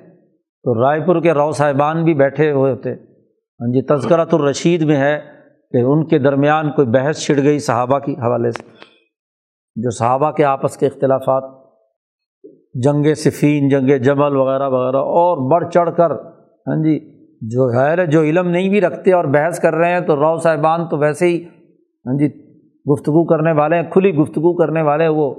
تو 0.62 0.82
رائے 0.82 1.00
پور 1.00 1.20
کے 1.22 1.32
رو 1.32 1.52
صاحبان 1.52 2.04
بھی 2.04 2.14
بیٹھے 2.14 2.50
ہوئے 2.50 2.72
ہوتے۔ 2.72 2.92
ہاں 2.92 3.72
جی 3.72 3.82
تذکرۃ 3.82 4.26
الرشید 4.32 4.82
میں 4.82 4.96
ہے۔ 4.96 5.39
کہ 5.74 5.80
ان 5.84 6.06
کے 6.08 6.18
درمیان 6.18 6.70
کوئی 6.72 6.88
بحث 6.88 7.18
چھڑ 7.18 7.36
گئی 7.42 7.58
صحابہ 7.58 7.98
کی 7.98 8.12
حوالے 8.12 8.50
سے، 8.50 8.62
جو 9.76 9.90
صحابہ 9.90 10.30
کے 10.30 10.44
آپس 10.44 10.76
کے 10.76 10.86
اختلافات، 10.86 11.44
جنگ 12.84 13.06
صفین، 13.14 13.68
جنگ 13.68 13.96
جمل 14.02 14.36
وغیرہ 14.36 14.68
وغیرہ، 14.68 14.96
اور 14.96 15.50
بڑھ 15.50 15.70
چڑھ 15.72 15.90
کر 15.96 16.10
ہاں 16.66 16.76
جی 16.84 16.98
جو 17.50 17.68
ہے 17.72 18.06
جو 18.06 18.22
علم 18.22 18.48
نہیں 18.48 18.68
بھی 18.68 18.80
رکھتے 18.80 19.12
اور 19.12 19.24
بحث 19.34 19.60
کر 19.60 19.74
رہے 19.74 19.92
ہیں، 19.92 20.00
تو 20.00 20.16
رو 20.16 20.36
صاحبان 20.38 20.88
تو 20.88 20.98
ویسے 20.98 21.26
ہی 21.26 21.42
ہاں 21.44 22.18
جی 22.18 22.28
گفتگو 22.86 23.24
کرنے 23.26 23.52
والے 23.52 23.76
ہیں، 23.76 23.90
کھلی 23.90 24.10
گفتگو 24.14 24.56
کرنے 24.56 24.82
والے 24.82 25.08
وہ 25.08 25.30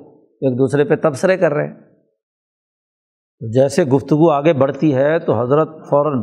ایک 0.41 0.58
دوسرے 0.60 0.84
پہ 0.84 0.95
تبصرے 0.95 1.38
کر 1.38 1.53
رہے 1.53 1.68
ہیں۔ 1.68 3.52
جیسے 3.53 3.84
گفتگو 3.84 4.30
آگے 4.32 4.53
بڑھتی 4.53 4.94
ہے، 4.95 5.18
تو 5.20 5.40
حضرت 5.41 5.70
فوراً 5.90 6.22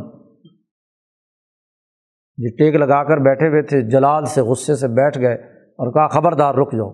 جی 2.39 2.55
ٹیک 2.55 2.75
لگا 2.75 3.03
کر 3.03 3.17
بیٹھے 3.17 3.47
ہوئے 3.47 3.61
تھے، 3.61 3.81
جلال 3.81 4.25
سے 4.25 4.41
غصے 4.41 4.75
سے 4.75 4.87
بیٹھ 4.87 5.19
گئے 5.19 5.33
اور 5.53 5.93
کہا، 5.93 6.07
خبردار، 6.07 6.55
رک 6.55 6.71
جاؤ۔ 6.71 6.91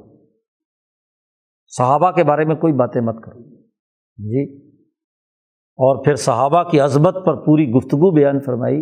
صحابہ 1.78 2.12
کے 2.12 2.24
بارے 2.24 2.46
میں 2.46 2.56
کوئی 2.56 2.74
باتیں 2.74 3.02
مت 3.02 3.24
کرو۔ 3.24 3.40
جی۔ 4.18 4.70
اور 5.78 6.06
پھر 6.06 6.16
صحابہ 6.16 6.64
کی 6.64 6.80
عظمت 6.80 7.14
پر 7.26 7.46
پوری 7.46 7.72
گفتگو 7.72 8.12
بیان 8.12 8.40
فرمائی 8.40 8.82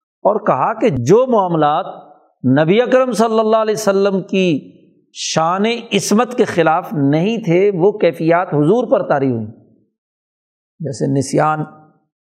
اور 0.00 0.46
کہا 0.46 0.80
کہ 0.80 0.88
جو 0.88 1.26
معاملات 1.26 1.86
نبی 2.58 2.82
اکرم 2.82 3.12
صلی 3.12 3.38
اللہ 3.38 3.56
علیہ 3.56 3.74
وسلم 3.74 4.22
کی 4.22 4.72
شان 5.12 5.64
عصمت 5.92 6.34
کے 6.34 6.44
خلاف 6.44 6.92
نہیں 6.92 7.38
تھے، 7.38 7.70
وہ 7.74 7.92
کیفیات 7.92 8.48
حضور 8.54 8.90
پر 8.90 9.08
تاری 9.08 9.30
ہوئیں 9.30 9.46
جیسے 10.80 11.18
نسیان، 11.18 11.58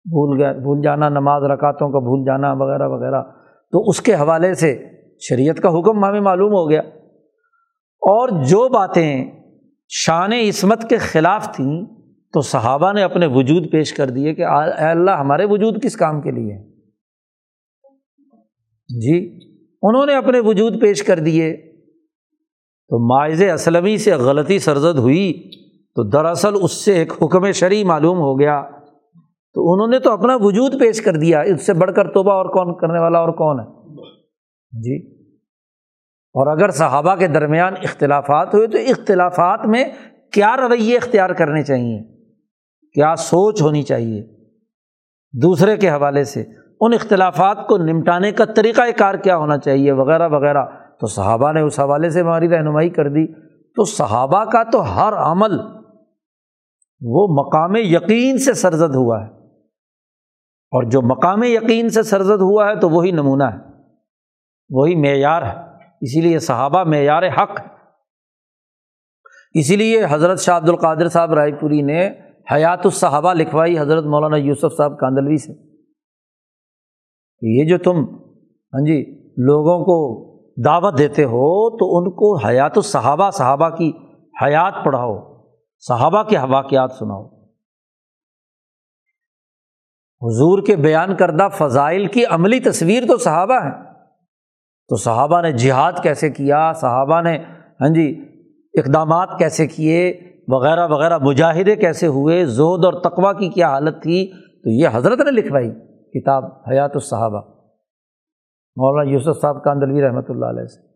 بھول 0.05 0.41
گئے 0.41 0.53
بھول 0.53 0.81
جانا، 0.83 1.09
نماز 1.09 1.43
رکاتوں 1.43 1.91
کا 1.91 1.99
بھول 1.99 2.25
جانا، 2.25 2.53
وغیرہ 2.53 2.87
وغیرہ۔ 2.87 3.42
تو 3.73 3.89
اس 3.89 4.01
کے 4.01 4.15
حوالے 4.15 4.53
سے 4.53 4.85
شریعت 5.19 5.57
کا 5.57 5.69
حکم 5.69 6.05
ہمیں 6.05 6.21
معلوم 6.21 6.53
ہو 6.53 6.69
گیا۔ 6.69 6.81
اور 8.01 8.43
جو 8.43 8.69
باتیں 8.69 9.31
شان 9.89 10.33
عصمت 10.33 10.89
کے 10.89 10.97
خلاف 10.97 11.55
تھیں 11.55 11.85
تو 12.33 12.41
صحابہ 12.41 12.93
نے 12.93 13.03
اپنے 13.03 13.25
وجود 13.25 13.71
پیش 13.71 13.93
کر 13.93 14.09
دیے 14.09 14.33
کہ 14.33 14.45
اے 14.45 14.85
اللہ، 14.85 15.11
ہمارے 15.11 15.45
وجود 15.45 15.83
کس 15.83 15.95
کام 15.95 16.21
کے 16.21 16.31
لیے 16.31 16.73
جی 18.99 19.39
انہوں 19.81 20.05
نے 20.05 20.15
اپنے 20.15 20.39
وجود 20.39 20.81
پیش 20.81 21.03
کر 21.03 21.19
دیے۔ 21.19 21.53
تو 22.89 23.07
ماض 23.07 23.43
اسلمی 23.53 23.97
سے 23.97 24.11
غلطی 24.11 24.59
سرزد 24.59 24.97
ہوئی 24.97 25.49
تو 25.95 26.09
دراصل 26.09 26.53
اس 26.61 26.71
سے 26.71 26.93
ایک 26.93 27.13
حکم 27.23 27.51
شرعی 27.51 27.83
معلوم 27.83 28.17
ہو 28.17 28.39
گیا۔ 28.39 28.63
تو 29.53 29.73
انہوں 29.73 29.87
نے 29.87 29.99
تو 29.99 30.11
اپنا 30.11 30.37
وجود 30.39 30.79
پیش 30.79 31.01
کر 31.01 31.13
دیا، 31.13 31.39
اس 31.39 31.65
سے 31.65 31.73
بڑھ 31.73 31.91
کر 31.95 32.11
توبہ 32.11 32.31
اور 32.31 32.45
کون 32.45 32.77
کرنے 32.77 32.99
والا 32.99 33.19
اور 33.19 33.29
کون 33.29 33.59
ہے؟ 33.59 33.65
جی۔ 34.81 35.23
اور 36.33 36.47
اگر 36.47 36.69
صحابہ 36.69 37.15
کے 37.15 37.27
درمیان 37.27 37.73
اختلافات 37.83 38.53
ہوئے 38.53 38.67
تو 38.67 38.77
اختلافات 38.77 39.65
میں 39.65 39.85
کیا 40.31 40.55
رویے 40.57 40.95
اختیار 40.95 41.29
کرنے 41.29 41.63
چاہیے؟ 41.63 42.03
کیا 42.93 43.15
سوچ 43.15 43.61
ہونی 43.61 43.83
چاہیے؟ 43.83 44.27
دوسرے 45.41 45.77
کے 45.77 45.89
حوالے 45.89 46.23
سے، 46.23 46.43
ان 46.81 46.93
اختلافات 46.93 47.67
کو 47.67 47.77
نمٹانے 47.77 48.31
کا 48.31 48.45
طریقۂ 48.45 48.83
کار 48.97 49.13
کیا 49.13 49.37
ہونا 49.37 49.57
چاہیے 49.57 49.91
وغیرہ 49.91 50.29
وغیرہ۔ 50.29 50.65
تو 50.99 51.07
صحابہ 51.07 51.51
نے 51.51 51.61
اس 51.61 51.79
حوالے 51.79 52.09
سے 52.09 52.21
ہماری 52.21 52.49
رہنمائی 52.49 52.89
کر 52.89 53.09
دی۔ 53.09 53.33
تو 53.75 53.85
صحابہ 53.85 54.43
کا 54.43 54.63
تو 54.63 54.95
ہر 54.95 55.13
عمل 55.13 55.59
وہ 57.01 57.27
مقام 57.27 57.75
یقین 57.75 58.37
سے 58.37 58.53
سرزد 58.53 58.95
ہوا 58.95 59.25
ہے۔ 59.25 59.42
اور 60.73 60.83
جو 60.83 61.01
مقام 61.01 61.43
یقین 61.43 61.89
سے 61.89 62.03
سرزد 62.03 62.41
ہوا 62.41 62.69
ہے 62.69 62.79
تو 62.79 62.89
وہی 62.89 63.11
نمونہ 63.11 63.43
ہے، 63.43 63.57
وہی 64.69 64.95
معیار 64.95 65.41
ہے۔ 65.41 65.55
اسی 66.01 66.21
لیے 66.21 66.39
صحابہ 66.39 66.83
معیار 66.83 67.23
حق۔ 67.23 67.59
ہے 67.59 67.73
اسی 69.59 69.75
لیے 69.75 70.05
حضرت 70.09 70.39
شاہ 70.39 70.57
عبد 70.57 70.69
القادر 70.69 71.07
صاحب 71.07 71.33
رائے 71.33 71.51
پوری 71.51 71.81
نے 71.81 72.09
حیات 72.51 72.79
الصحابہ 72.83 73.33
لکھوائی 73.33 73.79
حضرت 73.79 74.05
مولانا 74.05 74.37
یوسف 74.37 74.75
صاحب 74.77 74.99
کاندلوی 74.99 75.37
سے۔ 75.37 75.73
یہ 77.41 77.69
جو 77.69 77.77
تم 77.77 77.97
ہاں 78.73 78.85
جی 78.85 79.29
لوگوں 79.37 79.79
کو 79.79 80.23
دعوت 80.65 80.97
دیتے 80.97 81.23
ہو 81.23 81.77
تو 81.77 81.97
ان 81.97 82.11
کو 82.11 82.47
حیات 82.47 82.71
الصحابہ، 82.75 83.29
صحابہ 83.29 83.69
کی 83.69 83.91
حیات 84.43 84.73
پڑھاؤ، 84.85 85.43
صحابہ 85.79 86.23
کے 86.23 86.37
واقعات 86.39 86.91
سناؤ۔ 86.91 87.42
حضور 90.23 90.63
کے 90.65 90.75
بیان 90.75 91.15
کردہ 91.15 91.47
فضائل 91.53 92.05
کی 92.05 92.25
عملی 92.25 92.59
تصویر 92.59 93.03
تو 93.07 93.17
صحابہ 93.17 93.63
ہے 93.63 93.71
تو 94.89 94.95
صحابہ 94.95 95.41
نے 95.41 95.51
جہاد 95.51 95.93
کیسے 96.03 96.29
کیا؟ 96.29 96.73
صحابہ 96.73 97.21
نے 97.21 97.37
ہاں 97.81 97.89
جی 97.89 98.25
اقدامات 98.73 99.39
کیسے 99.39 99.67
کیے؟ 99.67 100.19
وغیرہ 100.47 100.87
وغیرہ 100.87 101.17
مجاہدے 101.17 101.75
کیسے 101.75 102.07
ہوئے؟ 102.07 102.45
زود 102.45 102.85
اور 102.85 102.93
تقوا 102.93 103.33
کی 103.33 103.49
کیا 103.49 103.69
حالت 103.69 104.01
تھی؟ 104.03 104.31
تو 104.63 104.69
یہ 104.69 104.87
حضرت 104.91 105.19
نے 105.19 105.31
لکھوائی 105.31 105.71
کتاب 106.19 106.43
حیات 106.71 106.91
الصحابہ۔ 106.93 107.41
مولانا 108.75 109.11
یوسف 109.11 109.41
صاحب 109.41 109.63
کاندلوی 109.63 110.01
رحمۃ 110.01 110.29
اللہ 110.29 110.45
علیہ 110.45 110.65
سے۔ 110.65 110.87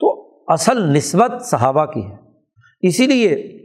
تو 0.00 0.38
اصل 0.52 0.96
نسبت 0.96 1.42
صحابہ 1.42 1.84
کی 1.84 2.06
ہے۔ 2.06 2.16
اسی 2.80 3.06
لیے 3.06 3.58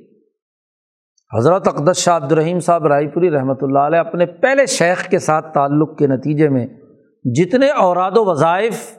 حضرت 1.38 1.68
اقدس 1.68 1.98
شاہ 1.98 2.16
عبد 2.16 2.32
الرحیم 2.32 2.60
صاحب 2.60 2.88
رائے 2.88 3.08
پوری 3.08 3.32
رحمۃ 3.32 3.56
اللہ 3.62 3.80
علیہ 3.80 4.00
اپنے 4.00 4.26
پہلے 4.26 4.66
شیخ 4.66 5.10
کے 5.10 5.20
ساتھ 5.20 5.54
تعلق 5.54 5.98
کے 5.98 6.08
نتیجے 6.08 6.50
میں 6.50 6.68
جتنے 7.24 7.70
اوراد 7.70 8.12
و 8.16 8.26
وظائف 8.26 8.98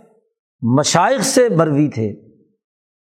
مشائق 0.63 1.21
سے 1.21 1.49
مروی 1.57 1.89
تھے، 1.89 2.13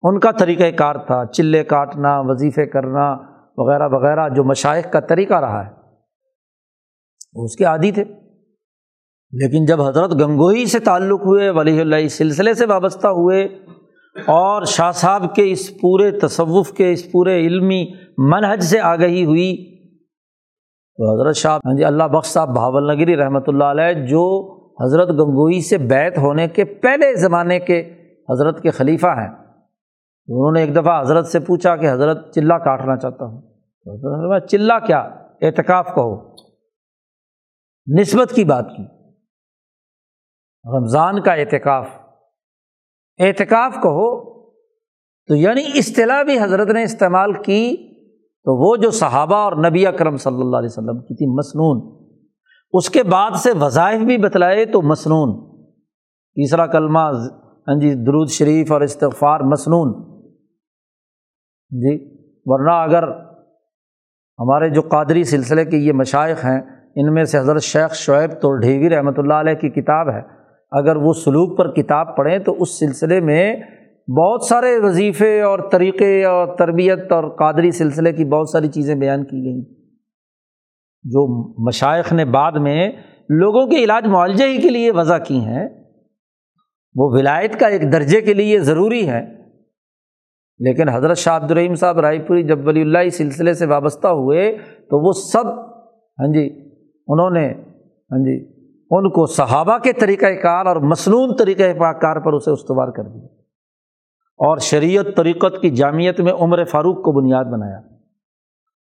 ان 0.02 0.20
کا 0.20 0.30
طریقۂ 0.30 0.76
کار 0.76 0.94
تھا، 0.94 1.24
چلے 1.24 1.64
کاٹنا، 1.64 2.20
وظیفے 2.20 2.66
کرنا 2.66 3.16
وغیرہ 3.58 3.88
وغیرہ، 3.88 4.28
جو 4.28 4.44
مشائق 4.44 4.92
کا 4.92 5.00
طریقہ 5.00 5.34
رہا 5.34 5.66
ہے۔ 5.66 5.70
وہ 7.34 7.44
اس 7.44 7.56
کے 7.56 7.64
عادی 7.64 7.90
تھے۔ 7.90 8.04
لیکن 9.32 9.64
جب 9.64 9.82
حضرت 9.82 10.14
گنگوئی 10.14 10.66
سے 10.66 10.78
تعلق 10.78 11.20
ہوئے، 11.20 11.50
ولی 11.50 11.80
اللہ 11.80 12.08
سلسلے 12.08 12.54
سے 12.54 12.66
وابستہ 12.66 13.06
ہوئے 13.06 13.44
اور 14.26 14.62
شاہ 14.62 14.92
صاحب 14.92 15.34
کے 15.34 15.52
اس 15.52 15.80
پورے 15.80 16.10
تصوف 16.10 16.72
کے، 16.72 16.92
اس 16.92 17.12
پورے 17.12 17.40
علمی 17.40 18.01
منحج 18.18 18.60
سے 18.60 18.80
آگہی 18.80 19.24
ہوئی 19.24 19.72
تو 20.96 21.22
حضرت 21.22 21.36
شاہ 21.36 21.56
ہاں 21.56 21.76
جی 21.76 21.84
اللہ 21.84 22.04
بخش 22.04 22.28
صاحب 22.28 22.52
بھاول 22.52 22.96
نگری 22.96 23.16
رحمۃ 23.16 23.44
اللہ 23.46 23.64
علیہ، 23.64 24.06
جو 24.06 24.52
حضرت 24.84 25.08
گنگوئی 25.08 25.60
سے 25.60 25.78
بیت 25.78 26.18
ہونے 26.18 26.48
کے 26.48 26.64
پہلے 26.64 27.14
زمانے 27.14 27.60
کے 27.60 27.94
حضرت 28.30 28.62
کے 28.62 28.70
خلیفہ 28.70 29.06
ہیں، 29.06 29.28
انہوں 30.28 30.52
نے 30.52 30.60
ایک 30.60 30.76
دفعہ 30.76 31.00
حضرت 31.00 31.26
سے 31.26 31.40
پوچھا 31.40 31.76
کہ 31.76 31.92
حضرت 31.92 32.34
چلہ 32.34 32.54
کاٹنا 32.54 32.96
چاہتا 32.96 33.24
ہوں۔ 33.24 33.42
چلہ 34.48 34.72
کیا؟ 34.86 34.98
اعتکاف 35.42 35.86
کہو۔ 35.94 36.34
نسبت 38.00 38.32
کی 38.34 38.44
بات 38.44 38.68
کی۔ 38.76 38.82
رمضان 40.78 41.22
کا 41.22 41.32
اعتکاف۔ 41.32 41.88
اعتکاف 43.18 43.74
کہو 43.74 44.42
تو 45.28 45.34
یعنی 45.34 45.62
اصطلاح 45.74 46.22
بھی 46.22 46.38
حضرت 46.40 46.68
نے 46.68 46.82
استعمال 46.82 47.32
کی 47.32 47.91
تو 48.44 48.56
وہ 48.56 48.76
جو 48.76 48.90
صحابہ 48.90 49.36
اور 49.36 49.52
نبی 49.52 49.86
اکرم 49.86 50.16
صلی 50.16 50.40
اللہ 50.40 50.56
علیہ 50.56 50.72
وسلم 50.72 51.00
کی 51.00 51.14
تھی 51.14 51.26
مصنون 51.38 52.02
اس 52.72 52.90
کے 52.90 53.02
بعد 53.02 53.30
سے 53.36 53.50
وظائف 53.60 54.00
بھی 54.00 54.18
بتلائے 54.18 54.64
تو 54.64 54.82
مصنون 54.82 55.56
تیسرا 56.36 56.66
کلمہ 56.66 56.98
ہاں 57.68 57.80
جی 57.80 57.94
درود 57.94 58.28
شریف 58.28 58.72
اور 58.72 58.80
استغفار 58.80 59.40
مصنون 59.40 59.92
جی 61.70 62.18
ورنہ 62.46 62.70
اگر 62.70 63.08
ہمارے 64.38 64.68
جو 64.68 64.82
قادری 64.82 65.24
سلسلے 65.24 65.64
کے 65.64 65.76
یہ 65.76 65.92
مشائق 65.92 66.44
ہیں، 66.44 66.60
ان 66.94 67.14
میں 67.14 67.24
سے 67.24 67.38
حضرت 67.38 67.62
شیخ 67.62 67.94
شعیب 67.94 68.30
تو 68.40 68.56
ڈھیوی 68.56 68.90
رحمۃ 68.90 69.12
اللہ 69.16 69.34
علیہ 69.34 69.54
کی 69.54 69.68
کتاب 69.70 70.08
ہے۔ 70.08 70.20
اگر 70.70 70.96
وہ 70.96 71.12
سلوک 71.12 71.58
پر 71.58 71.72
کتاب 71.72 72.16
پڑھیں 72.16 72.38
تو 72.38 72.56
اس 72.58 72.78
سلسلے 72.78 73.20
میں 73.20 73.56
بہت 74.08 74.42
سارے 74.42 74.78
وظیفے 74.78 75.42
اور 75.42 75.58
طریقے 75.72 76.24
اور 76.24 76.56
تربیت 76.56 77.12
اور 77.12 77.36
قادری 77.38 77.70
سلسلے 77.70 78.12
کی 78.12 78.24
بہت 78.24 78.48
ساری 78.48 78.68
چیزیں 78.68 78.94
بیان 78.94 79.24
کی 79.24 79.44
گئیں۔ 79.44 79.82
جو 81.04 81.26
مشائق 81.66 82.12
نے 82.12 82.24
بعد 82.24 82.52
میں 82.52 82.92
لوگوں 83.28 83.66
کے 83.66 83.76
علاج 83.76 84.06
معالجے 84.06 84.46
ہی 84.46 84.62
کے 84.62 84.68
لیے 84.68 84.90
وضع 84.90 85.18
کی 85.18 85.36
ہیں، 85.36 85.68
وہ 86.94 87.10
ولایت 87.12 87.60
کا 87.60 87.66
ایک 87.66 87.92
درجے 87.92 88.20
کے 88.20 88.34
لیے 88.34 88.58
ضروری 88.58 89.08
ہے 89.08 89.42
لیکن 90.58 90.88
حضرت 90.88 91.16
شاہ 91.16 91.36
عبد 91.36 91.50
الرحیم 91.50 91.74
صاحب 91.74 92.00
رائے 92.00 92.18
پوری 92.18 92.42
جب 92.42 92.66
ولی 92.66 92.80
اللہ 92.80 93.08
سلسلے 93.08 93.54
سے 93.54 93.66
وابستہ 93.66 94.06
ہوئے 94.06 94.58
تو 94.58 95.06
وہ 95.06 95.12
سب 95.12 95.46
ہاں 96.18 96.32
جی 96.32 96.72
انہوں 97.08 97.30
نے 97.30 97.52
ہاں 98.10 98.18
جی 98.18 98.46
ان 98.90 99.10
کو 99.10 99.26
صحابہ 99.26 99.78
کے 99.78 99.92
طریقۂ 99.92 100.42
کار 100.42 100.66
اور 100.66 100.76
مصنون 100.76 101.36
طریقۂ 101.36 101.78
کار 101.78 102.20
پر 102.20 102.32
اسے 102.32 102.50
استوار 102.50 102.88
کر 102.88 103.02
دیا۔ 103.02 103.41
اور 104.36 104.58
شریعت 104.58 105.16
طریقت 105.16 105.62
کی 105.62 105.70
جامعت 105.70 106.20
میں 106.20 106.32
عمر 106.32 106.64
فاروق 106.64 106.96
کو 106.96 107.12
بنیاد 107.12 107.44
بنایا۔ 107.44 107.80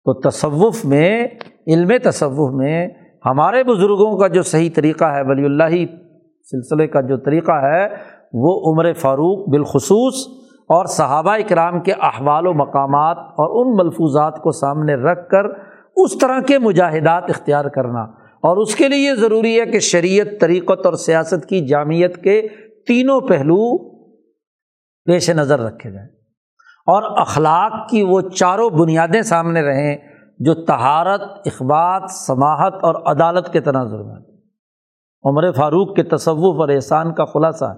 تو 0.04 0.14
تصوف 0.14 0.84
میں، 0.84 1.26
علم 1.66 1.92
تصوف 2.04 2.54
میں 2.54 2.88
ہمارے 3.26 3.64
بزرگوں 3.64 4.18
کا 4.18 4.26
جو 4.26 4.42
صحیح 4.42 4.70
طریقہ 4.74 5.04
ہے، 5.04 5.22
ولی 5.22 5.44
اللہ 5.44 5.86
سلسلے 6.50 6.86
کا 6.86 7.00
جو 7.00 7.16
طریقہ 7.16 7.52
ہے، 7.52 7.88
وہ 8.32 8.72
عمر 8.72 8.92
فاروق 8.92 9.48
بالخصوص 9.48 10.28
اور 10.68 10.84
صحابہ 10.84 11.30
اکرام 11.30 11.80
کے 11.80 11.92
احوال 11.92 12.46
و 12.46 12.54
مقامات 12.54 13.18
اور 13.18 13.66
ان 13.66 13.76
ملفوظات 13.76 14.42
کو 14.42 14.50
سامنے 14.50 14.94
رکھ 14.94 15.28
کر 15.28 15.44
اس 15.96 16.18
طرح 16.18 16.40
کے 16.40 16.58
مجاہدات 16.58 17.24
اختیار 17.28 17.64
کرنا۔ 17.64 18.00
اور 18.42 18.56
اس 18.56 18.76
کے 18.76 18.88
لیے 18.88 19.10
یہ 19.10 19.14
ضروری 19.14 19.60
ہے 19.60 19.66
کہ 19.66 19.78
شریعت، 19.78 20.26
طریقت 20.40 20.86
اور 20.86 20.94
سیاست 20.94 21.46
کی 21.46 21.66
جامعت 21.66 22.22
کے 22.22 22.48
تینوں 22.86 23.20
پہلو 23.20 23.78
پیش 25.08 25.30
نظر 25.30 25.60
رکھے 25.60 25.90
جائیں۔ 25.90 26.08
اور 26.86 27.20
اخلاق 27.20 27.90
کی 27.90 28.02
وہ 28.02 28.20
چاروں 28.20 28.70
بنیادیں 28.70 29.22
سامنے 29.22 29.62
رہیں 29.62 29.96
جو 30.38 30.54
تہارت 30.54 31.22
اخبات 31.22 32.10
سماہت 32.10 32.74
اور 32.74 32.94
عدالت 32.94 33.52
کے 33.52 33.60
تناظر 33.60 33.98
میں 33.98 34.16
عمر 35.24 35.52
فاروق 35.52 35.96
کے 35.96 36.02
تصوف 36.02 36.60
اور 36.60 36.68
احسان 36.68 37.14
کا 37.14 37.24
خلاصہ۔ 37.24 37.76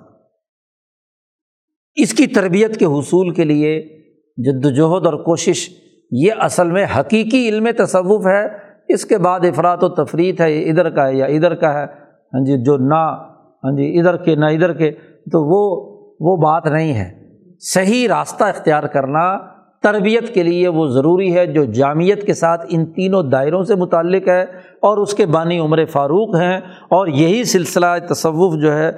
اس 1.95 2.15
کی 2.15 2.27
تربیت 2.27 2.79
کے 2.79 2.85
حصول 2.85 3.31
کے 3.31 3.45
لیے 3.45 4.01
جد 4.37 4.67
وجہد 4.67 5.07
اور 5.07 5.25
کوشش، 5.25 5.71
یہ 6.11 6.33
اصل 6.41 6.71
میں 6.71 6.87
حقیقی 7.01 7.49
علم 7.49 7.69
تصوف 7.79 8.27
ہے۔ 8.27 8.47
اس 8.89 9.05
کے 9.05 9.19
بعد 9.19 9.41
افراد 9.41 9.79
و 9.83 9.89
تفریح 9.89 10.33
ہے، 10.41 10.53
یہ 10.53 10.71
ادھر 10.71 10.91
کا 10.91 11.07
ہے 11.07 11.15
یا 11.15 11.27
ادھر 11.27 11.55
کا 11.55 11.73
ہے۔ 11.75 11.85
ہاں 11.85 12.45
جی 12.45 12.65
جو 12.65 12.77
نہ 12.77 13.23
ہاں 13.65 13.77
جی 13.77 13.99
ادھر 13.99 14.17
کے 14.17 14.35
نہ 14.35 14.45
ادھر 14.45 14.73
کے، 14.73 14.91
تو 15.33 15.45
وہ 15.45 15.91
وہ 16.21 16.37
بات 16.37 16.67
نہیں 16.67 16.95
ہے۔ 16.95 17.20
صحیح 17.61 18.09
راستہ 18.09 18.45
اختیار 18.45 18.83
کرنا 18.83 19.39
تربیت 19.83 20.35
کے 20.35 20.43
لیے 20.43 20.69
وہ 20.69 20.87
ضروری 20.87 21.37
ہے 21.37 21.47
جو 21.47 21.65
جامعت 21.65 22.27
کے 22.27 22.35
ساتھ 22.35 22.67
ان 22.69 22.87
تینوں 22.93 23.23
دائروں 23.23 23.63
سے 23.63 23.75
متعلق 23.75 24.29
ہے 24.29 24.43
اور 24.81 24.99
اس 24.99 25.15
کے 25.15 25.27
بانی 25.27 25.59
عمر 25.59 25.85
فاروق 25.85 26.37
ہیں 26.41 26.57
اور 26.83 27.07
یہی 27.07 27.45
سلسلہ 27.45 27.87
تصوف 28.09 28.55
جو 28.63 28.79
ہے 28.79 28.91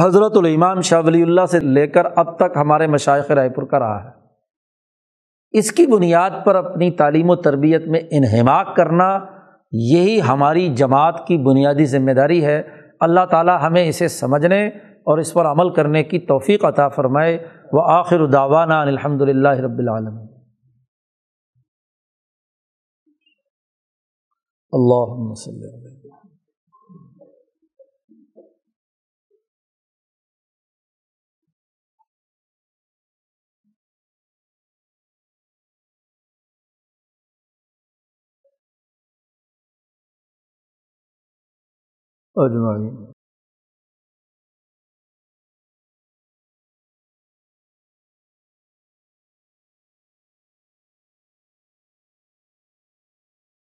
حضرت 0.00 0.36
الامام 0.36 0.80
شاہ 0.80 1.00
ولی 1.06 1.22
اللہ 1.22 1.46
سے 1.46 1.60
لے 1.60 1.86
کر 1.86 2.02
اب 2.16 2.36
تک 2.36 2.56
ہمارے 2.56 2.86
مشائق 2.86 3.30
رائے 3.30 3.48
پور 3.48 3.62
کا 3.62 3.78
رہا 3.78 4.04
ہے۔ 4.04 4.08
اس 5.50 5.72
کی 5.72 5.86
بنیاد 5.86 6.30
پر 6.44 6.54
اپنی 6.54 6.90
تعلیم 6.90 7.30
و 7.30 7.36
تربیت 7.36 7.86
میں 7.86 8.00
انہماک 8.10 8.76
کرنا 8.76 9.18
یہی 9.72 10.20
ہماری 10.28 10.68
جماعت 10.68 11.26
کی 11.26 11.36
بنیادی 11.36 11.84
ذمہ 11.84 12.12
داری 12.12 12.44
ہے۔ 12.44 12.62
اللہ 13.00 13.26
تعالیٰ 13.30 13.58
ہمیں 13.62 13.88
اسے 13.88 14.08
سمجھنے 14.08 14.70
اور 15.00 15.18
اس 15.18 15.34
پر 15.34 15.44
عمل 15.44 15.74
کرنے 15.74 16.04
کی 16.04 16.18
توفیق 16.18 16.64
عطا 16.64 16.88
فرمائے۔ 16.88 17.48
وہ 17.72 17.82
آخر 17.84 18.26
داوانہ 18.26 18.74
الحمد 18.74 19.22
للہ 19.22 19.48
رب 19.48 19.78
العالم 19.78 20.18
اللہ 24.72 25.32
اجمعین۔ 42.36 43.09